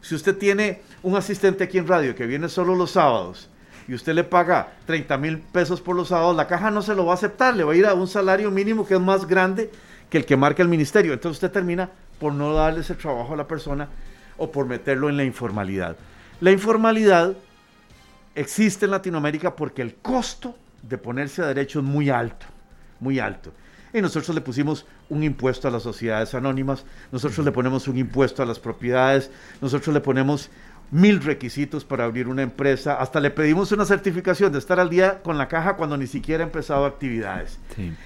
Si 0.00 0.14
usted 0.14 0.36
tiene 0.36 0.80
un 1.02 1.16
asistente 1.16 1.64
aquí 1.64 1.78
en 1.78 1.86
radio 1.86 2.14
que 2.14 2.26
viene 2.26 2.48
solo 2.48 2.74
los 2.74 2.92
sábados 2.92 3.48
y 3.88 3.94
usted 3.94 4.14
le 4.14 4.24
paga 4.24 4.72
30 4.86 5.18
mil 5.18 5.38
pesos 5.38 5.80
por 5.80 5.96
los 5.96 6.08
sábados, 6.08 6.36
la 6.36 6.46
caja 6.46 6.70
no 6.70 6.82
se 6.82 6.94
lo 6.94 7.04
va 7.04 7.12
a 7.12 7.14
aceptar, 7.14 7.56
le 7.56 7.64
va 7.64 7.72
a 7.72 7.76
ir 7.76 7.86
a 7.86 7.94
un 7.94 8.06
salario 8.06 8.50
mínimo 8.50 8.86
que 8.86 8.94
es 8.94 9.00
más 9.00 9.26
grande 9.26 9.70
que 10.08 10.18
el 10.18 10.24
que 10.24 10.36
marca 10.36 10.62
el 10.62 10.68
ministerio. 10.68 11.12
Entonces 11.12 11.38
usted 11.38 11.50
termina 11.52 11.90
por 12.18 12.32
no 12.32 12.54
darle 12.54 12.80
ese 12.80 12.94
trabajo 12.94 13.34
a 13.34 13.36
la 13.36 13.48
persona 13.48 13.88
o 14.36 14.50
por 14.50 14.66
meterlo 14.66 15.08
en 15.08 15.16
la 15.16 15.24
informalidad. 15.24 15.96
La 16.40 16.50
informalidad 16.50 17.34
existe 18.34 18.86
en 18.86 18.92
Latinoamérica 18.92 19.56
porque 19.56 19.82
el 19.82 19.96
costo 19.96 20.54
de 20.82 20.98
ponerse 20.98 21.42
a 21.42 21.46
derecho 21.46 21.80
es 21.80 21.84
muy 21.84 22.10
alto, 22.10 22.46
muy 23.00 23.18
alto. 23.18 23.52
Y 23.92 24.00
nosotros 24.00 24.34
le 24.34 24.40
pusimos 24.40 24.86
un 25.08 25.24
impuesto 25.24 25.66
a 25.66 25.70
las 25.70 25.82
sociedades 25.82 26.34
anónimas, 26.34 26.84
nosotros 27.10 27.44
le 27.44 27.52
ponemos 27.52 27.88
un 27.88 27.98
impuesto 27.98 28.42
a 28.42 28.46
las 28.46 28.58
propiedades, 28.58 29.30
nosotros 29.60 29.92
le 29.92 30.00
ponemos 30.00 30.50
mil 30.92 31.22
requisitos 31.22 31.84
para 31.84 32.04
abrir 32.04 32.28
una 32.28 32.42
empresa, 32.42 32.94
hasta 33.00 33.20
le 33.20 33.30
pedimos 33.30 33.72
una 33.72 33.84
certificación 33.84 34.52
de 34.52 34.58
estar 34.58 34.80
al 34.80 34.90
día 34.90 35.22
con 35.22 35.38
la 35.38 35.48
caja 35.48 35.76
cuando 35.76 35.96
ni 35.96 36.06
siquiera 36.06 36.44
ha 36.44 36.46
empezado 36.46 36.84
actividades. 36.84 37.58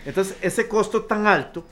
Entonces, 0.04 0.36
ese 0.40 0.68
costo 0.68 1.02
tan 1.02 1.26
alto 1.26 1.66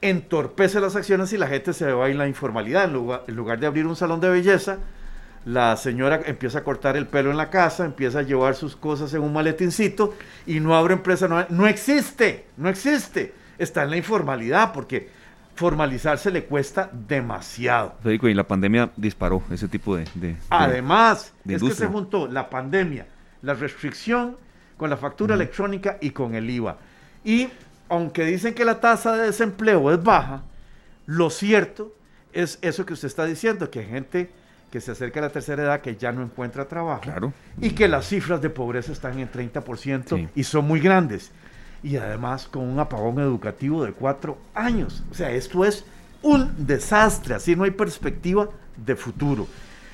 entorpece 0.00 0.80
las 0.80 0.96
acciones 0.96 1.32
y 1.32 1.38
la 1.38 1.48
gente 1.48 1.72
se 1.72 1.90
va 1.92 2.08
en 2.08 2.18
la 2.18 2.28
informalidad. 2.28 2.84
En 2.84 2.92
lugar, 2.92 3.24
en 3.26 3.36
lugar 3.36 3.58
de 3.58 3.66
abrir 3.66 3.86
un 3.86 3.96
salón 3.96 4.20
de 4.20 4.28
belleza, 4.28 4.78
la 5.46 5.76
señora 5.76 6.22
empieza 6.26 6.58
a 6.58 6.64
cortar 6.64 6.96
el 6.96 7.06
pelo 7.06 7.30
en 7.30 7.36
la 7.36 7.50
casa, 7.50 7.84
empieza 7.84 8.18
a 8.18 8.22
llevar 8.22 8.56
sus 8.56 8.74
cosas 8.74 9.14
en 9.14 9.22
un 9.22 9.32
maletincito 9.32 10.12
y 10.44 10.58
no 10.58 10.74
abre 10.74 10.94
empresa. 10.94 11.28
No, 11.28 11.46
no 11.50 11.68
existe, 11.68 12.46
no 12.56 12.68
existe. 12.68 13.32
Está 13.56 13.84
en 13.84 13.90
la 13.90 13.96
informalidad 13.96 14.72
porque 14.72 15.08
formalizarse 15.54 16.32
le 16.32 16.46
cuesta 16.46 16.90
demasiado. 16.92 17.94
Federico, 18.02 18.26
y 18.26 18.34
la 18.34 18.48
pandemia 18.48 18.90
disparó 18.96 19.40
ese 19.48 19.68
tipo 19.68 19.96
de... 19.96 20.36
Además, 20.50 21.32
es 21.46 21.62
que 21.62 21.70
se 21.70 21.86
juntó 21.86 22.26
la 22.26 22.50
pandemia, 22.50 23.06
la 23.42 23.54
restricción 23.54 24.36
con 24.76 24.90
la 24.90 24.96
factura 24.96 25.36
electrónica 25.36 25.96
y 26.00 26.10
con 26.10 26.34
el 26.34 26.50
IVA. 26.50 26.76
Y 27.24 27.48
aunque 27.88 28.24
dicen 28.24 28.52
que 28.52 28.64
la 28.64 28.80
tasa 28.80 29.16
de 29.16 29.26
desempleo 29.26 29.92
es 29.92 30.02
baja, 30.02 30.42
lo 31.06 31.30
cierto 31.30 31.94
es 32.32 32.58
eso 32.62 32.84
que 32.84 32.94
usted 32.94 33.06
está 33.06 33.24
diciendo, 33.24 33.70
que 33.70 33.78
hay 33.78 33.86
gente 33.86 34.30
que 34.70 34.80
se 34.80 34.92
acerca 34.92 35.20
a 35.20 35.24
la 35.24 35.30
tercera 35.30 35.62
edad 35.62 35.80
que 35.80 35.96
ya 35.96 36.12
no 36.12 36.22
encuentra 36.22 36.66
trabajo 36.66 37.02
claro. 37.02 37.32
y 37.60 37.70
que 37.70 37.88
las 37.88 38.08
cifras 38.08 38.42
de 38.42 38.50
pobreza 38.50 38.92
están 38.92 39.18
en 39.18 39.30
30% 39.30 40.30
y 40.34 40.44
son 40.44 40.66
muy 40.66 40.80
grandes 40.80 41.30
y 41.82 41.96
además 41.96 42.48
con 42.48 42.64
un 42.64 42.78
apagón 42.80 43.20
educativo 43.20 43.84
de 43.84 43.92
cuatro 43.92 44.38
años. 44.54 45.04
O 45.10 45.14
sea, 45.14 45.30
esto 45.30 45.64
es 45.64 45.84
un 46.22 46.66
desastre, 46.66 47.34
así 47.34 47.54
no 47.54 47.64
hay 47.64 47.70
perspectiva 47.70 48.48
de 48.76 48.96
futuro. 48.96 49.46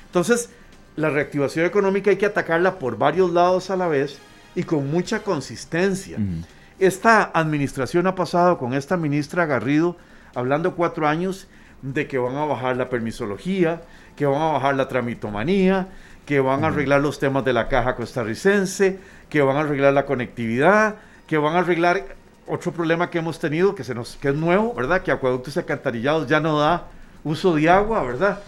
Entonces, 0.07 0.49
la 0.95 1.09
reactivación 1.09 1.65
económica 1.65 2.09
hay 2.09 2.17
que 2.17 2.25
atacarla 2.25 2.79
por 2.79 2.97
varios 2.97 3.31
lados 3.31 3.69
a 3.69 3.75
la 3.75 3.87
vez 3.87 4.17
y 4.55 4.63
con 4.63 4.89
mucha 4.89 5.23
consistencia. 5.23 6.17
Esta 6.79 7.23
administración 7.33 8.07
ha 8.07 8.15
pasado 8.15 8.57
con 8.57 8.73
esta 8.73 8.97
ministra 8.97 9.45
Garrido 9.45 9.95
hablando 10.35 10.75
cuatro 10.75 11.07
años 11.07 11.47
de 11.81 12.07
que 12.07 12.17
van 12.17 12.35
a 12.35 12.45
bajar 12.45 12.77
la 12.77 12.89
permisología, 12.89 13.81
que 14.15 14.25
van 14.25 14.41
a 14.41 14.51
bajar 14.53 14.75
la 14.75 14.87
tramitomanía, 14.87 15.87
que 16.25 16.39
van 16.39 16.63
a 16.63 16.67
arreglar 16.67 17.01
los 17.01 17.19
temas 17.19 17.43
de 17.43 17.53
la 17.53 17.67
caja 17.67 17.95
costarricense, 17.95 18.99
que 19.29 19.41
van 19.41 19.57
a 19.57 19.61
arreglar 19.61 19.93
la 19.93 20.05
conectividad, 20.05 20.95
que 21.27 21.37
van 21.37 21.55
a 21.55 21.59
arreglar 21.59 22.05
otro 22.47 22.71
problema 22.71 23.09
que 23.09 23.19
hemos 23.19 23.39
tenido, 23.39 23.75
que, 23.75 23.83
se 23.83 23.95
nos, 23.95 24.15
que 24.17 24.29
es 24.29 24.35
nuevo, 24.35 24.73
¿verdad? 24.73 25.01
Que 25.01 25.11
acueductos 25.11 25.57
acantarillados 25.57 26.27
ya 26.27 26.39
no 26.39 26.59
da 26.59 26.87
uso 27.23 27.55
de 27.55 27.69
agua, 27.69 28.03
¿verdad? 28.03 28.39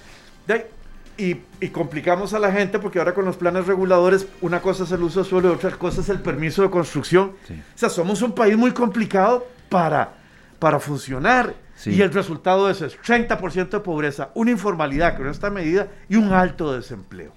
y, 1.17 1.35
complicamos 1.69 2.33
a 2.33 2.39
la 2.39 2.51
gente 2.51 2.77
porque 2.77 2.99
ahora 2.99 3.13
con 3.13 3.25
los 3.25 3.37
planes 3.37 3.65
reguladores 3.65 4.27
una 4.41 4.61
cosa 4.61 4.83
es 4.83 4.91
el 4.91 5.01
uso 5.01 5.23
de 5.23 5.29
suelo 5.29 5.49
y 5.49 5.55
otra 5.55 5.71
cosa 5.71 6.01
es 6.01 6.09
el 6.09 6.19
permiso 6.19 6.61
de 6.61 6.69
construcción. 6.69 7.33
O 7.49 7.77
sea, 7.77 7.89
somos 7.89 8.21
un 8.21 8.33
país 8.33 8.57
muy 8.57 8.71
complicado 8.71 9.47
para, 9.69 10.13
para 10.59 10.79
funcionar. 10.79 11.53
Y 11.85 12.01
el 12.01 12.11
resultado 12.11 12.65
de 12.65 12.71
eso 12.71 12.85
es 12.85 12.97
30% 12.99 13.69
de 13.69 13.79
pobreza, 13.79 14.29
una 14.33 14.51
informalidad 14.51 15.17
con 15.17 15.27
esta 15.27 15.49
medida 15.49 15.89
y 16.09 16.15
un 16.15 16.31
alto 16.31 16.73
desempleo. 16.73 17.31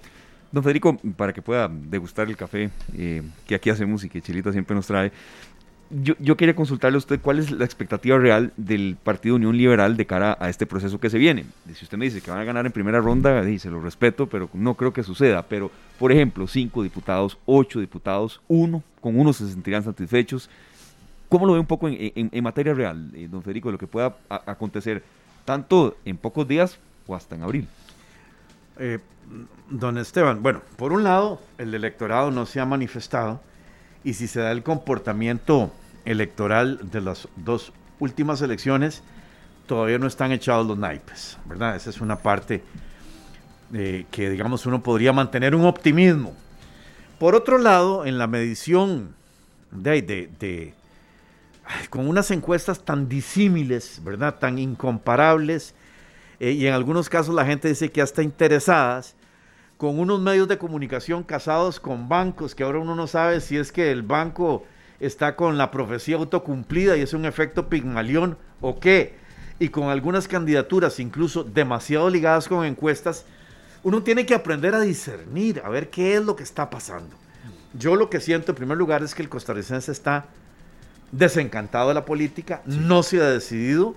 Don 0.51 0.63
Federico, 0.63 0.97
para 1.15 1.33
que 1.33 1.41
pueda 1.41 1.69
degustar 1.69 2.27
el 2.27 2.35
café 2.35 2.71
eh, 2.97 3.21
que 3.45 3.55
aquí 3.55 3.69
hacemos 3.69 4.03
y 4.03 4.09
que 4.09 4.21
Chilita 4.21 4.51
siempre 4.51 4.75
nos 4.75 4.87
trae, 4.87 5.11
yo, 5.91 6.37
quería 6.37 6.55
consultarle 6.55 6.97
a 6.97 6.99
usted 6.99 7.19
cuál 7.19 7.39
es 7.39 7.49
la 7.49 7.65
expectativa 7.65 8.17
real 8.19 8.53
del 8.57 8.95
Partido 9.01 9.35
Unión 9.35 9.57
Liberal 9.57 9.97
de 9.97 10.05
cara 10.05 10.37
a 10.39 10.49
este 10.49 10.67
proceso 10.67 10.99
que 10.99 11.09
se 11.09 11.17
viene. 11.17 11.45
Si 11.73 11.83
usted 11.83 11.97
me 11.97 12.05
dice 12.05 12.21
que 12.21 12.29
van 12.29 12.39
a 12.39 12.43
ganar 12.43 12.65
en 12.67 12.71
primera 12.71 12.99
ronda, 12.99 13.43
se 13.57 13.71
lo 13.71 13.81
respeto, 13.81 14.27
pero 14.27 14.49
no 14.53 14.75
creo 14.75 14.93
que 14.93 15.01
suceda. 15.01 15.41
Pero, 15.43 15.71
por 15.97 16.11
ejemplo, 16.11 16.45
cinco 16.47 16.83
diputados, 16.83 17.39
ocho 17.45 17.79
diputados, 17.79 18.39
uno, 18.47 18.83
con 19.01 19.19
uno 19.19 19.33
se 19.33 19.49
sentirían 19.49 19.83
satisfechos. 19.83 20.49
¿Cómo 21.29 21.45
lo 21.45 21.53
ve 21.53 21.59
un 21.59 21.67
poco 21.67 21.87
en, 21.89 22.43
materia 22.43 22.73
real, 22.73 23.11
eh, 23.13 23.27
don 23.29 23.43
Federico, 23.43 23.69
de 23.69 23.73
lo 23.73 23.77
que 23.77 23.87
pueda 23.87 24.17
acontecer 24.29 25.03
tanto 25.45 25.95
en 26.03 26.17
pocos 26.17 26.47
días 26.47 26.79
o 27.07 27.15
hasta 27.15 27.35
en 27.35 27.43
abril? 27.43 27.67
Eh, 28.77 28.99
don 29.69 29.97
Esteban, 29.97 30.41
bueno, 30.41 30.61
por 30.75 30.91
un 30.91 31.03
lado, 31.03 31.39
el 31.59 31.73
electorado 31.75 32.31
no 32.31 32.45
se 32.45 32.59
ha 32.59 32.65
manifestado 32.65 33.39
y 34.03 34.13
si 34.15 34.27
se 34.27 34.39
da 34.39 34.51
el 34.51 34.63
comportamiento 34.63 35.71
electoral 36.05 36.89
de 36.89 37.01
las 37.01 37.27
dos 37.35 37.73
últimas 37.99 38.41
elecciones, 38.41 39.03
todavía 39.67 39.99
no 39.99 40.07
están 40.07 40.31
echados 40.31 40.65
los 40.65 40.77
naipes, 40.77 41.37
¿verdad? 41.45 41.75
Esa 41.75 41.91
es 41.91 42.01
una 42.01 42.15
parte 42.15 42.63
eh, 43.73 44.05
que, 44.09 44.31
digamos, 44.31 44.65
uno 44.65 44.81
podría 44.81 45.13
mantener 45.13 45.53
un 45.53 45.65
optimismo. 45.65 46.33
Por 47.19 47.35
otro 47.35 47.59
lado, 47.59 48.05
en 48.05 48.17
la 48.17 48.25
medición 48.25 49.13
de, 49.71 50.73
con 51.89 52.07
unas 52.07 52.31
encuestas 52.31 52.83
tan 52.83 53.07
disímiles, 53.07 54.01
¿verdad? 54.03 54.39
Tan 54.39 54.57
incomparables, 54.59 55.73
eh, 56.39 56.51
y 56.51 56.67
en 56.67 56.73
algunos 56.73 57.09
casos 57.09 57.35
la 57.35 57.45
gente 57.45 57.67
dice 57.67 57.91
que 57.91 58.01
hasta 58.01 58.23
interesadas, 58.23 59.15
con 59.77 59.99
unos 59.99 60.19
medios 60.19 60.47
de 60.47 60.57
comunicación 60.57 61.23
casados 61.23 61.79
con 61.79 62.09
bancos, 62.09 62.53
que 62.53 62.63
ahora 62.63 62.79
uno 62.79 62.95
no 62.95 63.07
sabe 63.07 63.39
si 63.39 63.57
es 63.57 63.71
que 63.71 63.91
el 63.91 64.03
banco 64.03 64.65
está 64.99 65.35
con 65.35 65.57
la 65.57 65.71
profecía 65.71 66.17
autocumplida 66.17 66.97
y 66.97 67.01
es 67.01 67.13
un 67.13 67.25
efecto 67.25 67.69
pigmalión 67.69 68.37
o 68.59 68.79
qué, 68.79 69.15
y 69.57 69.69
con 69.69 69.89
algunas 69.89 70.27
candidaturas 70.27 70.99
incluso 70.99 71.43
demasiado 71.43 72.09
ligadas 72.09 72.47
con 72.47 72.65
encuestas, 72.65 73.25
uno 73.83 74.03
tiene 74.03 74.25
que 74.25 74.35
aprender 74.35 74.75
a 74.75 74.81
discernir, 74.81 75.61
a 75.63 75.69
ver 75.69 75.89
qué 75.89 76.15
es 76.15 76.23
lo 76.23 76.35
que 76.35 76.43
está 76.43 76.69
pasando. 76.69 77.15
Yo 77.73 77.95
lo 77.95 78.09
que 78.09 78.19
siento 78.19 78.51
en 78.51 78.57
primer 78.57 78.77
lugar 78.77 79.03
es 79.03 79.15
que 79.15 79.21
el 79.21 79.29
costarricense 79.29 79.91
está 79.91 80.25
desencantado 81.11 81.89
de 81.89 81.93
la 81.95 82.05
política, 82.05 82.61
no 82.65 83.03
se 83.03 83.21
ha 83.21 83.29
decidido, 83.29 83.95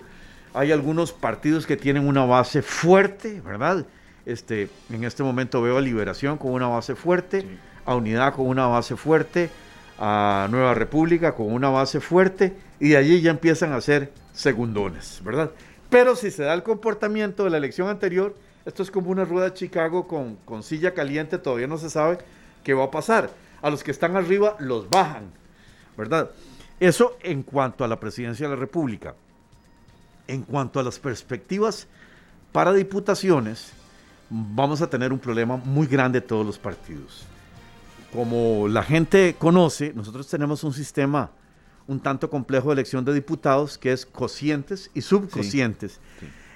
hay 0.53 0.71
algunos 0.71 1.11
partidos 1.11 1.65
que 1.65 1.77
tienen 1.77 2.07
una 2.07 2.25
base 2.25 2.61
fuerte, 2.61 3.41
¿verdad? 3.41 3.85
Este, 4.25 4.69
en 4.89 5.03
este 5.03 5.23
momento 5.23 5.61
veo 5.61 5.77
a 5.77 5.81
Liberación 5.81 6.37
con 6.37 6.51
una 6.51 6.67
base 6.67 6.95
fuerte, 6.95 7.45
a 7.85 7.95
Unidad 7.95 8.33
con 8.33 8.47
una 8.47 8.67
base 8.67 8.95
fuerte, 8.95 9.49
a 9.99 10.47
Nueva 10.49 10.73
República 10.73 11.33
con 11.33 11.51
una 11.51 11.69
base 11.69 11.99
fuerte, 11.99 12.53
y 12.79 12.89
de 12.89 12.97
allí 12.97 13.21
ya 13.21 13.31
empiezan 13.31 13.73
a 13.73 13.81
ser 13.81 14.11
segundones, 14.33 15.21
¿verdad? 15.23 15.51
Pero 15.89 16.15
si 16.15 16.31
se 16.31 16.43
da 16.43 16.53
el 16.53 16.63
comportamiento 16.63 17.43
de 17.43 17.49
la 17.49 17.57
elección 17.57 17.87
anterior, 17.89 18.35
esto 18.65 18.81
es 18.81 18.91
como 18.91 19.11
una 19.11 19.25
rueda 19.25 19.49
de 19.49 19.53
Chicago 19.53 20.07
con, 20.07 20.37
con 20.45 20.63
silla 20.63 20.93
caliente, 20.93 21.37
todavía 21.37 21.67
no 21.67 21.77
se 21.77 21.89
sabe 21.89 22.17
qué 22.63 22.73
va 22.73 22.85
a 22.85 22.91
pasar. 22.91 23.29
A 23.61 23.69
los 23.69 23.83
que 23.83 23.91
están 23.91 24.15
arriba 24.15 24.55
los 24.59 24.89
bajan, 24.89 25.31
¿verdad? 25.97 26.31
Eso 26.79 27.17
en 27.21 27.43
cuanto 27.43 27.83
a 27.83 27.87
la 27.87 27.99
presidencia 27.99 28.47
de 28.47 28.55
la 28.55 28.59
República. 28.59 29.15
En 30.27 30.43
cuanto 30.43 30.79
a 30.79 30.83
las 30.83 30.99
perspectivas 30.99 31.87
para 32.51 32.73
diputaciones, 32.73 33.73
vamos 34.29 34.81
a 34.81 34.89
tener 34.89 35.11
un 35.11 35.19
problema 35.19 35.57
muy 35.57 35.87
grande 35.87 36.21
todos 36.21 36.45
los 36.45 36.57
partidos. 36.57 37.25
Como 38.11 38.67
la 38.67 38.83
gente 38.83 39.35
conoce, 39.37 39.91
nosotros 39.93 40.27
tenemos 40.27 40.63
un 40.63 40.73
sistema 40.73 41.31
un 41.87 41.99
tanto 41.99 42.29
complejo 42.29 42.69
de 42.69 42.73
elección 42.73 43.03
de 43.03 43.13
diputados 43.13 43.77
que 43.77 43.91
es 43.91 44.05
cocientes 44.05 44.89
y 44.93 45.01
subcocientes. 45.01 45.99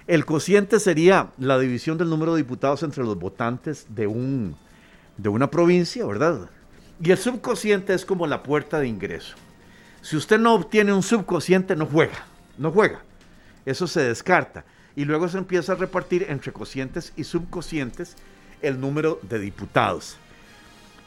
El 0.08 0.26
cociente 0.26 0.80
sería 0.80 1.32
la 1.38 1.60
división 1.60 1.98
del 1.98 2.10
número 2.10 2.34
de 2.34 2.44
diputados 2.44 2.84
entre 2.84 3.04
los 3.04 3.20
votantes 3.20 3.88
de, 3.90 4.08
un, 4.08 4.56
de 5.18 5.30
una 5.30 5.52
provincia, 5.52 6.06
¿verdad? 6.06 6.50
Y 7.02 7.12
el 7.12 7.18
subcociente 7.18 7.94
es 7.94 8.06
como 8.06 8.26
la 8.26 8.42
puerta 8.42 8.80
de 8.80 8.88
ingreso. 8.88 9.36
Si 10.08 10.16
usted 10.16 10.40
no 10.40 10.54
obtiene 10.54 10.94
un 10.94 11.04
subcociente, 11.04 11.76
no 11.76 11.86
juega, 11.86 12.24
no 12.58 12.72
juega. 12.72 13.02
Eso 13.66 13.88
se 13.88 14.00
descarta 14.00 14.64
y 14.96 15.04
luego 15.04 15.28
se 15.28 15.38
empieza 15.38 15.74
a 15.74 15.76
repartir 15.76 16.28
entre 16.30 16.54
cocientes 16.54 17.12
y 17.18 17.26
subcocientes 17.26 18.16
el 18.62 18.80
número 18.80 19.20
de 19.24 19.38
diputados. 19.38 20.16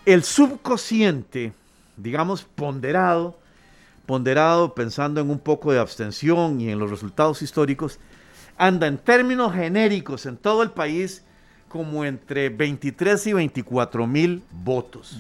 El 0.05 0.23
subcociente, 0.23 1.55
digamos, 1.97 2.43
ponderado, 2.43 3.39
ponderado 4.05 4.75
pensando 4.75 5.23
en 5.23 5.31
un 5.31 5.39
poco 5.39 5.73
de 5.73 5.79
abstención 5.79 6.61
y 6.61 6.69
en 6.69 6.79
los 6.79 6.91
resultados 6.91 7.41
históricos, 7.41 7.99
anda 8.59 8.87
en 8.87 8.99
términos 8.99 9.55
genéricos 9.55 10.27
en 10.27 10.37
todo 10.37 10.63
el 10.63 10.73
país 10.73 11.25
como 11.71 12.05
entre 12.05 12.51
23 12.51 13.29
y 13.29 13.33
24 13.33 14.07
mil 14.07 14.43
votos. 14.51 15.17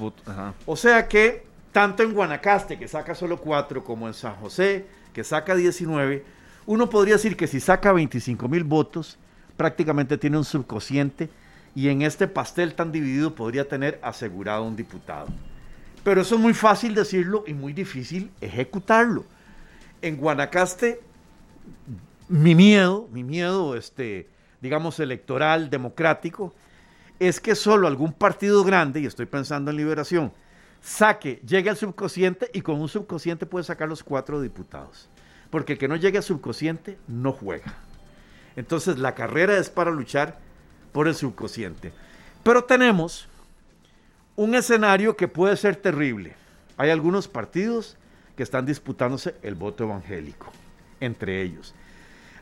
O 0.66 0.76
sea 0.76 1.08
que 1.08 1.48
tanto 1.72 2.02
en 2.02 2.12
Guanacaste, 2.12 2.78
que 2.78 2.88
saca 2.88 3.14
solo 3.14 3.38
4, 3.38 3.84
como 3.84 4.06
en 4.08 4.14
San 4.14 4.34
José, 4.36 4.86
que 5.12 5.24
saca 5.24 5.54
19, 5.54 6.24
uno 6.66 6.90
podría 6.90 7.14
decir 7.14 7.36
que 7.36 7.46
si 7.46 7.60
saca 7.60 7.92
25 7.92 8.48
mil 8.48 8.64
votos, 8.64 9.18
prácticamente 9.56 10.18
tiene 10.18 10.38
un 10.38 10.44
subcociente 10.44 11.28
y 11.74 11.88
en 11.88 12.02
este 12.02 12.26
pastel 12.26 12.74
tan 12.74 12.92
dividido 12.92 13.34
podría 13.34 13.68
tener 13.68 13.98
asegurado 14.02 14.64
un 14.64 14.76
diputado. 14.76 15.28
Pero 16.02 16.22
eso 16.22 16.36
es 16.36 16.40
muy 16.40 16.54
fácil 16.54 16.94
decirlo 16.94 17.44
y 17.46 17.54
muy 17.54 17.72
difícil 17.72 18.30
ejecutarlo. 18.40 19.24
En 20.02 20.16
Guanacaste, 20.16 21.00
mi 22.28 22.54
miedo, 22.54 23.08
mi 23.12 23.22
miedo, 23.22 23.76
este, 23.76 24.28
digamos, 24.60 24.98
electoral, 24.98 25.68
democrático, 25.68 26.54
es 27.18 27.38
que 27.38 27.54
solo 27.54 27.86
algún 27.86 28.12
partido 28.12 28.64
grande, 28.64 29.00
y 29.00 29.06
estoy 29.06 29.26
pensando 29.26 29.70
en 29.70 29.76
Liberación, 29.76 30.32
saque, 30.80 31.40
llegue 31.46 31.70
al 31.70 31.76
subconsciente 31.76 32.50
y 32.52 32.62
con 32.62 32.80
un 32.80 32.88
subconsciente 32.88 33.46
puede 33.46 33.64
sacar 33.64 33.88
los 33.88 34.02
cuatro 34.02 34.40
diputados. 34.40 35.08
Porque 35.50 35.74
el 35.74 35.78
que 35.78 35.88
no 35.88 35.96
llegue 35.96 36.18
al 36.18 36.24
subconsciente 36.24 36.98
no 37.08 37.32
juega. 37.32 37.74
Entonces 38.56 38.98
la 38.98 39.14
carrera 39.14 39.56
es 39.58 39.70
para 39.70 39.90
luchar 39.90 40.38
por 40.92 41.08
el 41.08 41.14
subconsciente. 41.14 41.92
Pero 42.42 42.64
tenemos 42.64 43.28
un 44.36 44.54
escenario 44.54 45.16
que 45.16 45.28
puede 45.28 45.56
ser 45.56 45.76
terrible. 45.76 46.34
Hay 46.76 46.90
algunos 46.90 47.28
partidos 47.28 47.96
que 48.36 48.42
están 48.42 48.64
disputándose 48.64 49.34
el 49.42 49.54
voto 49.54 49.84
evangélico, 49.84 50.50
entre 51.00 51.42
ellos. 51.42 51.74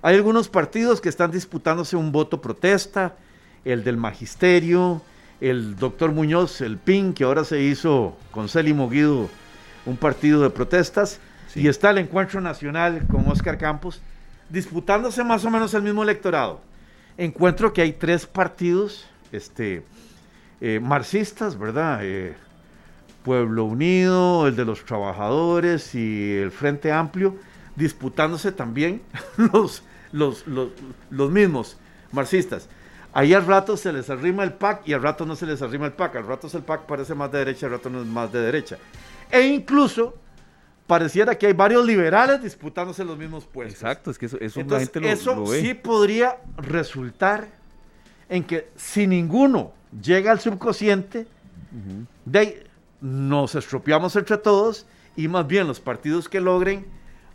Hay 0.01 0.14
algunos 0.14 0.49
partidos 0.49 1.01
que 1.01 1.09
están 1.09 1.32
disputándose 1.32 1.97
un 1.97 2.12
voto 2.12 2.41
protesta, 2.41 3.16
el 3.64 3.82
del 3.82 3.97
magisterio, 3.97 5.03
el 5.41 5.76
doctor 5.76 6.12
Muñoz, 6.12 6.61
el 6.61 6.78
PIN, 6.78 7.12
que 7.12 7.24
ahora 7.24 7.45
se 7.45 7.61
hizo 7.62 8.16
con 8.30 8.49
Célimo 8.49 8.89
Guido 8.89 9.28
un 9.86 9.97
partido 9.97 10.43
de 10.43 10.51
protestas, 10.51 11.20
y 11.55 11.68
está 11.68 11.91
el 11.91 11.99
Encuentro 11.99 12.41
Nacional 12.41 13.07
con 13.07 13.26
Oscar 13.28 13.59
Campos, 13.59 14.01
disputándose 14.51 15.24
más 15.24 15.45
o 15.45 15.51
menos 15.51 15.72
el 15.74 15.82
mismo 15.82 16.03
electorado. 16.03 16.61
Encuentro 17.16 17.72
que 17.72 17.82
hay 17.82 17.93
tres 17.93 18.26
partidos 18.26 19.07
este, 19.32 19.82
eh, 20.61 20.80
marxistas, 20.80 21.59
¿verdad? 21.59 22.01
Eh, 22.03 22.34
Pueblo 23.24 23.64
Unido, 23.64 24.47
el 24.47 24.57
de 24.57 24.64
los 24.64 24.84
trabajadores 24.84 25.95
y 25.95 26.36
el 26.36 26.51
Frente 26.51 26.93
Amplio, 26.93 27.36
disputándose 27.76 28.53
también 28.53 29.03
los, 29.53 29.82
los, 30.12 30.45
los, 30.47 31.30
mismos 31.30 31.76
marxistas. 32.12 32.68
Ahí 33.13 33.35
al 33.35 33.47
rato 33.47 33.77
se 33.77 33.93
les 33.93 34.11
arrima 34.11 34.45
el 34.45 34.53
PAC 34.53 34.87
y 34.87 34.93
al 34.93 35.03
rato 35.03 35.25
no 35.25 35.35
se 35.35 35.47
les 35.47 35.63
arrima 35.63 35.87
el 35.87 35.93
PAC. 35.93 36.17
Al 36.17 36.27
rato 36.27 36.49
el 36.53 36.63
PAC 36.63 36.83
parece 36.83 37.15
más 37.15 37.33
de 37.33 37.39
derecha, 37.39 37.67
al 37.67 37.73
rato 37.73 37.91
no 37.91 38.01
es 38.01 38.07
más 38.07 38.33
de 38.33 38.41
derecha. 38.41 38.79
E 39.31 39.43
incluso 39.43 40.15
pareciera 40.87 41.37
que 41.37 41.47
hay 41.47 41.53
varios 41.53 41.85
liberales 41.87 42.43
disputándose 42.43 43.05
los 43.05 43.19
mismos 43.19 43.45
puestos. 43.45 43.75
Exacto, 43.75 44.11
es 44.11 44.19
que 44.19 44.27
eso, 44.27 44.39
eso 44.41 44.61
eso 45.03 45.47
sí 45.47 45.75
podría 45.75 46.39
resultar 46.57 47.49
en 48.29 48.45
que 48.45 48.71
si 48.77 49.07
ninguno 49.07 49.73
llega 50.03 50.31
al 50.33 50.41
subconsciente, 50.41 51.27
de 52.25 52.67
nos 53.01 53.55
estropeamos 53.55 54.17
entre 54.17 54.39
todos 54.39 54.87
y 55.17 55.29
más 55.29 55.47
bien 55.47 55.67
los 55.67 55.81
partidos 55.81 56.29
que 56.29 56.41
logren 56.41 56.87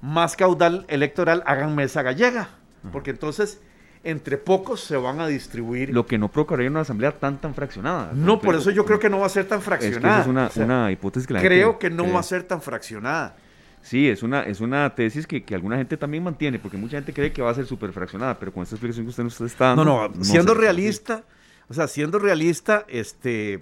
más 0.01 0.35
caudal 0.35 0.85
electoral 0.87 1.43
hagan 1.45 1.75
mesa 1.75 2.01
gallega, 2.01 2.49
porque 2.91 3.11
entonces 3.11 3.61
entre 4.03 4.37
pocos 4.37 4.81
se 4.81 4.97
van 4.97 5.21
a 5.21 5.27
distribuir. 5.27 5.89
Lo 5.89 6.05
que 6.05 6.17
no 6.17 6.29
provocaría 6.29 6.69
una 6.69 6.81
asamblea 6.81 7.11
tan 7.13 7.39
tan 7.39 7.55
fraccionada. 7.55 8.11
No, 8.13 8.39
por 8.39 8.55
eso 8.55 8.69
yo 8.71 8.85
creo 8.85 8.99
que 8.99 9.09
no 9.09 9.19
va 9.19 9.27
a 9.27 9.29
ser 9.29 9.47
tan 9.47 9.61
fraccionada. 9.61 10.21
Es, 10.21 10.57
una, 10.57 10.91
hipótesis 10.91 11.25
que 11.25 11.33
la 11.33 11.41
Creo 11.41 11.79
que 11.79 11.89
no 11.89 12.11
va 12.11 12.19
a 12.19 12.23
ser 12.23 12.43
tan 12.43 12.61
fraccionada. 12.61 13.37
Sí, 13.81 14.07
es 14.07 14.23
una, 14.23 14.43
es 14.43 14.61
una 14.61 14.95
tesis 14.95 15.27
que, 15.27 15.43
alguna 15.53 15.77
gente 15.77 15.97
también 15.97 16.23
mantiene, 16.23 16.57
porque 16.57 16.77
mucha 16.77 16.97
gente 16.97 17.13
cree 17.13 17.33
que 17.33 17.41
va 17.41 17.51
a 17.51 17.53
ser 17.53 17.65
súper 17.65 17.91
fraccionada, 17.91 18.39
pero 18.39 18.53
con 18.53 18.63
esta 18.63 18.75
explicación 18.75 19.05
que 19.05 19.09
usted 19.09 19.23
nos 19.23 19.41
está 19.41 19.67
dando... 19.67 19.83
No, 19.83 20.07
no, 20.07 20.23
siendo 20.23 20.53
realista, 20.53 21.23
o 21.67 21.73
sea, 21.73 21.89
siendo 21.89 22.17
realista, 22.17 22.85
este, 22.87 23.61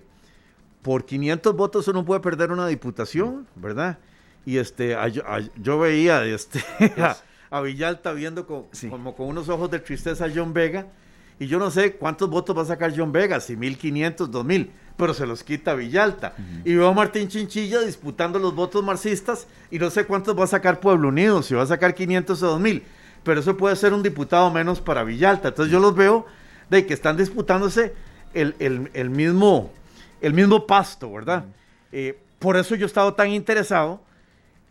por 0.84 1.06
500 1.06 1.56
votos 1.56 1.88
uno 1.88 2.06
puede 2.06 2.22
perder 2.22 2.52
una 2.52 2.68
diputación, 2.68 3.48
¿verdad? 3.56 3.98
Y 4.46 4.58
este, 4.58 4.96
yo 5.58 5.80
veía 5.80 6.24
este, 6.24 6.64
a, 6.98 7.18
Villalta 7.60 8.14
viendo 8.14 8.46
como 8.46 9.16
con 9.16 9.28
unos 9.28 9.50
ojos 9.50 9.70
de 9.70 9.80
tristeza 9.80 10.26
a 10.26 10.32
John 10.34 10.54
Vega, 10.54 10.88
y 11.40 11.48
yo 11.48 11.60
no 11.60 11.72
sé 11.72 11.96
cuántos 11.96 12.30
votos 12.30 12.56
va 12.56 12.62
a 12.62 12.66
sacar 12.66 12.94
John 12.96 13.12
Vega, 13.12 13.42
si 13.42 13.58
1500, 13.58 14.32
2000 14.32 14.72
pero 15.02 15.16
se 15.16 15.26
los 15.26 15.44
quita 15.44 15.74
Villalta. 15.74 16.36
Y 16.64 16.76
veo 16.76 16.88
a 16.90 16.94
Martín 16.94 17.28
Chinchilla 17.28 17.82
disputando 17.82 18.38
los 18.38 18.54
votos 18.54 18.84
marxistas 18.84 19.48
y 19.72 19.80
no 19.80 19.90
sé 19.90 20.06
cuántos 20.06 20.38
va 20.38 20.44
a 20.44 20.48
sacar 20.48 20.80
Pueblo 20.80 21.08
Unido, 21.08 21.42
si 21.42 21.56
va 21.56 21.64
a 21.64 21.66
sacar 21.66 21.96
500 21.96 22.44
o 22.44 22.48
2000, 22.48 22.84
pero 23.24 23.40
eso 23.40 23.58
puede 23.58 23.76
ser 23.76 23.94
un 23.94 24.04
diputado 24.04 24.52
menos 24.52 24.80
para 24.80 25.04
Villalta. 25.04 25.48
Entonces 25.48 25.72
yo 25.72 25.80
los 25.80 25.96
veo 25.96 26.28
de 26.70 26.86
que 26.86 26.94
están 26.94 27.18
disputándose 27.18 27.96
el, 28.36 29.10
mismo, 29.10 29.72
el 30.22 30.34
mismo 30.36 30.68
pasto, 30.68 31.12
¿verdad? 31.12 31.46
Eh, 31.92 32.20
por 32.38 32.56
eso 32.58 32.76
yo 32.76 32.86
he 32.86 32.88
estado 32.88 33.16
tan 33.16 33.32
interesado 33.32 34.02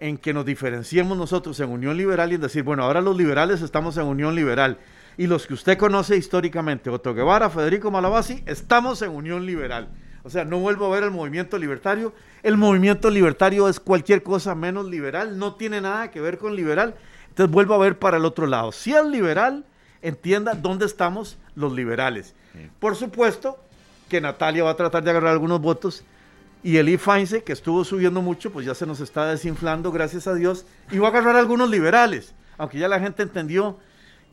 en 0.00 0.18
que 0.18 0.34
nos 0.34 0.44
diferenciemos 0.44 1.16
nosotros 1.16 1.60
en 1.60 1.70
Unión 1.70 1.96
Liberal 1.96 2.32
y 2.32 2.34
en 2.34 2.40
decir, 2.40 2.62
bueno, 2.62 2.82
ahora 2.82 3.00
los 3.00 3.16
liberales 3.16 3.62
estamos 3.62 3.96
en 3.98 4.04
Unión 4.04 4.34
Liberal 4.34 4.78
y 5.16 5.26
los 5.26 5.46
que 5.46 5.54
usted 5.54 5.76
conoce 5.76 6.16
históricamente, 6.16 6.88
Otto 6.88 7.14
Guevara, 7.14 7.50
Federico 7.50 7.90
Malabasi, 7.90 8.42
estamos 8.46 9.02
en 9.02 9.10
Unión 9.10 9.44
Liberal. 9.44 9.88
O 10.22 10.30
sea, 10.30 10.44
no 10.44 10.58
vuelvo 10.58 10.86
a 10.86 10.90
ver 10.90 11.04
el 11.04 11.10
movimiento 11.10 11.58
libertario. 11.58 12.12
El 12.42 12.56
movimiento 12.56 13.10
libertario 13.10 13.68
es 13.68 13.80
cualquier 13.80 14.22
cosa 14.22 14.54
menos 14.54 14.86
liberal, 14.86 15.38
no 15.38 15.54
tiene 15.54 15.80
nada 15.80 16.10
que 16.10 16.20
ver 16.20 16.38
con 16.38 16.56
liberal. 16.56 16.94
Entonces 17.28 17.52
vuelvo 17.52 17.74
a 17.74 17.78
ver 17.78 17.98
para 17.98 18.16
el 18.16 18.24
otro 18.24 18.46
lado. 18.46 18.72
Si 18.72 18.92
es 18.92 19.04
liberal, 19.04 19.64
entienda 20.02 20.54
dónde 20.54 20.86
estamos 20.86 21.38
los 21.54 21.72
liberales. 21.72 22.34
Por 22.78 22.96
supuesto 22.96 23.58
que 24.08 24.20
Natalia 24.20 24.64
va 24.64 24.70
a 24.70 24.76
tratar 24.76 25.04
de 25.04 25.10
agarrar 25.10 25.32
algunos 25.32 25.60
votos 25.60 26.02
y 26.62 26.76
Eli 26.76 26.98
Feinze, 26.98 27.42
que 27.42 27.52
estuvo 27.52 27.84
subiendo 27.84 28.20
mucho, 28.22 28.52
pues 28.52 28.66
ya 28.66 28.74
se 28.74 28.86
nos 28.86 29.00
está 29.00 29.26
desinflando, 29.26 29.92
gracias 29.92 30.26
a 30.26 30.34
Dios, 30.34 30.66
y 30.90 30.98
va 30.98 31.08
a 31.08 31.10
agarrar 31.10 31.36
algunos 31.36 31.70
liberales, 31.70 32.34
aunque 32.58 32.78
ya 32.78 32.88
la 32.88 33.00
gente 33.00 33.22
entendió 33.22 33.78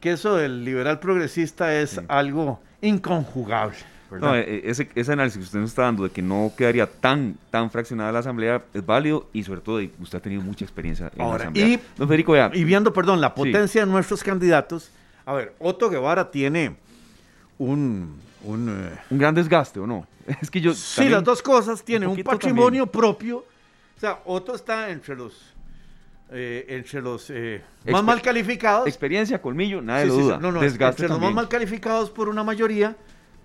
que 0.01 0.11
eso 0.11 0.35
del 0.35 0.63
liberal 0.65 0.99
progresista 0.99 1.73
es 1.79 2.01
algo 2.07 2.59
inconjugable. 2.81 3.77
No, 4.11 4.35
e, 4.35 4.61
ese, 4.69 4.89
ese, 4.95 5.11
análisis 5.11 5.37
que 5.37 5.43
usted 5.43 5.59
nos 5.59 5.71
está 5.71 5.81
dando 5.83 6.03
de 6.03 6.09
que 6.09 6.21
no 6.21 6.53
quedaría 6.55 6.87
tan, 6.87 7.35
tan 7.49 7.69
fraccionada 7.69 8.11
la 8.11 8.19
asamblea 8.19 8.63
es 8.73 8.85
válido 8.85 9.27
y 9.33 9.43
sobre 9.43 9.59
todo 9.59 9.81
usted 9.99 10.17
ha 10.17 10.21
tenido 10.21 10.41
mucha 10.41 10.63
experiencia 10.63 11.11
en 11.13 11.27
la 11.27 11.35
asamblea. 11.35 11.67
Y, 11.67 11.79
Don 11.97 12.07
Federico, 12.07 12.33
y 12.53 12.63
viendo, 12.63 12.93
perdón, 12.93 13.19
la 13.19 13.35
potencia 13.35 13.85
de 13.85 13.91
nuestros 13.91 14.23
candidatos, 14.23 14.91
a 15.25 15.33
ver, 15.33 15.53
Otto 15.59 15.89
Guevara 15.89 16.31
tiene 16.31 16.77
un... 17.57 18.26
Un, 18.43 18.69
eh, 18.69 18.99
un 19.09 19.17
gran 19.17 19.33
desgaste, 19.35 19.79
¿o 19.79 19.87
no? 19.87 20.07
Es 20.41 20.51
que 20.51 20.61
yo... 20.61 20.73
Sí, 20.73 21.09
las 21.09 21.23
dos 21.23 21.41
cosas. 21.41 21.83
Tiene 21.83 22.07
un, 22.07 22.21
patrimonio 22.23 22.87
propio. 22.87 23.37
O 23.37 23.99
sea, 23.99 24.19
Otto 24.25 24.55
está 24.55 24.89
entre 24.89 25.15
los... 25.15 25.53
Eh, 26.29 26.65
entre 26.67 27.01
los 27.01 27.29
eh, 27.29 27.63
más 27.89 28.03
mal 28.03 28.21
calificados. 28.21 28.85
Experiencia, 28.85 29.41
colmillo, 29.41 29.81
nada 29.81 30.01
de 30.01 30.07
duda. 30.07 30.37
No, 30.37 30.51
no, 30.51 30.59
desgaste 30.59 31.03
entre 31.03 31.07
los 31.07 31.21
más 31.21 31.33
mal 31.33 31.47
calificados 31.47 32.09
por 32.09 32.27
una 32.27 32.43
mayoría 32.43 32.97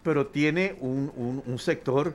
pero 0.03 0.27
tiene 0.27 0.77
un, 0.81 1.59
sector 1.59 2.15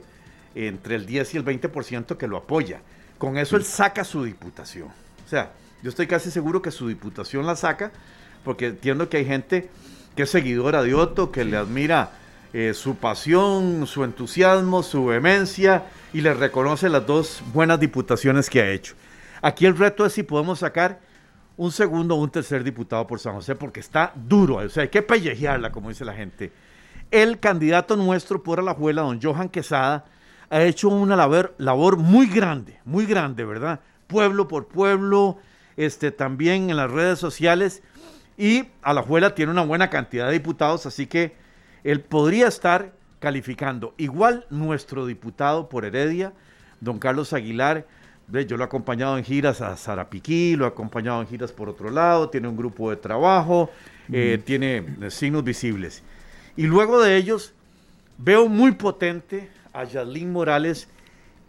entre 0.54 0.96
el 0.96 1.06
10 1.06 1.34
y 1.34 1.36
el 1.38 1.44
20% 1.44 2.16
que 2.16 2.26
lo 2.26 2.36
apoya. 2.36 2.80
Con 3.16 3.36
eso 3.36 3.56
él 3.56 3.64
saca 3.64 4.04
su 4.04 4.24
diputación. 4.24 4.88
O 5.24 5.28
sea, 5.28 5.52
yo 5.82 5.90
estoy 5.90 6.06
casi 6.06 6.30
seguro 6.30 6.62
que 6.62 6.70
su 6.70 6.88
diputación 6.88 7.46
la 7.46 7.56
saca, 7.56 7.90
porque 8.44 8.66
entiendo 8.66 9.08
que 9.08 9.18
hay 9.18 9.24
gente 9.24 9.68
que 10.14 10.22
es 10.22 10.30
seguidora 10.30 10.82
de 10.82 10.94
Otto, 10.94 11.32
que 11.32 11.44
le 11.44 11.56
admira 11.56 12.12
eh, 12.52 12.72
su 12.74 12.96
pasión, 12.96 13.86
su 13.86 14.04
entusiasmo, 14.04 14.82
su 14.82 15.06
vehemencia 15.06 15.84
y 16.12 16.20
le 16.22 16.32
reconoce 16.34 16.88
las 16.88 17.06
dos 17.06 17.42
buenas 17.52 17.78
diputaciones 17.78 18.48
que 18.48 18.62
ha 18.62 18.70
hecho. 18.70 18.94
Aquí 19.42 19.66
el 19.66 19.76
reto 19.76 20.06
es 20.06 20.14
si 20.14 20.22
podemos 20.22 20.60
sacar 20.60 21.00
un 21.58 21.72
segundo 21.72 22.14
o 22.14 22.22
un 22.22 22.30
tercer 22.30 22.64
diputado 22.64 23.06
por 23.06 23.18
San 23.18 23.34
José, 23.34 23.54
porque 23.54 23.80
está 23.80 24.12
duro, 24.14 24.56
o 24.56 24.68
sea, 24.68 24.84
hay 24.84 24.88
que 24.88 25.02
pellejearla, 25.02 25.72
como 25.72 25.88
dice 25.88 26.04
la 26.04 26.14
gente. 26.14 26.52
El 27.10 27.40
candidato 27.40 27.96
nuestro 27.96 28.42
por 28.42 28.60
Alajuela, 28.60 29.02
don 29.02 29.20
Johan 29.20 29.48
Quesada, 29.48 30.04
ha 30.50 30.62
hecho 30.62 30.88
una 30.88 31.16
labor, 31.16 31.96
muy 31.96 32.26
grande, 32.26 32.78
muy 32.84 33.06
grande, 33.06 33.44
¿verdad? 33.44 33.80
Pueblo 34.06 34.48
por 34.48 34.68
pueblo, 34.68 35.38
este, 35.76 36.10
también 36.10 36.70
en 36.70 36.76
las 36.76 36.90
redes 36.90 37.18
sociales. 37.18 37.82
Y 38.36 38.68
Alajuela 38.82 39.34
tiene 39.34 39.52
una 39.52 39.64
buena 39.64 39.90
cantidad 39.90 40.26
de 40.26 40.32
diputados, 40.32 40.86
así 40.86 41.06
que 41.06 41.36
él 41.90 42.00
podría 42.00 42.48
estar 42.48 42.92
calificando. 43.18 43.94
Igual 43.96 44.46
nuestro 44.50 45.06
diputado 45.06 45.68
por 45.68 45.84
Heredia, 45.84 46.32
don 46.80 46.98
Carlos 46.98 47.32
Aguilar, 47.32 47.86
yo 48.30 48.56
lo 48.58 48.62
he 48.62 48.66
acompañado 48.66 49.16
en 49.16 49.24
giras 49.24 49.62
a 49.62 49.74
Zarapiquí, 49.76 50.54
lo 50.54 50.66
he 50.66 50.68
acompañado 50.68 51.22
en 51.22 51.28
giras 51.28 51.50
por 51.50 51.68
otro 51.68 51.90
lado, 51.90 52.28
tiene 52.28 52.46
un 52.46 52.56
grupo 52.56 52.90
de 52.90 52.96
trabajo, 52.96 53.70
eh, 54.12 54.38
tiene 54.44 54.84
eh, 55.00 55.10
signos 55.10 55.44
visibles. 55.44 56.02
Y 56.56 56.66
luego 56.66 57.00
de 57.00 57.16
ellos, 57.16 57.54
veo 58.18 58.48
muy 58.48 58.72
potente 58.72 59.48
a 59.72 59.84
Yaslin 59.84 60.30
Morales 60.30 60.88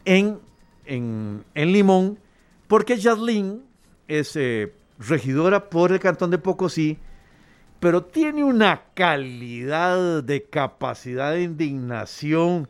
en, 0.06 0.40
en, 0.86 1.44
Limón, 1.54 2.18
porque 2.68 2.98
Yaslin 2.98 3.62
es 4.08 4.38
eh, 4.38 4.72
regidora 5.00 5.70
por 5.70 5.92
el 5.92 6.00
Cantón 6.00 6.32
de 6.32 6.38
Pocosí, 6.38 6.98
pero 7.80 8.04
tiene 8.04 8.44
una 8.44 8.84
calidad 8.94 10.24
de 10.24 10.44
capacidad 10.44 11.32
de 11.32 11.44
indignación 11.44 12.68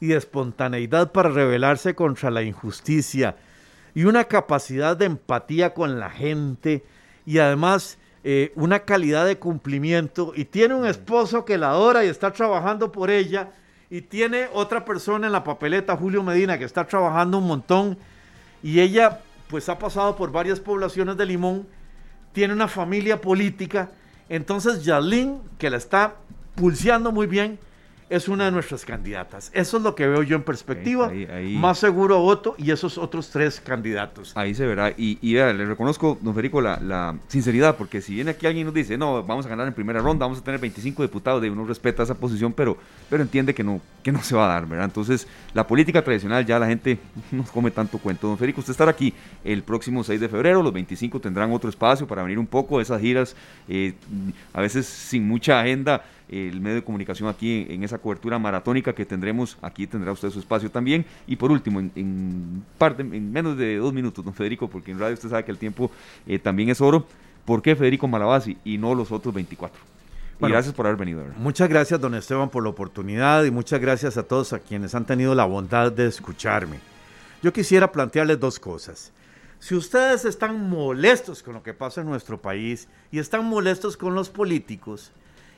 y 0.00 0.08
de 0.08 0.16
espontaneidad 0.16 1.12
para 1.12 1.30
rebelarse 1.30 1.94
contra 1.94 2.30
la 2.30 2.42
injusticia 2.42 3.36
y 3.94 4.04
una 4.04 4.24
capacidad 4.24 4.96
de 4.96 5.06
empatía 5.06 5.74
con 5.74 5.98
la 5.98 6.10
gente 6.10 6.84
y 7.26 7.38
además 7.38 7.98
eh, 8.22 8.52
una 8.54 8.80
calidad 8.80 9.26
de 9.26 9.38
cumplimiento. 9.38 10.32
Y 10.34 10.44
tiene 10.44 10.74
un 10.74 10.86
esposo 10.86 11.44
que 11.44 11.58
la 11.58 11.70
adora 11.70 12.04
y 12.04 12.08
está 12.08 12.32
trabajando 12.32 12.92
por 12.92 13.10
ella 13.10 13.52
y 13.88 14.02
tiene 14.02 14.48
otra 14.52 14.84
persona 14.84 15.26
en 15.26 15.32
la 15.32 15.42
papeleta, 15.42 15.96
Julio 15.96 16.22
Medina, 16.22 16.58
que 16.58 16.64
está 16.64 16.86
trabajando 16.86 17.38
un 17.38 17.46
montón 17.46 17.98
y 18.62 18.80
ella 18.80 19.20
pues 19.48 19.68
ha 19.68 19.78
pasado 19.78 20.16
por 20.16 20.30
varias 20.30 20.60
poblaciones 20.60 21.16
de 21.16 21.26
Limón, 21.26 21.66
tiene 22.32 22.54
una 22.54 22.68
familia 22.68 23.20
política, 23.20 23.90
entonces 24.30 24.84
Yalín, 24.84 25.40
que 25.58 25.68
la 25.68 25.76
está 25.76 26.14
pulseando 26.54 27.12
muy 27.12 27.26
bien, 27.26 27.58
es 28.10 28.28
una 28.28 28.46
de 28.46 28.50
nuestras 28.50 28.84
candidatas. 28.84 29.52
Eso 29.54 29.76
es 29.76 29.82
lo 29.84 29.94
que 29.94 30.06
veo 30.08 30.24
yo 30.24 30.34
en 30.34 30.42
perspectiva. 30.42 31.12
Más 31.54 31.78
seguro 31.78 32.18
voto 32.18 32.56
y 32.58 32.72
esos 32.72 32.98
otros 32.98 33.30
tres 33.30 33.60
candidatos. 33.60 34.36
Ahí 34.36 34.52
se 34.52 34.66
verá. 34.66 34.92
Y, 34.96 35.18
le 35.22 35.64
reconozco, 35.64 36.18
don 36.20 36.34
Federico, 36.34 36.60
la, 36.60 37.16
sinceridad, 37.28 37.76
porque 37.76 38.02
si 38.02 38.16
viene 38.16 38.32
aquí 38.32 38.46
alguien 38.46 38.62
y 38.62 38.64
nos 38.66 38.74
dice, 38.74 38.98
no, 38.98 39.22
vamos 39.22 39.46
a 39.46 39.48
ganar 39.48 39.68
en 39.68 39.74
primera 39.74 40.00
ronda, 40.00 40.26
vamos 40.26 40.40
a 40.40 40.44
tener 40.44 40.58
25 40.58 41.02
diputados, 41.02 41.40
de 41.40 41.50
uno 41.50 41.64
respeta 41.64 42.02
esa 42.02 42.16
posición, 42.16 42.52
pero, 42.52 42.76
pero 43.08 43.22
entiende 43.22 43.54
que 43.54 43.62
no, 43.62 43.80
que 44.02 44.10
no 44.10 44.20
se 44.24 44.34
va 44.34 44.46
a 44.46 44.54
dar, 44.54 44.66
¿verdad? 44.66 44.86
Entonces, 44.86 45.28
la 45.54 45.64
política 45.64 46.02
tradicional 46.02 46.44
ya 46.44 46.58
la 46.58 46.66
gente 46.66 46.98
no 47.30 47.44
come 47.44 47.70
tanto 47.70 47.98
cuento. 47.98 48.26
Don 48.26 48.36
Federico, 48.36 48.58
usted 48.58 48.72
estará 48.72 48.90
aquí 48.90 49.14
el 49.44 49.62
próximo 49.62 50.02
6 50.02 50.20
de 50.20 50.28
febrero, 50.28 50.64
los 50.64 50.72
25 50.72 51.20
tendrán 51.20 51.52
otro 51.52 51.70
espacio 51.70 52.08
para 52.08 52.24
venir 52.24 52.40
un 52.40 52.46
poco, 52.48 52.80
esas 52.80 53.00
giras, 53.00 53.36
eh, 53.68 53.94
a 54.52 54.60
veces 54.60 54.86
sin 54.86 55.28
mucha 55.28 55.60
agenda 55.60 56.02
el 56.30 56.60
medio 56.60 56.76
de 56.76 56.84
comunicación 56.84 57.28
aquí 57.28 57.66
en, 57.68 57.82
esa 57.82 57.98
cobertura 57.98 58.38
maratónica 58.38 58.94
que 58.94 59.04
tendremos. 59.04 59.58
Aquí 59.60 59.86
tendrá 59.86 60.12
usted 60.12 60.30
su 60.30 60.38
espacio 60.38 60.70
también. 60.70 61.04
Y 61.26 61.36
por 61.36 61.50
último, 61.50 61.80
en, 61.80 62.64
parte, 62.78 63.02
en 63.02 63.32
menos 63.32 63.56
de 63.56 63.76
dos 63.76 63.92
minutos, 63.92 64.24
don 64.24 64.32
Federico, 64.32 64.68
porque 64.68 64.92
en 64.92 64.98
radio 64.98 65.14
usted 65.14 65.28
sabe 65.28 65.44
que 65.44 65.50
el 65.50 65.58
tiempo 65.58 65.90
eh, 66.26 66.38
también 66.38 66.68
es 66.68 66.80
oro. 66.80 67.06
¿Por 67.44 67.62
qué 67.62 67.74
Federico 67.74 68.06
Malabasi 68.06 68.56
y 68.64 68.78
no 68.78 68.94
los 68.94 69.10
otros 69.10 69.34
24? 69.34 69.80
Y 70.40 70.48
gracias 70.48 70.74
por 70.74 70.86
haber 70.86 70.98
venido. 70.98 71.24
Muchas 71.36 71.68
gracias, 71.68 72.00
don 72.00 72.14
Esteban, 72.14 72.48
por 72.48 72.62
la 72.62 72.70
oportunidad 72.70 73.44
y 73.44 73.50
muchas 73.50 73.80
gracias 73.80 74.16
a 74.16 74.22
todos 74.22 74.52
a 74.52 74.58
quienes 74.58 74.94
han 74.94 75.04
tenido 75.04 75.34
la 75.34 75.44
bondad 75.44 75.92
de 75.92 76.06
escucharme. 76.06 76.78
Yo 77.42 77.52
quisiera 77.52 77.92
plantearles 77.92 78.40
dos 78.40 78.58
cosas. 78.58 79.12
Si 79.58 79.74
ustedes 79.74 80.24
están 80.24 80.70
molestos 80.70 81.42
con 81.42 81.54
lo 81.54 81.62
que 81.62 81.74
pasa 81.74 82.00
en 82.00 82.06
nuestro 82.06 82.40
país 82.40 82.88
y 83.12 83.18
están 83.18 83.44
molestos 83.44 83.96
con 83.96 84.14
los 84.14 84.30
políticos, 84.30 85.12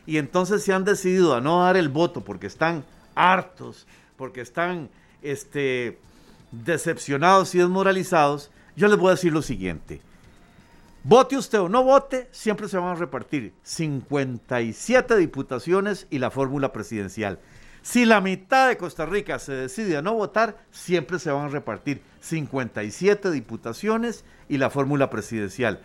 y 0.06 0.18
entonces 0.18 0.62
se 0.62 0.72
han 0.72 0.84
decidido 0.84 1.34
a 1.34 1.40
no 1.40 1.62
dar 1.62 1.76
el 1.76 1.88
voto 1.88 2.22
porque 2.22 2.46
están 2.46 2.84
hartos, 3.14 3.86
porque 4.16 4.40
están 4.40 4.90
este, 5.22 5.98
decepcionados 6.50 7.54
y 7.54 7.58
desmoralizados, 7.58 8.50
yo 8.76 8.88
les 8.88 8.98
voy 8.98 9.08
a 9.08 9.12
decir 9.12 9.32
lo 9.32 9.42
siguiente. 9.42 10.00
Vote 11.04 11.36
usted 11.36 11.60
o 11.60 11.68
no 11.68 11.82
vote, 11.82 12.28
siempre 12.30 12.68
se 12.68 12.78
van 12.78 12.90
a 12.90 12.94
repartir 12.94 13.52
57 13.64 15.16
diputaciones 15.16 16.06
y 16.10 16.18
la 16.18 16.30
fórmula 16.30 16.72
presidencial. 16.72 17.40
Si 17.82 18.04
la 18.04 18.20
mitad 18.20 18.68
de 18.68 18.76
Costa 18.76 19.06
Rica 19.06 19.40
se 19.40 19.52
decide 19.52 19.96
a 19.96 20.02
no 20.02 20.14
votar, 20.14 20.56
siempre 20.70 21.18
se 21.18 21.32
van 21.32 21.46
a 21.46 21.48
repartir 21.48 22.02
57 22.20 23.32
diputaciones 23.32 24.24
y 24.48 24.58
la 24.58 24.70
fórmula 24.70 25.10
presidencial. 25.10 25.80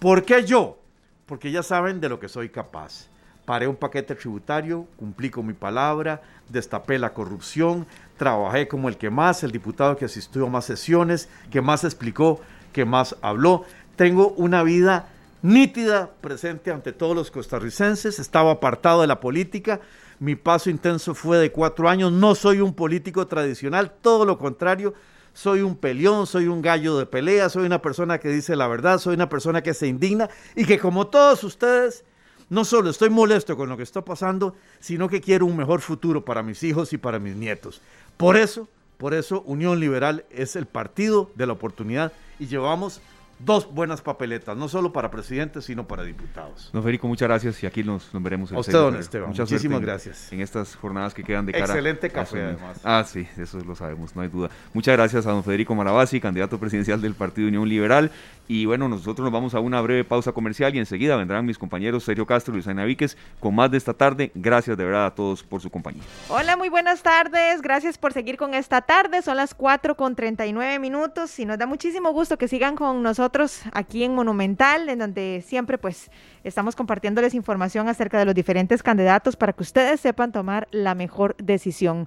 ¿Por 0.00 0.24
qué 0.24 0.44
yo? 0.44 0.80
Porque 1.26 1.52
ya 1.52 1.62
saben 1.62 2.00
de 2.00 2.08
lo 2.08 2.18
que 2.18 2.28
soy 2.28 2.48
capaz 2.48 3.08
paré 3.48 3.66
un 3.66 3.76
paquete 3.76 4.14
tributario, 4.14 4.86
cumplí 4.98 5.30
con 5.30 5.46
mi 5.46 5.54
palabra, 5.54 6.20
destapé 6.50 6.98
la 6.98 7.14
corrupción, 7.14 7.86
trabajé 8.18 8.68
como 8.68 8.90
el 8.90 8.98
que 8.98 9.08
más, 9.08 9.42
el 9.42 9.52
diputado 9.52 9.96
que 9.96 10.04
asistió 10.04 10.44
a 10.44 10.50
más 10.50 10.66
sesiones, 10.66 11.30
que 11.50 11.62
más 11.62 11.82
explicó, 11.82 12.42
que 12.74 12.84
más 12.84 13.16
habló. 13.22 13.64
Tengo 13.96 14.34
una 14.36 14.62
vida 14.62 15.08
nítida, 15.40 16.10
presente 16.20 16.70
ante 16.70 16.92
todos 16.92 17.16
los 17.16 17.30
costarricenses, 17.30 18.18
estaba 18.18 18.50
apartado 18.50 19.00
de 19.00 19.06
la 19.06 19.18
política, 19.18 19.80
mi 20.18 20.34
paso 20.36 20.68
intenso 20.68 21.14
fue 21.14 21.38
de 21.38 21.50
cuatro 21.50 21.88
años, 21.88 22.12
no 22.12 22.34
soy 22.34 22.60
un 22.60 22.74
político 22.74 23.28
tradicional, 23.28 23.94
todo 24.02 24.26
lo 24.26 24.36
contrario, 24.36 24.92
soy 25.32 25.62
un 25.62 25.74
peleón, 25.74 26.26
soy 26.26 26.48
un 26.48 26.60
gallo 26.60 26.98
de 26.98 27.06
pelea, 27.06 27.48
soy 27.48 27.64
una 27.64 27.80
persona 27.80 28.18
que 28.18 28.28
dice 28.28 28.56
la 28.56 28.68
verdad, 28.68 28.98
soy 28.98 29.14
una 29.14 29.30
persona 29.30 29.62
que 29.62 29.72
se 29.72 29.86
indigna 29.86 30.28
y 30.54 30.66
que 30.66 30.78
como 30.78 31.06
todos 31.06 31.42
ustedes 31.44 32.04
no 32.50 32.64
solo 32.64 32.90
estoy 32.90 33.10
molesto 33.10 33.56
con 33.56 33.68
lo 33.68 33.76
que 33.76 33.82
está 33.82 34.04
pasando, 34.04 34.54
sino 34.80 35.08
que 35.08 35.20
quiero 35.20 35.46
un 35.46 35.56
mejor 35.56 35.80
futuro 35.80 36.24
para 36.24 36.42
mis 36.42 36.62
hijos 36.62 36.92
y 36.92 36.98
para 36.98 37.18
mis 37.18 37.36
nietos. 37.36 37.80
Por 38.16 38.36
eso, 38.36 38.68
por 38.96 39.14
eso 39.14 39.42
Unión 39.42 39.80
Liberal 39.80 40.24
es 40.30 40.56
el 40.56 40.66
partido 40.66 41.30
de 41.34 41.46
la 41.46 41.52
oportunidad 41.52 42.12
y 42.38 42.46
llevamos 42.46 43.00
dos 43.38 43.72
buenas 43.72 44.00
papeletas, 44.00 44.56
no 44.56 44.68
solo 44.68 44.92
para 44.92 45.10
presidentes, 45.10 45.64
sino 45.64 45.86
para 45.86 46.02
diputados. 46.02 46.70
Don 46.72 46.82
Federico, 46.82 47.06
muchas 47.06 47.28
gracias 47.28 47.62
y 47.62 47.66
aquí 47.66 47.84
nos, 47.84 48.08
veremos. 48.12 48.50
El 48.50 48.56
a 48.56 48.60
usted, 48.60 48.72
don 48.72 48.96
Esteban. 48.96 49.30
Muchísimas 49.30 49.80
gracias. 49.80 50.32
En 50.32 50.40
estas 50.40 50.74
jornadas 50.76 51.14
que 51.14 51.22
quedan 51.22 51.46
de 51.46 51.52
cara. 51.52 51.66
Excelente 51.66 52.10
café, 52.10 52.42
además. 52.42 52.80
Ah, 52.82 53.04
sí, 53.06 53.26
eso 53.36 53.60
lo 53.60 53.74
sabemos, 53.74 54.14
no 54.16 54.22
hay 54.22 54.28
duda. 54.28 54.50
Muchas 54.74 54.96
gracias 54.96 55.26
a 55.26 55.30
don 55.30 55.44
Federico 55.44 55.74
Marabasi, 55.74 56.20
candidato 56.20 56.58
presidencial 56.58 57.00
del 57.00 57.14
Partido 57.14 57.48
Unión 57.48 57.68
Liberal. 57.68 58.10
Y 58.50 58.64
bueno, 58.64 58.88
nosotros 58.88 59.24
nos 59.24 59.30
vamos 59.30 59.54
a 59.54 59.60
una 59.60 59.78
breve 59.82 60.04
pausa 60.04 60.32
comercial 60.32 60.74
y 60.74 60.78
enseguida 60.78 61.16
vendrán 61.16 61.44
mis 61.44 61.58
compañeros 61.58 62.04
Sergio 62.04 62.24
Castro 62.24 62.56
y 62.56 62.84
Víquez 62.86 63.18
con 63.40 63.54
más 63.54 63.70
de 63.70 63.76
esta 63.76 63.92
tarde. 63.92 64.32
Gracias 64.34 64.74
de 64.78 64.84
verdad 64.86 65.04
a 65.04 65.14
todos 65.14 65.42
por 65.42 65.60
su 65.60 65.68
compañía. 65.68 66.02
Hola, 66.30 66.56
muy 66.56 66.70
buenas 66.70 67.02
tardes. 67.02 67.60
Gracias 67.60 67.98
por 67.98 68.14
seguir 68.14 68.38
con 68.38 68.54
esta 68.54 68.80
tarde. 68.80 69.20
Son 69.20 69.36
las 69.36 69.54
4 69.54 69.96
con 69.96 70.16
39 70.16 70.78
minutos 70.78 71.38
y 71.38 71.44
nos 71.44 71.58
da 71.58 71.66
muchísimo 71.66 72.10
gusto 72.12 72.38
que 72.38 72.48
sigan 72.48 72.74
con 72.74 73.02
nosotros 73.02 73.60
aquí 73.72 74.02
en 74.02 74.14
Monumental, 74.14 74.88
en 74.88 75.00
donde 75.00 75.44
siempre 75.46 75.76
pues 75.76 76.10
estamos 76.42 76.74
compartiéndoles 76.74 77.34
información 77.34 77.86
acerca 77.88 78.18
de 78.18 78.24
los 78.24 78.34
diferentes 78.34 78.82
candidatos 78.82 79.36
para 79.36 79.52
que 79.52 79.62
ustedes 79.62 80.00
sepan 80.00 80.32
tomar 80.32 80.68
la 80.70 80.94
mejor 80.94 81.36
decisión. 81.36 82.06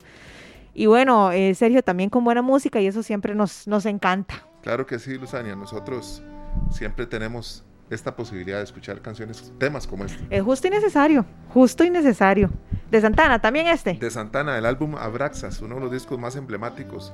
Y 0.74 0.88
bueno, 0.88 1.32
eh, 1.32 1.54
Sergio, 1.54 1.84
también 1.84 2.10
con 2.10 2.24
buena 2.24 2.42
música 2.42 2.82
y 2.82 2.88
eso 2.88 3.04
siempre 3.04 3.36
nos, 3.36 3.68
nos 3.68 3.86
encanta. 3.86 4.51
Claro 4.62 4.86
que 4.86 5.00
sí, 5.00 5.18
Luzania. 5.18 5.56
Nosotros 5.56 6.22
siempre 6.70 7.06
tenemos 7.06 7.64
esta 7.90 8.16
posibilidad 8.16 8.58
de 8.58 8.64
escuchar 8.64 9.02
canciones, 9.02 9.52
temas 9.58 9.86
como 9.86 10.06
este. 10.06 10.26
Es 10.30 10.44
justo 10.44 10.68
y 10.68 10.70
necesario, 10.70 11.26
justo 11.50 11.84
y 11.84 11.90
necesario. 11.90 12.50
De 12.90 13.02
Santana, 13.02 13.40
también 13.40 13.68
este. 13.68 13.94
De 13.94 14.12
Santana, 14.12 14.58
el 14.58 14.66
álbum 14.66 14.96
Abraxas, 14.96 15.62
uno 15.62 15.76
de 15.76 15.82
los 15.82 15.92
discos 15.92 16.20
más 16.20 16.36
emblemáticos 16.36 17.14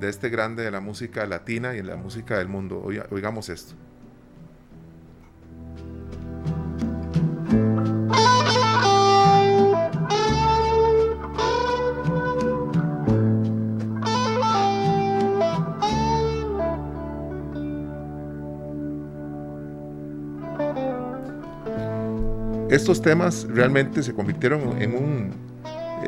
de 0.00 0.08
este 0.08 0.28
grande 0.28 0.62
de 0.62 0.70
la 0.70 0.80
música 0.80 1.26
latina 1.26 1.74
y 1.74 1.78
en 1.78 1.86
la 1.86 1.96
música 1.96 2.38
del 2.38 2.48
mundo. 2.48 2.82
Oigamos 3.10 3.48
esto. 3.48 3.74
Estos 22.70 23.02
temas 23.02 23.46
realmente 23.48 24.02
se 24.02 24.14
convirtieron 24.14 24.80
en 24.80 24.94
un, 24.94 25.32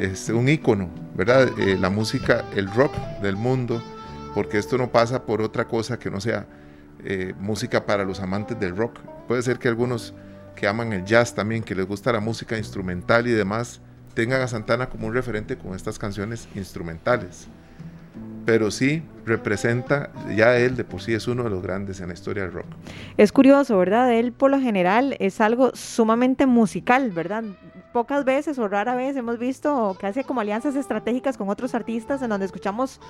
este, 0.01 0.33
un 0.33 0.49
ícono, 0.49 0.89
¿verdad? 1.15 1.49
Eh, 1.59 1.77
la 1.79 1.91
música, 1.91 2.45
el 2.55 2.71
rock 2.73 2.95
del 3.23 3.37
mundo, 3.37 3.83
porque 4.35 4.59
esto 4.59 4.79
no 4.79 4.91
pasa 4.91 5.25
por 5.25 5.43
otra 5.43 5.67
cosa 5.67 5.99
que 5.99 6.11
no 6.11 6.21
sea 6.21 6.47
eh, 7.05 7.35
música 7.39 7.87
para 7.87 8.05
los 8.05 8.21
amantes 8.21 8.59
del 8.59 8.77
rock. 8.77 8.99
Puede 9.29 9.43
ser 9.43 9.59
que 9.59 9.69
algunos 9.69 10.15
que 10.55 10.67
aman 10.67 10.93
el 10.93 11.05
jazz 11.05 11.35
también, 11.35 11.63
que 11.63 11.75
les 11.75 11.87
gusta 11.87 12.13
la 12.13 12.21
música 12.21 12.57
instrumental 12.57 13.27
y 13.27 13.33
demás, 13.33 13.81
tengan 14.15 14.41
a 14.41 14.49
Santana 14.49 14.89
como 14.89 15.07
un 15.07 15.15
referente 15.15 15.59
con 15.59 15.75
estas 15.75 15.99
canciones 15.99 16.49
instrumentales 16.55 17.49
pero 18.45 18.71
sí 18.71 19.03
representa, 19.25 20.11
ya 20.37 20.57
él 20.57 20.77
de 20.77 20.85
por 20.85 21.03
sí 21.03 21.12
es 21.12 21.27
uno 21.27 21.45
de 21.45 21.51
los 21.51 21.62
grandes 21.62 22.01
en 22.01 22.09
la 22.09 22.14
historia 22.14 22.45
del 22.45 22.53
rock. 22.53 22.67
Es 23.17 23.33
curioso, 23.33 23.77
¿verdad? 23.77 24.12
Él 24.12 24.33
por 24.33 24.51
lo 24.51 24.61
general 24.61 25.17
es 25.19 25.41
algo 25.41 25.73
sumamente 25.75 26.47
musical, 26.47 27.11
¿verdad? 27.11 27.43
pocas 27.97 28.27
veces 28.27 28.59
o 28.59 28.69
rara 28.69 28.95
vez 28.95 29.17
hemos 29.17 29.39
visto 29.39 29.97
que 29.99 30.07
hace 30.07 30.23
como 30.23 30.43
alianzas 30.43 30.77
estratégicas 30.77 31.39
con 31.39 31.49
otros 31.49 31.75
artistas 31.75 32.21
en 32.21 32.29
donde 32.29 32.45
escuchamos 32.45 33.01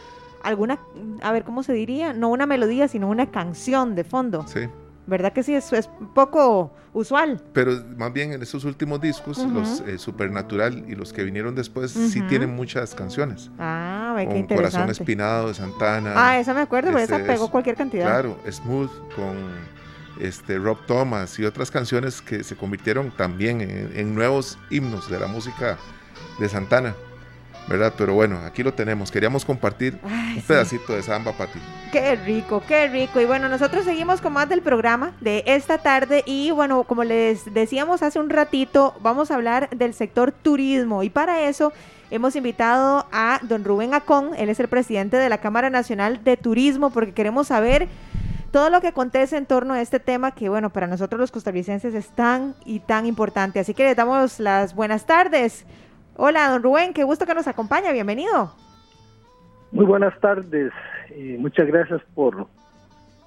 alguna, 0.44 0.78
a 1.22 1.32
ver 1.32 1.42
cómo 1.42 1.64
se 1.64 1.72
diría, 1.72 2.12
no 2.12 2.28
una 2.28 2.46
melodía, 2.46 2.86
sino 2.86 3.08
una 3.08 3.32
canción 3.32 3.96
de 3.96 4.04
fondo. 4.04 4.46
Sí. 4.46 4.60
¿Verdad 5.06 5.32
que 5.32 5.42
sí? 5.42 5.54
Es, 5.54 5.72
es 5.72 5.88
poco 6.14 6.72
usual. 6.92 7.40
Pero 7.52 7.72
más 7.96 8.12
bien 8.12 8.32
en 8.32 8.42
estos 8.42 8.64
últimos 8.64 9.00
discos, 9.00 9.38
los 9.38 9.80
eh, 9.80 9.98
Supernatural 9.98 10.84
y 10.88 10.94
los 10.94 11.12
que 11.12 11.22
vinieron 11.22 11.54
después, 11.54 11.92
sí 11.92 12.22
tienen 12.22 12.54
muchas 12.54 12.94
canciones. 12.94 13.50
Ah, 13.58 14.14
ve 14.16 14.28
qué 14.28 14.38
interesante. 14.38 14.76
Corazón 14.76 14.90
Espinado 14.90 15.48
de 15.48 15.54
Santana. 15.54 16.14
Ah, 16.16 16.38
esa 16.38 16.54
me 16.54 16.60
acuerdo, 16.60 16.88
pero 16.88 16.98
esa 16.98 17.16
este, 17.16 17.28
pegó 17.28 17.50
cualquier 17.50 17.76
cantidad. 17.76 18.06
Claro, 18.06 18.38
Smooth 18.50 18.90
con 19.14 19.36
este, 20.20 20.58
Rob 20.58 20.78
Thomas 20.86 21.38
y 21.38 21.44
otras 21.44 21.70
canciones 21.70 22.20
que 22.20 22.42
se 22.42 22.56
convirtieron 22.56 23.10
también 23.10 23.60
en 23.60 24.14
nuevos 24.14 24.58
himnos 24.70 25.10
de 25.10 25.20
la 25.20 25.26
música 25.26 25.78
de 26.40 26.48
Santana. 26.48 26.94
¿Verdad? 27.68 27.92
Pero 27.96 28.14
bueno, 28.14 28.38
aquí 28.44 28.62
lo 28.62 28.72
tenemos. 28.72 29.10
Queríamos 29.10 29.44
compartir 29.44 29.98
un 30.02 30.42
pedacito 30.42 30.94
de 30.94 31.02
samba 31.02 31.32
para 31.32 31.52
ti. 31.52 31.58
Qué 31.92 32.16
rico, 32.16 32.62
qué 32.66 32.88
rico. 32.88 33.20
Y 33.20 33.24
bueno, 33.24 33.48
nosotros 33.48 33.84
seguimos 33.84 34.20
con 34.20 34.32
más 34.32 34.48
del 34.48 34.62
programa 34.62 35.12
de 35.20 35.42
esta 35.46 35.78
tarde 35.78 36.22
y 36.26 36.50
bueno, 36.50 36.84
como 36.84 37.04
les 37.04 37.52
decíamos 37.52 38.02
hace 38.02 38.18
un 38.18 38.30
ratito, 38.30 38.94
vamos 39.00 39.30
a 39.30 39.34
hablar 39.34 39.68
del 39.70 39.94
sector 39.94 40.32
turismo 40.32 41.02
y 41.02 41.10
para 41.10 41.48
eso 41.48 41.72
hemos 42.10 42.36
invitado 42.36 43.06
a 43.10 43.40
don 43.42 43.64
Rubén 43.64 43.94
Acón, 43.94 44.30
él 44.36 44.48
es 44.48 44.60
el 44.60 44.68
presidente 44.68 45.16
de 45.16 45.28
la 45.28 45.38
Cámara 45.38 45.70
Nacional 45.70 46.22
de 46.22 46.36
Turismo 46.36 46.90
porque 46.90 47.12
queremos 47.12 47.48
saber 47.48 47.88
todo 48.52 48.70
lo 48.70 48.80
que 48.80 48.88
acontece 48.88 49.36
en 49.36 49.44
torno 49.44 49.74
a 49.74 49.82
este 49.82 50.00
tema 50.00 50.30
que, 50.30 50.48
bueno, 50.48 50.70
para 50.70 50.86
nosotros 50.86 51.20
los 51.20 51.30
costarricenses 51.30 51.94
es 51.94 52.08
tan 52.08 52.54
y 52.64 52.80
tan 52.80 53.04
importante. 53.04 53.60
Así 53.60 53.74
que 53.74 53.84
le 53.84 53.94
damos 53.94 54.40
las 54.40 54.74
buenas 54.74 55.04
tardes. 55.04 55.66
Hola, 56.18 56.48
don 56.48 56.62
Rubén, 56.62 56.94
qué 56.94 57.04
gusto 57.04 57.26
que 57.26 57.34
nos 57.34 57.46
acompaña, 57.46 57.92
bienvenido. 57.92 58.50
Muy 59.70 59.84
buenas 59.84 60.18
tardes, 60.20 60.72
y 61.14 61.36
muchas 61.36 61.66
gracias 61.66 62.00
por 62.14 62.46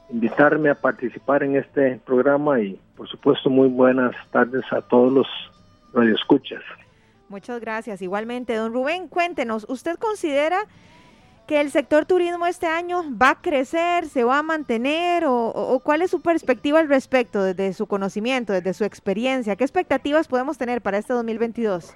invitarme 0.10 0.72
a 0.72 0.76
participar 0.76 1.44
en 1.44 1.56
este 1.56 2.00
programa 2.04 2.60
y 2.60 2.80
por 2.98 3.08
supuesto 3.08 3.52
muy 3.52 3.68
buenas 3.68 4.16
tardes 4.32 4.64
a 4.72 4.82
todos 4.82 5.14
los 5.14 5.28
radioescuchas. 5.94 6.64
Muchas 7.28 7.62
gracias. 7.62 8.02
Igualmente, 8.02 8.56
don 8.56 8.74
Rubén, 8.74 9.08
cuéntenos, 9.08 9.68
¿usted 9.70 9.98
considera 9.98 10.58
que 11.46 11.62
el 11.62 11.70
sector 11.70 12.06
turismo 12.06 12.48
este 12.48 12.66
año 12.66 13.04
va 13.16 13.32
a 13.32 13.42
crecer, 13.42 14.08
se 14.08 14.24
va 14.24 14.40
a 14.40 14.44
mantener 14.44 15.26
o, 15.26 15.50
o, 15.50 15.80
cuál 15.80 16.02
es 16.02 16.10
su 16.10 16.22
perspectiva 16.24 16.80
al 16.80 16.88
respecto 16.88 17.44
desde 17.44 17.74
su 17.74 17.86
conocimiento, 17.86 18.52
desde 18.52 18.74
su 18.74 18.84
experiencia? 18.84 19.56
¿Qué 19.56 19.64
expectativas 19.64 20.28
podemos 20.28 20.58
tener 20.58 20.82
para 20.82 20.98
este 20.98 21.14
2022? 21.14 21.96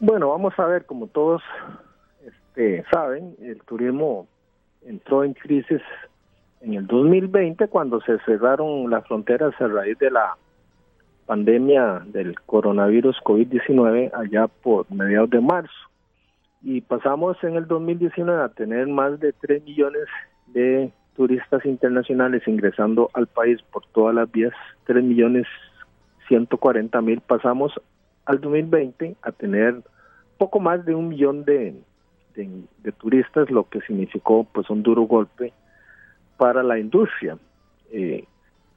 Bueno, 0.00 0.28
vamos 0.28 0.56
a 0.58 0.66
ver, 0.66 0.86
como 0.86 1.08
todos 1.08 1.42
este, 2.24 2.84
saben, 2.90 3.34
el 3.40 3.60
turismo 3.62 4.28
entró 4.86 5.24
en 5.24 5.34
crisis 5.34 5.82
en 6.60 6.74
el 6.74 6.86
2020 6.86 7.66
cuando 7.66 8.00
se 8.02 8.18
cerraron 8.20 8.88
las 8.90 9.04
fronteras 9.08 9.60
a 9.60 9.66
raíz 9.66 9.98
de 9.98 10.12
la 10.12 10.36
pandemia 11.26 12.02
del 12.06 12.38
coronavirus 12.42 13.16
COVID-19 13.24 14.12
allá 14.14 14.46
por 14.46 14.88
mediados 14.90 15.30
de 15.30 15.40
marzo. 15.40 15.74
Y 16.62 16.80
pasamos 16.80 17.36
en 17.42 17.56
el 17.56 17.66
2019 17.66 18.42
a 18.42 18.48
tener 18.50 18.86
más 18.86 19.18
de 19.18 19.32
3 19.32 19.64
millones 19.64 20.04
de 20.46 20.92
turistas 21.16 21.64
internacionales 21.66 22.46
ingresando 22.46 23.10
al 23.14 23.26
país 23.26 23.60
por 23.72 23.84
todas 23.86 24.14
las 24.14 24.30
vías, 24.30 24.54
3 24.86 25.02
millones 25.02 25.46
140 26.28 27.00
mil. 27.02 27.20
Pasamos 27.20 27.72
al 28.28 28.40
2020 28.40 29.16
a 29.22 29.32
tener 29.32 29.82
poco 30.36 30.60
más 30.60 30.84
de 30.84 30.94
un 30.94 31.08
millón 31.08 31.44
de, 31.44 31.74
de, 32.36 32.92
turistas, 32.92 33.50
lo 33.50 33.68
que 33.68 33.80
significó 33.80 34.44
pues 34.44 34.70
un 34.70 34.84
duro 34.84 35.02
golpe 35.02 35.52
para 36.36 36.62
la 36.62 36.78
industria. 36.78 37.36
Eh, 37.90 38.24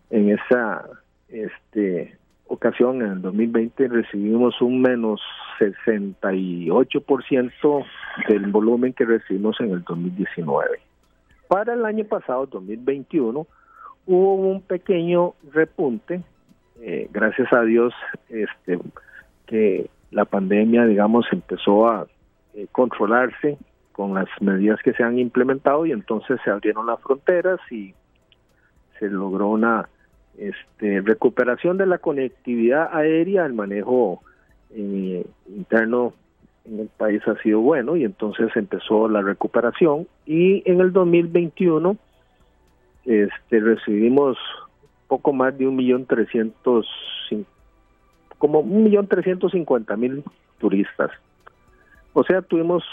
en 0.10 0.30
esa 0.30 0.90
este, 1.28 2.18
ocasión, 2.48 3.02
en 3.02 3.12
el 3.12 3.22
2020, 3.22 3.90
recibimos 3.90 4.62
un 4.62 4.82
menos 4.82 5.22
68% 5.60 7.86
del 8.30 8.48
volumen 8.48 8.94
que 8.94 9.04
recibimos 9.06 9.60
en 9.60 9.72
el 9.72 9.84
2019. 9.84 10.80
Para 11.50 11.74
el 11.74 11.84
año 11.86 12.06
pasado, 12.06 12.46
2021, 12.46 13.46
hubo 14.08 14.36
un 14.36 14.62
pequeño 14.62 15.34
repunte, 15.52 16.24
eh, 16.82 17.10
gracias 17.12 17.52
a 17.52 17.64
Dios, 17.64 17.94
este, 18.30 18.80
que 19.52 19.90
la 20.12 20.24
pandemia, 20.24 20.86
digamos, 20.86 21.26
empezó 21.32 21.90
a 21.90 22.08
eh, 22.54 22.68
controlarse 22.72 23.58
con 23.92 24.14
las 24.14 24.30
medidas 24.40 24.80
que 24.82 24.94
se 24.94 25.04
han 25.04 25.20
implementado 25.20 25.86
y 25.86 25.92
entonces 25.92 26.40
se 26.44 26.50
abrieron 26.50 26.88
las 26.88 27.02
fronteras 27.02 27.60
y 27.70 27.94
se 28.98 29.10
logró 29.10 29.50
una 29.50 29.90
este, 30.38 31.02
recuperación 31.02 31.78
de 31.78 31.86
la 31.86 31.98
conectividad 31.98 32.90
aérea, 32.96 33.46
el 33.46 33.54
manejo 33.54 34.22
eh, 34.72 35.26
interno 35.48 36.14
en 36.64 36.80
el 36.80 36.88
país 36.88 37.22
ha 37.28 37.36
sido 37.42 37.60
bueno 37.60 37.98
y 37.98 38.06
entonces 38.06 38.50
empezó 38.56 39.10
la 39.10 39.22
recuperación. 39.22 40.08
Y 40.26 40.64
en 40.70 40.80
el 40.80 40.94
2021 40.94 41.98
este, 43.06 43.60
recibimos 43.60 44.38
poco 45.08 45.34
más 45.34 45.58
de 45.58 45.68
un 45.68 45.76
millón 45.76 46.06
trescientos 46.06 46.88
como 48.42 48.62
un 48.62 48.84
millón 48.84 49.06
trescientos 49.06 49.52
cincuenta 49.52 49.96
mil 49.96 50.24
turistas. 50.58 51.12
O 52.14 52.24
sea, 52.24 52.42
tuvimos 52.42 52.84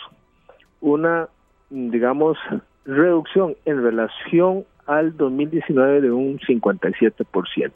una, 0.83 1.27
digamos, 1.71 2.37
reducción 2.85 3.57
en 3.65 3.83
relación 3.83 4.67
al 4.85 5.17
2019 5.17 6.03
de 6.03 6.13
un 6.13 6.39
57%. 6.39 7.73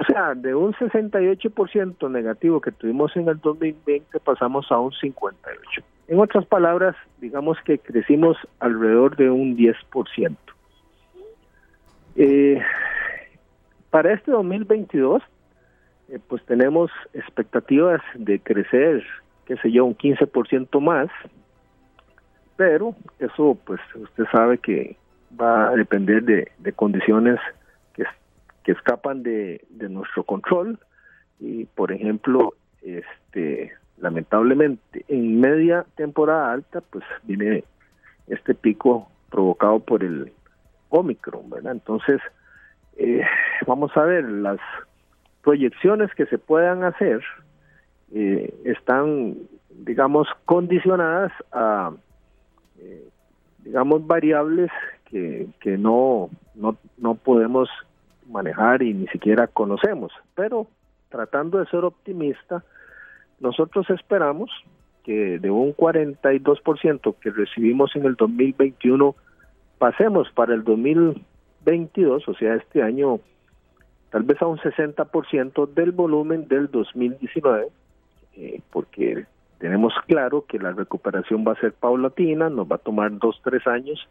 O 0.00 0.04
sea, 0.04 0.34
de 0.34 0.54
un 0.54 0.74
68% 0.74 2.10
negativo 2.10 2.60
que 2.60 2.72
tuvimos 2.72 3.16
en 3.16 3.28
el 3.28 3.40
2020 3.40 4.20
pasamos 4.20 4.70
a 4.70 4.78
un 4.78 4.90
58%. 4.90 5.32
En 6.08 6.20
otras 6.20 6.44
palabras, 6.44 6.94
digamos 7.22 7.56
que 7.64 7.78
crecimos 7.78 8.36
alrededor 8.60 9.16
de 9.16 9.30
un 9.30 9.56
10%. 9.56 10.36
Eh, 12.16 12.60
para 13.88 14.12
este 14.12 14.30
2022 14.30 15.22
eh, 16.12 16.18
pues 16.28 16.44
tenemos 16.44 16.90
expectativas 17.14 18.02
de 18.14 18.38
crecer, 18.40 19.02
qué 19.46 19.56
sé 19.56 19.72
yo, 19.72 19.84
un 19.86 19.96
15% 19.96 20.80
más, 20.80 21.08
pero 22.56 22.94
eso 23.18 23.58
pues 23.64 23.80
usted 23.94 24.24
sabe 24.30 24.58
que 24.58 24.96
va 25.40 25.68
a 25.68 25.74
depender 25.74 26.22
de, 26.22 26.72
condiciones 26.74 27.40
que, 27.94 28.04
que 28.62 28.72
escapan 28.72 29.22
de, 29.22 29.64
de 29.70 29.88
nuestro 29.88 30.24
control 30.24 30.78
y 31.40 31.64
por 31.64 31.90
ejemplo 31.90 32.52
este 32.82 33.72
lamentablemente 33.96 35.04
en 35.08 35.40
media 35.40 35.86
temporada 35.96 36.52
alta 36.52 36.82
pues 36.82 37.04
viene 37.22 37.64
este 38.26 38.54
pico 38.54 39.08
provocado 39.30 39.80
por 39.80 40.04
el 40.04 40.30
Omicron, 40.90 41.48
¿verdad? 41.48 41.72
Entonces, 41.72 42.20
eh, 42.98 43.22
vamos 43.66 43.96
a 43.96 44.02
ver, 44.02 44.24
las 44.24 44.60
proyecciones 45.42 46.12
que 46.14 46.26
se 46.26 46.38
puedan 46.38 46.84
hacer 46.84 47.22
eh, 48.14 48.54
están, 48.64 49.36
digamos, 49.70 50.28
condicionadas 50.44 51.32
a, 51.50 51.92
eh, 52.78 53.08
digamos, 53.64 54.06
variables 54.06 54.70
que, 55.06 55.48
que 55.60 55.78
no, 55.78 56.30
no, 56.54 56.76
no 56.98 57.14
podemos 57.14 57.68
manejar 58.28 58.82
y 58.82 58.94
ni 58.94 59.06
siquiera 59.08 59.46
conocemos. 59.46 60.12
Pero 60.34 60.66
tratando 61.08 61.58
de 61.58 61.66
ser 61.66 61.84
optimista, 61.84 62.64
nosotros 63.40 63.88
esperamos 63.90 64.50
que 65.04 65.38
de 65.38 65.50
un 65.50 65.74
42% 65.74 67.16
que 67.20 67.30
recibimos 67.30 67.94
en 67.96 68.04
el 68.04 68.14
2021 68.14 69.14
pasemos 69.78 70.30
para 70.32 70.54
el 70.54 70.62
2022, 70.64 72.28
o 72.28 72.34
sea, 72.34 72.54
este 72.54 72.82
año 72.82 73.20
tal 74.12 74.22
vez 74.24 74.40
a 74.42 74.46
un 74.46 74.58
60% 74.58 75.72
del 75.72 75.90
volumen 75.90 76.46
del 76.46 76.70
2019, 76.70 77.68
eh, 78.36 78.60
porque 78.70 79.24
tenemos 79.58 79.94
claro 80.06 80.44
que 80.46 80.58
la 80.58 80.72
recuperación 80.72 81.44
va 81.48 81.52
a 81.52 81.60
ser 81.60 81.72
paulatina, 81.72 82.50
nos 82.50 82.70
va 82.70 82.76
a 82.76 82.78
tomar 82.78 83.18
dos, 83.18 83.40
tres 83.42 83.66
años, 83.66 84.06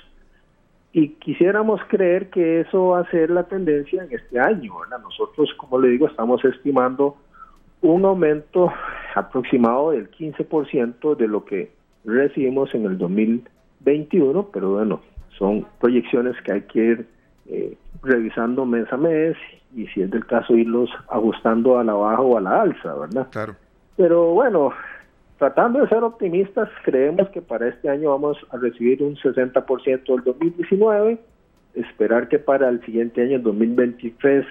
Y 0.93 1.09
quisiéramos 1.15 1.81
creer 1.89 2.29
que 2.29 2.61
eso 2.61 2.89
va 2.89 3.01
a 3.01 3.11
ser 3.11 3.31
la 3.31 3.45
tendencia 3.45 4.05
en 4.05 4.13
este 4.13 4.39
año. 4.39 4.75
Nosotros, 5.03 5.51
como 5.57 5.79
le 5.79 5.89
digo, 5.89 6.07
estamos 6.07 6.45
estimando 6.45 7.17
un 7.81 8.05
aumento 8.05 8.73
aproximado 9.15 9.93
del 9.93 10.11
15% 10.11 11.17
de 11.17 11.29
lo 11.29 11.45
que 11.45 11.73
recibimos 12.05 12.75
en 12.75 12.85
el 12.87 12.99
2021, 12.99 14.49
pero 14.53 14.73
bueno, 14.73 15.01
son 15.39 15.67
proyecciones 15.81 16.37
que 16.43 16.53
hay 16.53 16.61
que 16.63 16.79
ir 16.79 17.07
eh, 17.47 17.77
revisando 18.03 18.65
mes 18.65 18.91
a 18.93 18.97
mes 18.97 19.37
y 19.75 19.87
si 19.89 20.03
es 20.03 20.11
del 20.11 20.27
caso 20.27 20.55
irlos 20.55 20.91
ajustando 21.09 21.79
a 21.79 21.85
la 21.85 21.95
baja 21.95 22.21
o 22.21 22.37
a 22.37 22.41
la 22.41 22.63
alza, 22.63 22.95
¿verdad? 22.95 23.29
Claro. 23.31 23.57
Pero 23.97 24.33
bueno, 24.33 24.73
tratando 25.43 25.81
de 25.81 25.89
ser 25.89 26.05
optimistas, 26.05 26.69
creemos 26.85 27.29
que 27.31 27.43
para 27.43 27.67
este 27.67 27.89
año 27.89 28.11
vamos 28.11 28.39
a 28.51 28.59
recibir 28.59 29.03
un 29.03 29.17
60% 29.17 30.05
del 30.07 30.23
2019, 30.23 31.19
esperar 31.75 32.29
que 32.29 32.39
para 32.39 32.69
el 32.69 32.81
siguiente 32.85 33.23
año, 33.23 33.39
el 33.39 33.43
2023, 33.43 34.47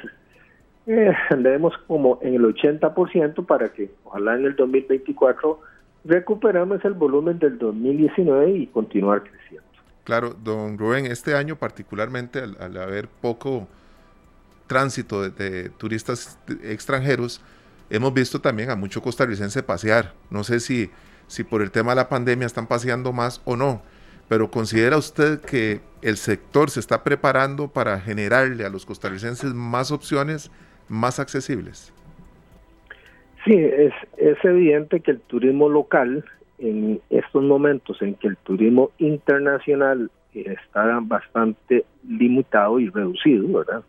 eh, 0.88 1.14
andemos 1.30 1.74
como 1.88 2.20
en 2.22 2.34
el 2.34 2.42
80% 2.42 3.46
para 3.46 3.72
que 3.72 3.90
ojalá 4.04 4.36
en 4.36 4.48
el 4.48 4.56
2024 4.58 5.62
recuperemos 6.04 6.84
el 6.84 6.92
volumen 6.92 7.40
del 7.40 7.58
2019 7.58 8.52
y 8.52 8.68
continuar 8.68 9.24
creciendo. 9.24 9.64
Claro, 10.04 10.36
don 10.44 10.78
Rubén, 10.78 11.06
este 11.06 11.36
año 11.36 11.56
particularmente 11.56 12.40
al, 12.40 12.76
haber 12.76 13.08
poco 13.08 13.66
tránsito 14.68 15.22
de, 15.30 15.70
turistas 15.70 16.38
extranjeros, 16.66 17.42
hemos 17.92 18.14
visto 18.14 18.42
también 18.42 18.72
a 18.72 18.76
mucho 18.76 19.02
costarricense 19.02 19.62
pasear. 19.62 20.14
No 20.30 20.44
sé 20.44 20.60
si, 20.60 20.90
si 21.28 21.44
por 21.44 21.62
el 21.62 21.72
tema 21.72 21.92
de 21.92 21.98
la 21.98 22.10
pandemia 22.10 22.48
están 22.48 22.68
paseando 22.68 23.14
más 23.14 23.42
o 23.46 23.56
no, 23.56 23.82
pero 24.28 24.50
¿considera 24.50 24.98
usted 24.98 25.42
que 25.42 25.82
el 26.02 26.18
sector 26.18 26.70
se 26.70 26.80
está 26.80 27.04
preparando 27.04 27.68
para 27.68 28.00
generarle 28.00 28.66
a 28.66 28.70
los 28.70 28.86
costarricenses 28.86 29.54
más 29.54 29.92
opciones 29.92 30.50
más 30.88 31.20
accesibles? 31.20 31.94
Sí, 33.46 33.54
es 33.56 34.38
evidente 34.44 35.00
que 35.00 35.12
el 35.12 35.20
turismo 35.20 35.68
local 35.68 36.24
en 36.62 37.02
estos 37.10 37.44
momentos 37.44 38.02
en 38.02 38.16
que 38.16 38.28
el 38.28 38.38
turismo 38.38 38.92
internacional 39.00 40.12
está 40.34 41.00
bastante 41.02 41.86
limitado 42.08 42.80
y 42.80 42.90
reducido, 42.90 43.60
¿verdad? 43.60 43.84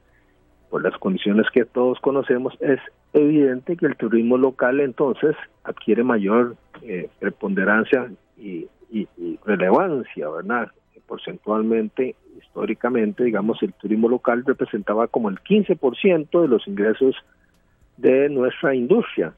Por 0.73 0.83
las 0.83 0.97
condiciones 0.97 1.45
que 1.53 1.67
todos 1.67 2.01
conocemos, 2.01 2.57
es 2.61 2.81
evidente 3.13 3.77
que 3.77 3.85
el 3.85 3.95
turismo 3.95 4.39
local 4.39 4.81
entonces 4.81 5.37
adquiere 5.65 6.03
mayor 6.03 6.57
eh, 6.81 7.11
preponderancia 7.21 8.11
y, 8.39 8.71
relevancia, 9.45 10.31
¿verdad? 10.31 10.73
Porcentualmente, 11.07 12.17
históricamente, 12.39 13.23
digamos, 13.23 13.63
el 13.63 13.75
turismo 13.75 14.09
local 14.09 14.45
representaba 14.47 15.09
como 15.09 15.29
el 15.29 15.41
15% 15.41 16.41
de 16.41 16.49
los 16.49 16.67
ingresos 16.67 17.17
de 17.99 18.31
nuestra 18.31 18.75
industria. 18.75 19.35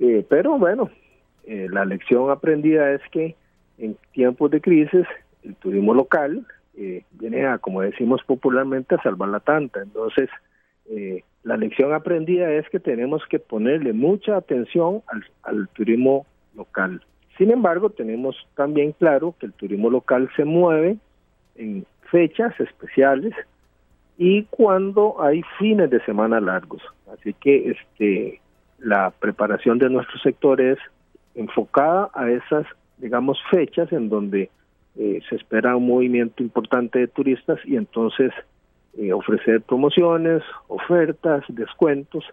Eh, 0.00 0.26
pero 0.28 0.58
bueno, 0.58 0.90
eh, 1.44 1.66
la 1.70 1.86
lección 1.86 2.30
aprendida 2.30 2.92
es 2.92 3.00
que 3.10 3.36
en 3.78 3.96
tiempos 4.12 4.50
de 4.50 4.60
crisis 4.60 5.06
el 5.44 5.54
turismo 5.54 5.94
local 5.94 6.44
eh, 6.76 7.04
viene 7.12 7.46
a, 7.46 7.58
como 7.58 7.82
decimos 7.82 8.22
popularmente, 8.24 8.94
a 8.94 9.02
salvar 9.02 9.28
la 9.28 9.40
tanta. 9.40 9.82
Entonces, 9.82 10.28
eh, 10.88 11.24
la 11.42 11.56
lección 11.56 11.92
aprendida 11.92 12.50
es 12.52 12.68
que 12.68 12.80
tenemos 12.80 13.22
que 13.28 13.38
ponerle 13.38 13.92
mucha 13.92 14.36
atención 14.36 15.02
al, 15.42 15.68
turismo 15.68 16.26
local. 16.54 17.02
Sin 17.38 17.50
embargo, 17.50 17.90
tenemos 17.90 18.36
también 18.54 18.92
claro 18.92 19.34
que 19.38 19.46
el 19.46 19.52
turismo 19.52 19.88
local 19.88 20.28
se 20.36 20.44
mueve 20.44 20.98
en 21.56 21.86
fechas 22.10 22.58
especiales 22.60 23.32
y 24.18 24.44
cuando 24.44 25.22
hay 25.22 25.42
fines 25.58 25.88
de 25.90 26.04
semana 26.04 26.40
largos. 26.40 26.82
Así 27.12 27.32
que 27.34 27.70
este 27.70 28.40
la 28.78 29.10
preparación 29.10 29.78
de 29.78 29.90
nuestro 29.90 30.18
sector 30.18 30.60
es 30.60 30.78
enfocada 31.34 32.10
a 32.14 32.30
esas, 32.30 32.66
digamos, 32.98 33.38
fechas 33.50 33.92
en 33.92 34.08
donde 34.08 34.50
eh, 34.96 35.20
se 35.28 35.36
espera 35.36 35.76
un 35.76 35.86
movimiento 35.86 36.42
importante 36.42 36.98
de 36.98 37.08
turistas 37.08 37.58
y 37.64 37.76
entonces 37.76 38.32
eh, 38.98 39.12
ofrecer 39.12 39.62
promociones, 39.62 40.42
ofertas, 40.68 41.44
descuentos. 41.48 42.24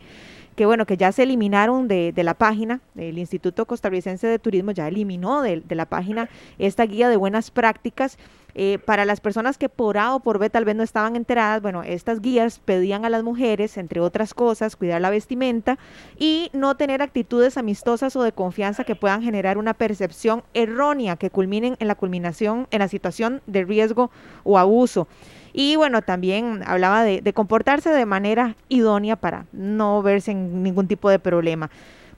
que 0.56 0.66
bueno, 0.66 0.86
que 0.86 0.96
ya 0.96 1.12
se 1.12 1.24
eliminaron 1.24 1.90
de, 1.90 2.14
de, 2.14 2.24
la 2.24 2.34
página, 2.34 2.80
el 2.96 3.18
Instituto 3.18 3.66
Costarricense 3.66 4.28
de 4.28 4.40
Turismo 4.40 4.72
ya 4.72 4.88
eliminó 4.88 5.42
de, 5.42 5.60
de 5.60 5.76
la 5.76 5.86
página 5.86 6.30
esta 6.58 6.86
guía 6.86 7.10
de 7.10 7.18
buenas 7.18 7.52
prácticas 7.52 8.18
eh, 8.60 8.80
para 8.84 9.06
las 9.06 9.22
personas 9.22 9.60
que 9.60 9.70
por 9.70 10.00
A 10.00 10.16
o 10.16 10.20
por 10.20 10.40
B 10.40 10.50
tal 10.50 10.66
vez 10.66 10.76
no 10.76 10.82
estaban 10.82 11.16
enteradas, 11.16 11.62
bueno, 11.62 11.84
estas 11.84 12.22
guías 12.22 12.58
pedían 12.58 13.06
a 13.06 13.10
las 13.10 13.22
mujeres, 13.22 13.78
entre 13.78 14.00
otras 14.02 14.34
cosas, 14.34 14.76
cuidar 14.76 15.00
la 15.00 15.12
vestimenta 15.12 15.78
y 16.18 16.50
no 16.54 16.76
tener 16.76 17.04
actitudes 17.04 17.56
amistosas 17.56 18.16
o 18.16 18.24
de 18.24 18.32
confianza 18.32 18.84
que 18.84 18.96
puedan 18.96 19.22
generar 19.22 19.60
una 19.60 19.76
percepción 19.76 20.44
errónea 20.56 21.18
que 21.18 21.30
culminen 21.30 21.78
en 21.80 21.88
la 21.88 21.94
culminación, 21.94 22.68
en 22.72 22.80
la 22.80 22.88
situación 22.88 23.44
de 23.46 23.64
riesgo 23.64 24.10
o 24.44 24.58
abuso. 24.58 25.08
Y 25.54 25.76
bueno, 25.76 26.02
también 26.02 26.64
hablaba 26.66 27.04
de, 27.04 27.22
de 27.22 27.34
comportarse 27.34 27.92
de 27.92 28.06
manera 28.08 28.56
idónea 28.70 29.18
para 29.18 29.46
no 29.52 30.02
verse 30.02 30.32
en 30.32 30.64
ningún 30.64 30.88
tipo 30.88 31.12
de 31.12 31.20
problema. 31.20 31.70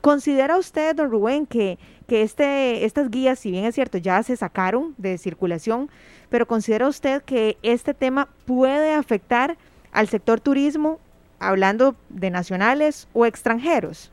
¿Considera 0.01 0.57
usted, 0.57 0.95
don 0.95 1.11
Rubén, 1.11 1.45
que, 1.45 1.77
que 2.07 2.21
este, 2.21 2.85
estas 2.85 3.09
guías, 3.09 3.37
si 3.39 3.51
bien 3.51 3.65
es 3.65 3.75
cierto, 3.75 3.97
ya 3.97 4.23
se 4.23 4.37
sacaron 4.37 4.95
de 4.97 5.17
circulación, 5.17 5.89
pero 6.29 6.45
considera 6.45 6.87
usted 6.87 7.21
que 7.23 7.57
este 7.63 7.93
tema 7.93 8.27
puede 8.45 8.93
afectar 8.93 9.57
al 9.91 10.07
sector 10.07 10.39
turismo, 10.39 10.99
hablando 11.39 11.95
de 12.09 12.29
nacionales 12.29 13.07
o 13.13 13.25
extranjeros? 13.25 14.11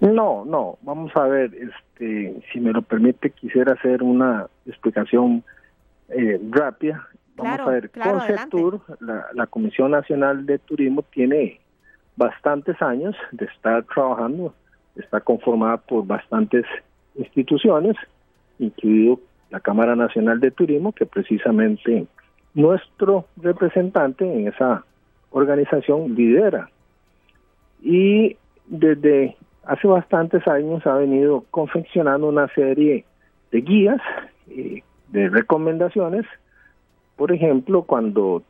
No, 0.00 0.44
no, 0.44 0.78
vamos 0.82 1.14
a 1.16 1.22
ver, 1.24 1.52
este, 1.54 2.42
si 2.52 2.60
me 2.60 2.72
lo 2.72 2.82
permite, 2.82 3.30
quisiera 3.30 3.74
hacer 3.74 4.02
una 4.02 4.46
explicación 4.66 5.44
eh, 6.08 6.40
rápida. 6.50 7.06
Vamos 7.36 7.60
a 7.60 7.70
ver, 7.70 7.90
Conceptur, 7.90 8.80
la, 9.00 9.26
la 9.32 9.46
Comisión 9.46 9.90
Nacional 9.90 10.46
de 10.46 10.58
Turismo, 10.58 11.02
tiene 11.02 11.60
bastantes 12.16 12.80
años 12.82 13.16
de 13.32 13.46
estar 13.46 13.84
trabajando, 13.84 14.54
está 14.96 15.20
conformada 15.20 15.78
por 15.78 16.06
bastantes 16.06 16.64
instituciones, 17.16 17.96
incluido 18.58 19.20
la 19.54 19.60
Cámara 19.60 19.94
Nacional 19.94 20.40
de 20.40 20.50
Turismo, 20.50 20.90
que 20.90 21.06
precisamente 21.06 22.08
nuestro 22.54 23.26
representante 23.36 24.24
en 24.24 24.48
esa 24.48 24.84
organización 25.30 26.16
lidera. 26.16 26.70
Y 27.80 28.36
desde 28.66 29.36
hace 29.64 29.86
bastantes 29.86 30.44
años 30.48 30.84
ha 30.88 30.94
venido 30.94 31.44
confeccionando 31.52 32.26
una 32.26 32.48
serie 32.48 33.04
de 33.52 33.60
guías, 33.60 34.00
eh, 34.50 34.82
de 35.10 35.28
recomendaciones. 35.28 36.26
Por 37.14 37.30
ejemplo, 37.30 37.82
cuando 37.82 38.42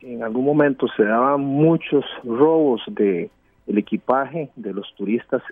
en 0.00 0.24
algún 0.24 0.46
momento 0.46 0.88
se 0.96 1.04
daban 1.04 1.42
muchos 1.42 2.04
robos 2.24 2.82
de 2.88 3.30
el 3.68 3.78
equipaje 3.78 4.50
de 4.56 4.72
los 4.72 4.92
turistas 4.96 5.44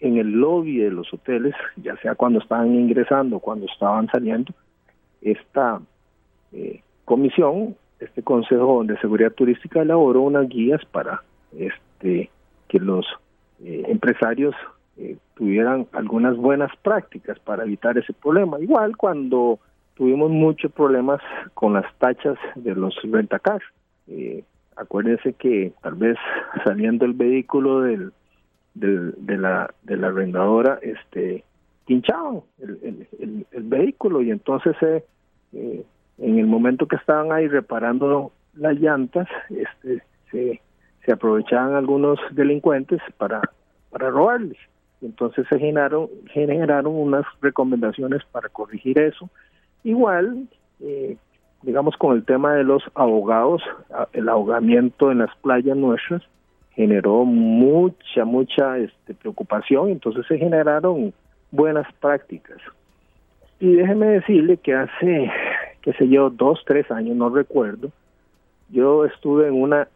en 0.00 0.16
el 0.16 0.32
lobby 0.32 0.78
de 0.78 0.90
los 0.90 1.12
hoteles, 1.12 1.54
ya 1.76 1.96
sea 1.98 2.14
cuando 2.14 2.40
estaban 2.40 2.74
ingresando, 2.74 3.38
cuando 3.38 3.66
estaban 3.66 4.08
saliendo, 4.08 4.52
esta 5.20 5.80
eh, 6.52 6.82
comisión, 7.04 7.76
este 8.00 8.22
Consejo 8.22 8.82
de 8.84 8.98
Seguridad 8.98 9.32
Turística 9.32 9.82
elaboró 9.82 10.22
unas 10.22 10.48
guías 10.48 10.82
para 10.86 11.22
este 11.56 12.30
que 12.68 12.78
los 12.78 13.04
eh, 13.62 13.84
empresarios 13.88 14.54
eh, 14.96 15.16
tuvieran 15.34 15.86
algunas 15.92 16.36
buenas 16.36 16.70
prácticas 16.82 17.38
para 17.40 17.64
evitar 17.64 17.98
ese 17.98 18.12
problema. 18.12 18.60
Igual 18.60 18.96
cuando 18.96 19.58
tuvimos 19.94 20.30
muchos 20.30 20.72
problemas 20.72 21.20
con 21.52 21.74
las 21.74 21.84
tachas 21.98 22.38
de 22.54 22.74
los 22.74 22.94
rentacars. 23.02 23.64
Eh, 24.08 24.44
acuérdense 24.76 25.34
que 25.34 25.72
tal 25.82 25.94
vez 25.94 26.16
saliendo 26.64 27.04
el 27.04 27.12
vehículo 27.12 27.82
del, 27.82 28.12
de 28.74 29.36
la 29.36 29.72
de 29.82 29.96
la 29.96 30.08
arrendadora 30.08 30.78
este 30.82 31.44
pinchaban 31.86 32.42
el, 32.60 33.06
el, 33.18 33.62
vehículo 33.64 34.22
y 34.22 34.30
entonces 34.30 34.76
eh, 34.82 35.84
en 36.18 36.38
el 36.38 36.46
momento 36.46 36.86
que 36.86 36.96
estaban 36.96 37.32
ahí 37.32 37.48
reparando 37.48 38.32
las 38.54 38.78
llantas 38.78 39.28
este 39.50 40.02
se, 40.30 41.12
aprovechaban 41.12 41.74
algunos 41.74 42.20
delincuentes 42.30 43.00
para 43.18 43.40
para 43.90 44.10
robarles. 44.10 44.58
Entonces 45.02 45.44
se 45.48 45.58
generaron 45.58 46.08
generaron 46.32 46.94
unas 46.94 47.24
recomendaciones 47.40 48.22
para 48.30 48.48
corregir 48.48 49.00
eso. 49.00 49.28
Igual 49.82 50.46
eh, 50.80 51.16
digamos 51.62 51.96
con 51.96 52.16
el 52.16 52.24
tema 52.24 52.54
de 52.54 52.62
los 52.62 52.84
ahogados 52.94 53.62
el 54.12 54.28
ahogamiento 54.28 55.10
en 55.10 55.18
las 55.18 55.34
playas 55.38 55.76
nuestras 55.76 56.22
generó 56.74 57.24
mucha, 57.24 58.24
mucha 58.24 58.78
este, 58.78 59.14
preocupación, 59.14 59.90
entonces 59.90 60.26
se 60.26 60.38
generaron 60.38 61.12
buenas 61.50 61.86
prácticas. 62.00 62.58
Y 63.58 63.74
déjeme 63.74 64.06
decirle 64.06 64.56
que 64.56 64.74
hace, 64.74 65.30
qué 65.82 65.92
sé 65.94 66.08
yo, 66.08 66.30
dos, 66.30 66.62
tres 66.64 66.90
años, 66.90 67.16
no 67.16 67.28
recuerdo, 67.28 67.90
yo 68.70 69.04
estuve 69.04 69.48
en 69.48 69.60
una 69.60 69.88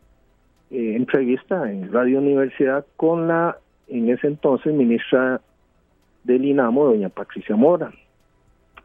eh, 0.70 0.97
entrevista 0.97 1.70
en 1.70 1.93
Radio 1.93 2.18
Universidad 2.18 2.85
con 2.97 3.29
la, 3.29 3.57
en 3.89 4.11
ese 4.11 4.27
entonces, 4.27 4.75
ministra 4.75 5.41
del 6.25 6.45
INAMO, 6.45 6.87
doña 6.87 7.09
Patricia 7.09 7.55
Mora, 7.55 7.93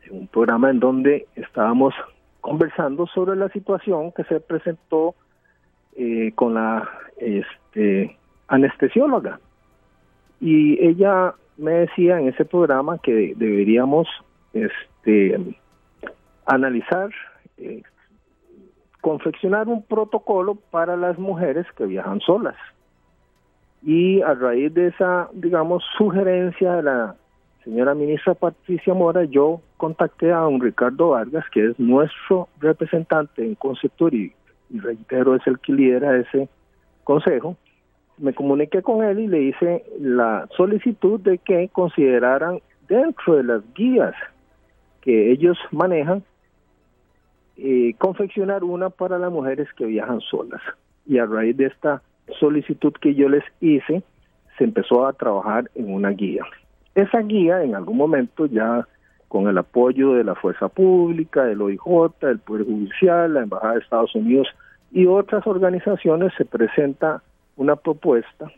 en 0.06 0.20
un 0.20 0.28
programa 0.28 0.70
en 0.70 0.80
donde 0.80 1.28
estábamos 1.36 1.94
conversando 2.42 3.08
sobre 3.08 3.36
la 3.36 3.50
situación 3.50 4.12
que 4.12 4.24
se 4.26 4.40
presentó 4.40 5.16
eh, 5.96 6.32
con 6.36 6.54
la 6.54 6.90
este, 7.18 8.18
anestesióloga. 8.48 9.40
Y 10.40 10.82
ella 10.84 11.34
me 11.58 11.72
decía 11.72 12.20
en 12.20 12.30
ese 12.30 12.46
programa 12.46 12.98
que 13.00 13.34
deberíamos 13.36 14.08
este, 14.54 15.38
analizar, 16.46 17.10
eh, 17.58 17.84
confeccionar 19.02 19.68
un 19.68 19.84
protocolo 19.84 20.56
para 20.56 20.96
las 20.96 21.18
mujeres 21.20 21.66
que 21.76 21.86
viajan 21.86 22.22
solas. 22.22 22.56
Y 23.84 24.22
a 24.22 24.34
raíz 24.34 24.74
de 24.74 24.88
esa, 24.88 25.30
digamos, 25.34 25.84
sugerencia 25.98 26.74
de 26.76 26.84
la 26.84 27.16
señora 27.64 27.94
ministra 27.94 28.34
Patricia 28.34 28.94
Mora, 28.94 29.24
yo 29.26 29.62
contacté 29.78 30.32
a 30.32 30.48
un 30.48 30.60
Ricardo 30.60 31.10
Vargas, 31.10 31.46
que 31.52 31.68
es 31.68 31.80
nuestro 31.80 32.50
representante 32.60 33.46
en 33.46 33.56
Conceptor 33.56 34.14
y, 34.14 34.34
y 34.70 34.80
reitero, 34.80 35.36
es 35.36 35.46
el 35.48 35.60
que 35.60 35.74
lidera 35.74 36.18
ese 36.18 36.50
consejo, 37.04 37.58
me 38.18 38.34
comuniqué 38.34 38.82
con 38.82 39.04
él 39.04 39.20
y 39.20 39.28
le 39.28 39.42
hice 39.44 39.84
la 40.00 40.48
solicitud 40.56 41.20
de 41.22 41.38
que 41.38 41.70
consideraran 41.70 42.60
dentro 42.88 43.36
de 43.36 43.44
las 43.44 43.74
guías 43.74 44.14
que 45.02 45.32
ellos 45.32 45.58
manejan, 45.72 46.24
eh, 47.58 47.94
confeccionar 47.98 48.64
una 48.64 48.90
para 48.90 49.18
las 49.18 49.32
mujeres 49.32 49.68
que 49.78 49.86
viajan 49.86 50.22
solas. 50.22 50.62
Y 51.06 51.18
a 51.18 51.26
raíz 51.26 51.56
de 51.58 51.68
esta 51.68 52.02
solicitud 52.40 52.94
que 53.02 53.16
yo 53.16 53.30
les 53.30 53.44
hice, 53.62 54.04
se 54.58 54.64
empezó 54.64 55.06
a 55.06 55.14
trabajar 55.14 55.70
en 55.76 55.94
una 55.94 56.10
guía. 56.10 56.44
Esa 56.96 57.20
guía 57.20 57.64
en 57.64 57.76
algún 57.76 57.98
momento 57.98 58.46
ya 58.46 58.88
con 59.30 59.48
el 59.48 59.58
apoyo 59.58 60.14
de 60.14 60.24
la 60.26 60.36
Fuerza 60.36 60.68
Pública, 60.68 61.46
del 61.46 61.62
OIJ, 61.62 62.12
del 62.20 62.40
Poder 62.40 62.66
Judicial, 62.66 63.34
la 63.34 63.44
Embajada 63.44 63.76
de 63.76 63.80
Estados 63.80 64.14
Unidos 64.16 64.48
y 64.92 65.06
otras 65.06 65.46
organizaciones 65.46 66.34
se 66.38 66.46
presenta 66.46 67.22
una 67.56 67.76
propuesta, 67.76 68.52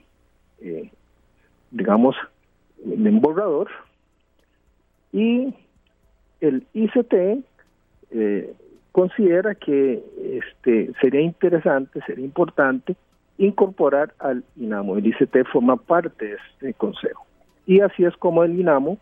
eh, 0.61 0.89
digamos, 1.71 2.15
en 2.85 3.19
borrador, 3.19 3.67
y 5.11 5.53
el 6.39 6.65
ICT 6.73 7.43
eh, 8.11 8.53
considera 8.93 9.55
que 9.55 10.03
este 10.37 10.93
sería 11.01 11.21
interesante, 11.21 11.99
sería 12.05 12.25
importante 12.25 12.95
incorporar 13.37 14.13
al 14.19 14.43
INAMO. 14.55 14.97
El 14.97 15.07
ICT 15.07 15.47
forma 15.51 15.75
parte 15.75 16.25
de 16.25 16.37
este 16.53 16.73
consejo. 16.75 17.25
Y 17.65 17.81
así 17.81 18.05
es 18.05 18.15
como 18.17 18.43
el 18.43 18.57
INAMO 18.59 18.99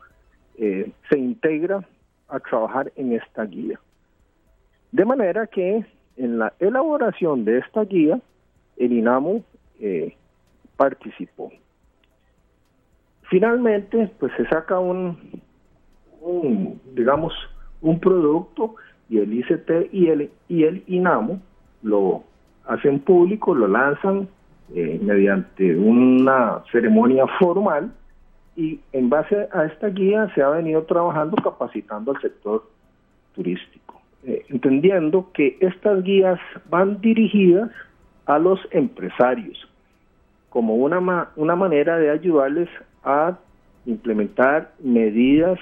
eh, 0.61 0.91
se 1.09 1.17
integra 1.17 1.87
a 2.27 2.39
trabajar 2.39 2.91
en 2.97 3.13
esta 3.13 3.45
guía. 3.45 3.79
De 4.91 5.05
manera 5.05 5.47
que 5.47 5.85
en 6.17 6.37
la 6.37 6.51
elaboración 6.59 7.45
de 7.45 7.59
esta 7.59 7.85
guía, 7.85 8.19
el 8.75 8.91
INAMO 8.91 9.41
eh, 9.79 10.15
participó. 10.75 11.49
Finalmente, 13.29 14.11
pues 14.19 14.33
se 14.35 14.45
saca 14.47 14.79
un, 14.79 15.39
digamos, 16.93 17.33
un 17.81 17.99
producto 18.01 18.75
y 19.07 19.19
el 19.19 19.33
ICT 19.33 19.93
y 19.93 20.07
el, 20.07 20.29
y 20.49 20.65
el 20.65 20.83
INAMO 20.87 21.39
lo 21.83 22.23
hacen 22.65 22.99
público, 22.99 23.55
lo 23.55 23.69
lanzan 23.69 24.27
eh, 24.75 24.99
mediante 25.01 25.75
una 25.77 26.63
ceremonia 26.69 27.25
formal 27.39 27.93
y 28.59 28.81
en 28.91 29.09
base 29.09 29.47
a 29.53 29.63
esta 29.63 29.87
guía 29.87 30.29
se 30.35 30.41
ha 30.41 30.49
venido 30.49 30.83
trabajando 30.83 31.37
capacitando 31.41 32.11
al 32.11 32.21
sector 32.21 32.69
turístico. 33.33 34.01
Eh, 34.25 34.45
entendiendo 34.49 35.31
que 35.33 35.57
estas 35.61 36.03
guías 36.03 36.37
van 36.69 36.99
dirigidas 36.99 37.71
a 38.25 38.37
los 38.37 38.59
empresarios 38.71 39.57
como 40.49 40.75
una, 40.75 41.29
una 41.37 41.55
manera 41.55 41.97
de 41.99 42.09
ayudarles 42.09 42.67
a 43.05 43.37
implementar 43.85 44.73
medidas 44.79 45.57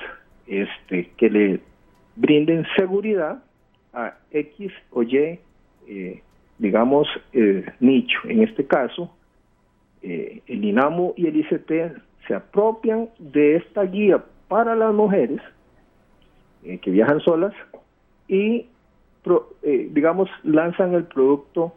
este, 0.48 1.12
que 1.18 1.30
le 1.30 1.62
brinden 2.16 2.66
seguridad 2.76 3.44
a 3.94 4.16
X 4.32 4.72
o 4.90 5.04
Y, 5.04 5.40
eh, 5.88 6.24
digamos, 6.58 7.08
eh, 7.34 7.64
nicho. 7.80 8.18
En 8.24 8.42
este 8.42 8.66
caso, 8.66 9.14
el 10.02 10.64
INAMO 10.64 11.14
y 11.18 11.28
el 11.28 11.36
ICT 11.36 12.07
se 12.28 12.36
apropian 12.36 13.10
de 13.20 13.58
esta 13.58 13.84
guía 13.84 14.24
para 14.48 14.76
las 14.76 14.94
mujeres 14.94 15.42
que 16.82 16.92
viajan 16.92 17.22
solas 17.22 17.54
y, 18.28 18.68
eh, 19.64 19.90
digamos, 19.92 20.30
lanzan 20.44 20.94
el 20.94 21.06
producto 21.06 21.74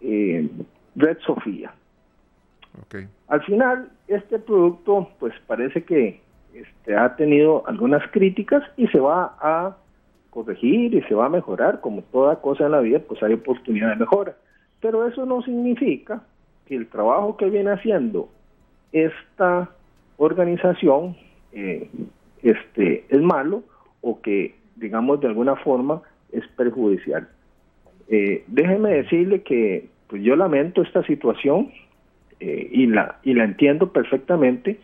eh, 0.00 0.48
Red 0.96 1.18
Sofía. 1.20 1.74
Al 3.28 3.42
final, 3.42 3.90
este 4.08 4.38
producto, 4.38 5.08
pues 5.18 5.34
parece 5.46 5.84
que 5.84 6.20
este, 6.54 6.96
ha 6.96 7.14
tenido 7.16 7.66
algunas 7.66 8.02
críticas 8.10 8.62
y 8.76 8.86
se 8.88 8.98
va 8.98 9.36
a 9.40 9.76
corregir 10.30 10.94
y 10.94 11.02
se 11.02 11.14
va 11.14 11.26
a 11.26 11.28
mejorar, 11.28 11.80
como 11.80 12.02
toda 12.02 12.40
cosa 12.40 12.64
en 12.64 12.72
la 12.72 12.80
vida, 12.80 13.00
pues 13.00 13.22
hay 13.22 13.34
oportunidad 13.34 13.90
de 13.90 13.96
mejora. 13.96 14.34
Pero 14.80 15.06
eso 15.06 15.26
no 15.26 15.42
significa 15.42 16.22
que 16.66 16.76
el 16.76 16.88
trabajo 16.88 17.36
que 17.36 17.50
viene 17.50 17.70
haciendo 17.70 18.28
esta 18.92 19.70
organización 20.16 21.16
eh, 21.52 21.88
este, 22.42 23.04
es 23.08 23.20
malo 23.20 23.62
o 24.00 24.20
que, 24.20 24.54
digamos, 24.76 25.20
de 25.20 25.28
alguna 25.28 25.56
forma 25.56 26.02
es 26.32 26.46
perjudicial. 26.56 27.28
Eh, 28.08 28.44
déjeme 28.48 28.90
decirle 28.90 29.42
que 29.42 29.88
pues 30.08 30.22
yo 30.22 30.36
lamento 30.36 30.82
esta 30.82 31.02
situación 31.04 31.70
eh, 32.40 32.68
y, 32.70 32.86
la, 32.86 33.18
y 33.22 33.34
la 33.34 33.44
entiendo 33.44 33.92
perfectamente. 33.92 34.78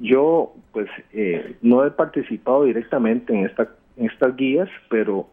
Yo 0.00 0.54
pues 0.72 0.88
eh, 1.12 1.56
no 1.60 1.84
he 1.84 1.90
participado 1.90 2.64
directamente 2.64 3.34
en, 3.34 3.44
esta, 3.44 3.68
en 3.96 4.06
estas 4.06 4.36
guías, 4.36 4.68
pero 4.88 5.28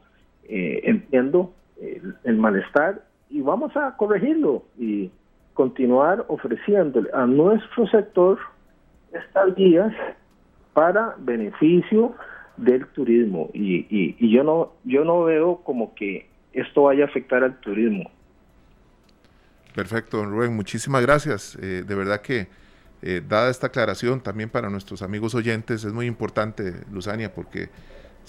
entiendo 0.52 1.54
el, 1.80 2.16
el, 2.24 2.38
malestar 2.38 3.04
y 3.30 3.42
vamos 3.42 3.78
a 3.78 3.96
corregirlo 3.98 4.64
y 4.80 5.12
continuar 5.54 6.26
ofreciéndole 6.28 7.08
a 7.14 7.28
nuestro 7.28 7.86
sector 7.88 8.40
estas 9.14 9.56
guías 9.56 9.94
para 10.74 11.16
beneficio 11.18 12.16
del 12.58 12.86
turismo 12.88 13.50
y, 13.54 13.88
y, 13.90 14.30
yo 14.30 14.44
no 14.44 14.74
yo 14.84 15.06
no 15.06 15.24
veo 15.24 15.58
como 15.64 15.96
que 15.96 16.28
esto 16.54 16.84
vaya 16.84 17.06
a 17.06 17.08
afectar 17.08 17.44
al 17.44 17.58
turismo 17.60 18.12
Perfecto, 19.76 20.18
don 20.18 20.32
Rubén, 20.32 20.56
muchísimas 20.56 21.02
gracias. 21.02 21.58
Eh, 21.62 21.84
de 21.88 21.96
verdad 21.96 22.22
que, 22.22 22.48
eh, 23.02 23.22
dada 23.26 23.50
esta 23.50 23.68
aclaración 23.68 24.22
también 24.22 24.50
para 24.50 24.70
nuestros 24.70 25.02
amigos 25.02 25.36
oyentes, 25.36 25.84
es 25.84 25.94
muy 25.94 26.06
importante, 26.06 26.74
Luzania, 26.92 27.34
porque 27.34 27.70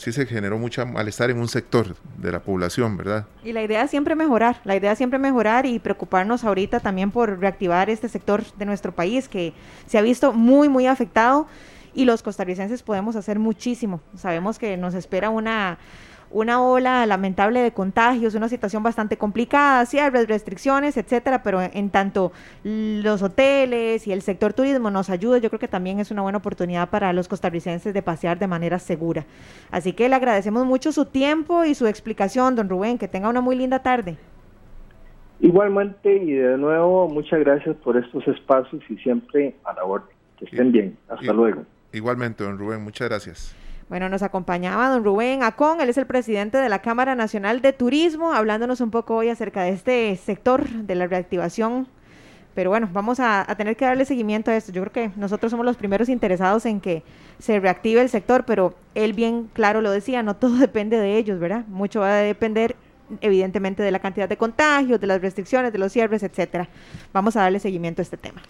sí 0.00 0.12
se 0.12 0.24
generó 0.24 0.58
mucha 0.58 0.86
malestar 0.86 1.28
en 1.28 1.38
un 1.38 1.46
sector 1.46 1.94
de 2.16 2.32
la 2.32 2.40
población, 2.40 2.96
¿verdad? 2.96 3.26
Y 3.44 3.52
la 3.52 3.62
idea 3.62 3.82
es 3.82 3.90
siempre 3.90 4.16
mejorar, 4.16 4.62
la 4.64 4.74
idea 4.74 4.92
es 4.92 4.98
siempre 4.98 5.18
mejorar 5.18 5.66
y 5.66 5.78
preocuparnos 5.78 6.42
ahorita 6.42 6.80
también 6.80 7.10
por 7.10 7.38
reactivar 7.38 7.90
este 7.90 8.08
sector 8.08 8.42
de 8.56 8.64
nuestro 8.64 8.92
país 8.92 9.28
que 9.28 9.52
se 9.86 9.98
ha 9.98 10.02
visto 10.02 10.32
muy, 10.32 10.70
muy 10.70 10.86
afectado 10.86 11.48
y 11.92 12.06
los 12.06 12.22
costarricenses 12.22 12.82
podemos 12.82 13.14
hacer 13.14 13.38
muchísimo. 13.38 14.00
Sabemos 14.16 14.58
que 14.58 14.78
nos 14.78 14.94
espera 14.94 15.28
una 15.28 15.76
una 16.30 16.62
ola 16.62 17.04
lamentable 17.06 17.60
de 17.60 17.72
contagios, 17.72 18.34
una 18.34 18.48
situación 18.48 18.82
bastante 18.82 19.16
complicada, 19.16 19.84
cierres, 19.86 20.28
restricciones, 20.28 20.96
etcétera, 20.96 21.42
pero 21.42 21.60
en 21.60 21.90
tanto 21.90 22.32
los 22.62 23.22
hoteles 23.22 24.06
y 24.06 24.12
el 24.12 24.22
sector 24.22 24.52
turismo 24.52 24.90
nos 24.90 25.10
ayuda, 25.10 25.38
yo 25.38 25.50
creo 25.50 25.58
que 25.58 25.68
también 25.68 25.98
es 25.98 26.10
una 26.10 26.22
buena 26.22 26.38
oportunidad 26.38 26.88
para 26.88 27.12
los 27.12 27.28
costarricenses 27.28 27.92
de 27.92 28.02
pasear 28.02 28.38
de 28.38 28.46
manera 28.46 28.78
segura. 28.78 29.24
Así 29.70 29.92
que 29.92 30.08
le 30.08 30.14
agradecemos 30.14 30.64
mucho 30.66 30.92
su 30.92 31.04
tiempo 31.04 31.64
y 31.64 31.74
su 31.74 31.86
explicación, 31.86 32.54
don 32.54 32.68
Rubén, 32.68 32.98
que 32.98 33.08
tenga 33.08 33.28
una 33.28 33.40
muy 33.40 33.56
linda 33.56 33.80
tarde. 33.80 34.16
Igualmente 35.40 36.14
y 36.16 36.32
de 36.32 36.58
nuevo 36.58 37.08
muchas 37.08 37.40
gracias 37.40 37.74
por 37.76 37.96
estos 37.96 38.26
espacios 38.28 38.82
y 38.90 38.96
siempre 38.98 39.56
a 39.64 39.72
la 39.72 39.84
orden. 39.84 40.14
Que 40.38 40.44
estén 40.44 40.70
bien. 40.70 40.96
Hasta 41.08 41.32
luego. 41.32 41.64
Igualmente, 41.92 42.44
don 42.44 42.58
Rubén, 42.58 42.82
muchas 42.82 43.08
gracias. 43.08 43.59
Bueno, 43.90 44.08
nos 44.08 44.22
acompañaba 44.22 44.88
don 44.88 45.02
Rubén 45.02 45.42
Acón, 45.42 45.80
él 45.80 45.88
es 45.88 45.98
el 45.98 46.06
presidente 46.06 46.58
de 46.58 46.68
la 46.68 46.78
Cámara 46.78 47.16
Nacional 47.16 47.60
de 47.60 47.72
Turismo, 47.72 48.32
hablándonos 48.32 48.80
un 48.80 48.92
poco 48.92 49.16
hoy 49.16 49.30
acerca 49.30 49.64
de 49.64 49.70
este 49.70 50.14
sector 50.14 50.68
de 50.68 50.94
la 50.94 51.08
reactivación. 51.08 51.88
Pero 52.54 52.70
bueno, 52.70 52.88
vamos 52.92 53.18
a, 53.18 53.44
tener 53.56 53.76
que 53.76 53.86
darle 53.86 54.04
seguimiento 54.04 54.52
a 54.52 54.56
esto. 54.56 54.70
Yo 54.70 54.82
creo 54.82 54.92
que 54.92 55.18
nosotros 55.18 55.50
somos 55.50 55.66
los 55.66 55.76
primeros 55.76 56.08
interesados 56.08 56.66
en 56.66 56.80
que 56.80 57.02
se 57.40 57.58
reactive 57.58 58.00
el 58.00 58.08
sector, 58.08 58.44
pero 58.44 58.76
él 58.94 59.12
bien 59.12 59.50
claro 59.54 59.80
lo 59.80 59.90
decía, 59.90 60.22
no 60.22 60.36
todo 60.36 60.56
depende 60.58 60.96
de 60.96 61.16
ellos, 61.16 61.40
¿verdad? 61.40 61.66
Mucho 61.66 61.98
va 61.98 62.12
a 62.12 62.22
depender 62.22 62.76
evidentemente 63.20 63.82
de 63.82 63.90
la 63.90 63.98
cantidad 63.98 64.28
de 64.28 64.36
contagios, 64.36 65.00
de 65.00 65.08
las 65.08 65.20
restricciones, 65.20 65.72
de 65.72 65.78
los 65.78 65.90
cierres, 65.90 66.22
etcétera. 66.22 66.68
Vamos 67.12 67.34
a 67.34 67.40
darle 67.40 67.58
seguimiento 67.58 68.02
a 68.02 68.04
este 68.04 68.16
tema. 68.16 68.40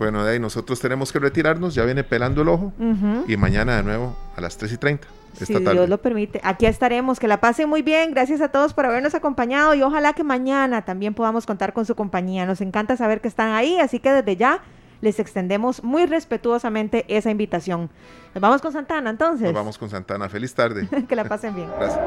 Bueno, 0.00 0.24
de 0.24 0.32
ahí 0.32 0.38
nosotros 0.38 0.80
tenemos 0.80 1.12
que 1.12 1.18
retirarnos, 1.18 1.74
ya 1.74 1.84
viene 1.84 2.04
pelando 2.04 2.40
el 2.40 2.48
ojo 2.48 2.72
uh 2.78 2.82
-huh. 2.82 3.24
y 3.28 3.36
mañana 3.36 3.76
de 3.76 3.82
nuevo 3.82 4.16
a 4.34 4.40
las 4.40 4.56
3 4.56 4.72
y 4.72 4.76
30. 4.78 5.06
Esta 5.34 5.44
si 5.44 5.52
tarde. 5.52 5.72
Dios 5.74 5.90
lo 5.90 5.98
permite. 5.98 6.40
Aquí 6.42 6.64
estaremos, 6.64 7.20
que 7.20 7.28
la 7.28 7.38
pasen 7.38 7.68
muy 7.68 7.82
bien. 7.82 8.12
Gracias 8.12 8.40
a 8.40 8.48
todos 8.48 8.72
por 8.72 8.86
habernos 8.86 9.14
acompañado 9.14 9.74
y 9.74 9.82
ojalá 9.82 10.14
que 10.14 10.24
mañana 10.24 10.86
también 10.86 11.12
podamos 11.12 11.44
contar 11.44 11.74
con 11.74 11.84
su 11.84 11.96
compañía. 11.96 12.46
Nos 12.46 12.62
encanta 12.62 12.96
saber 12.96 13.20
que 13.20 13.28
están 13.28 13.52
ahí, 13.52 13.78
así 13.78 14.00
que 14.00 14.10
desde 14.10 14.36
ya 14.36 14.62
les 15.02 15.20
extendemos 15.20 15.84
muy 15.84 16.06
respetuosamente 16.06 17.04
esa 17.06 17.30
invitación. 17.30 17.90
Nos 18.34 18.40
vamos 18.40 18.62
con 18.62 18.72
Santana 18.72 19.10
entonces. 19.10 19.48
Nos 19.48 19.52
vamos 19.52 19.76
con 19.76 19.90
Santana. 19.90 20.30
Feliz 20.30 20.54
tarde. 20.54 20.88
que 21.08 21.14
la 21.14 21.24
pasen 21.24 21.54
bien. 21.54 21.68
Gracias. 21.78 22.00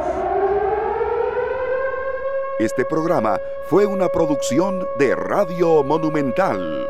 Este 2.58 2.86
programa 2.86 3.38
fue 3.70 3.86
una 3.86 4.10
producción 4.10 4.84
de 4.98 5.14
Radio 5.16 5.84
Monumental. 5.84 6.88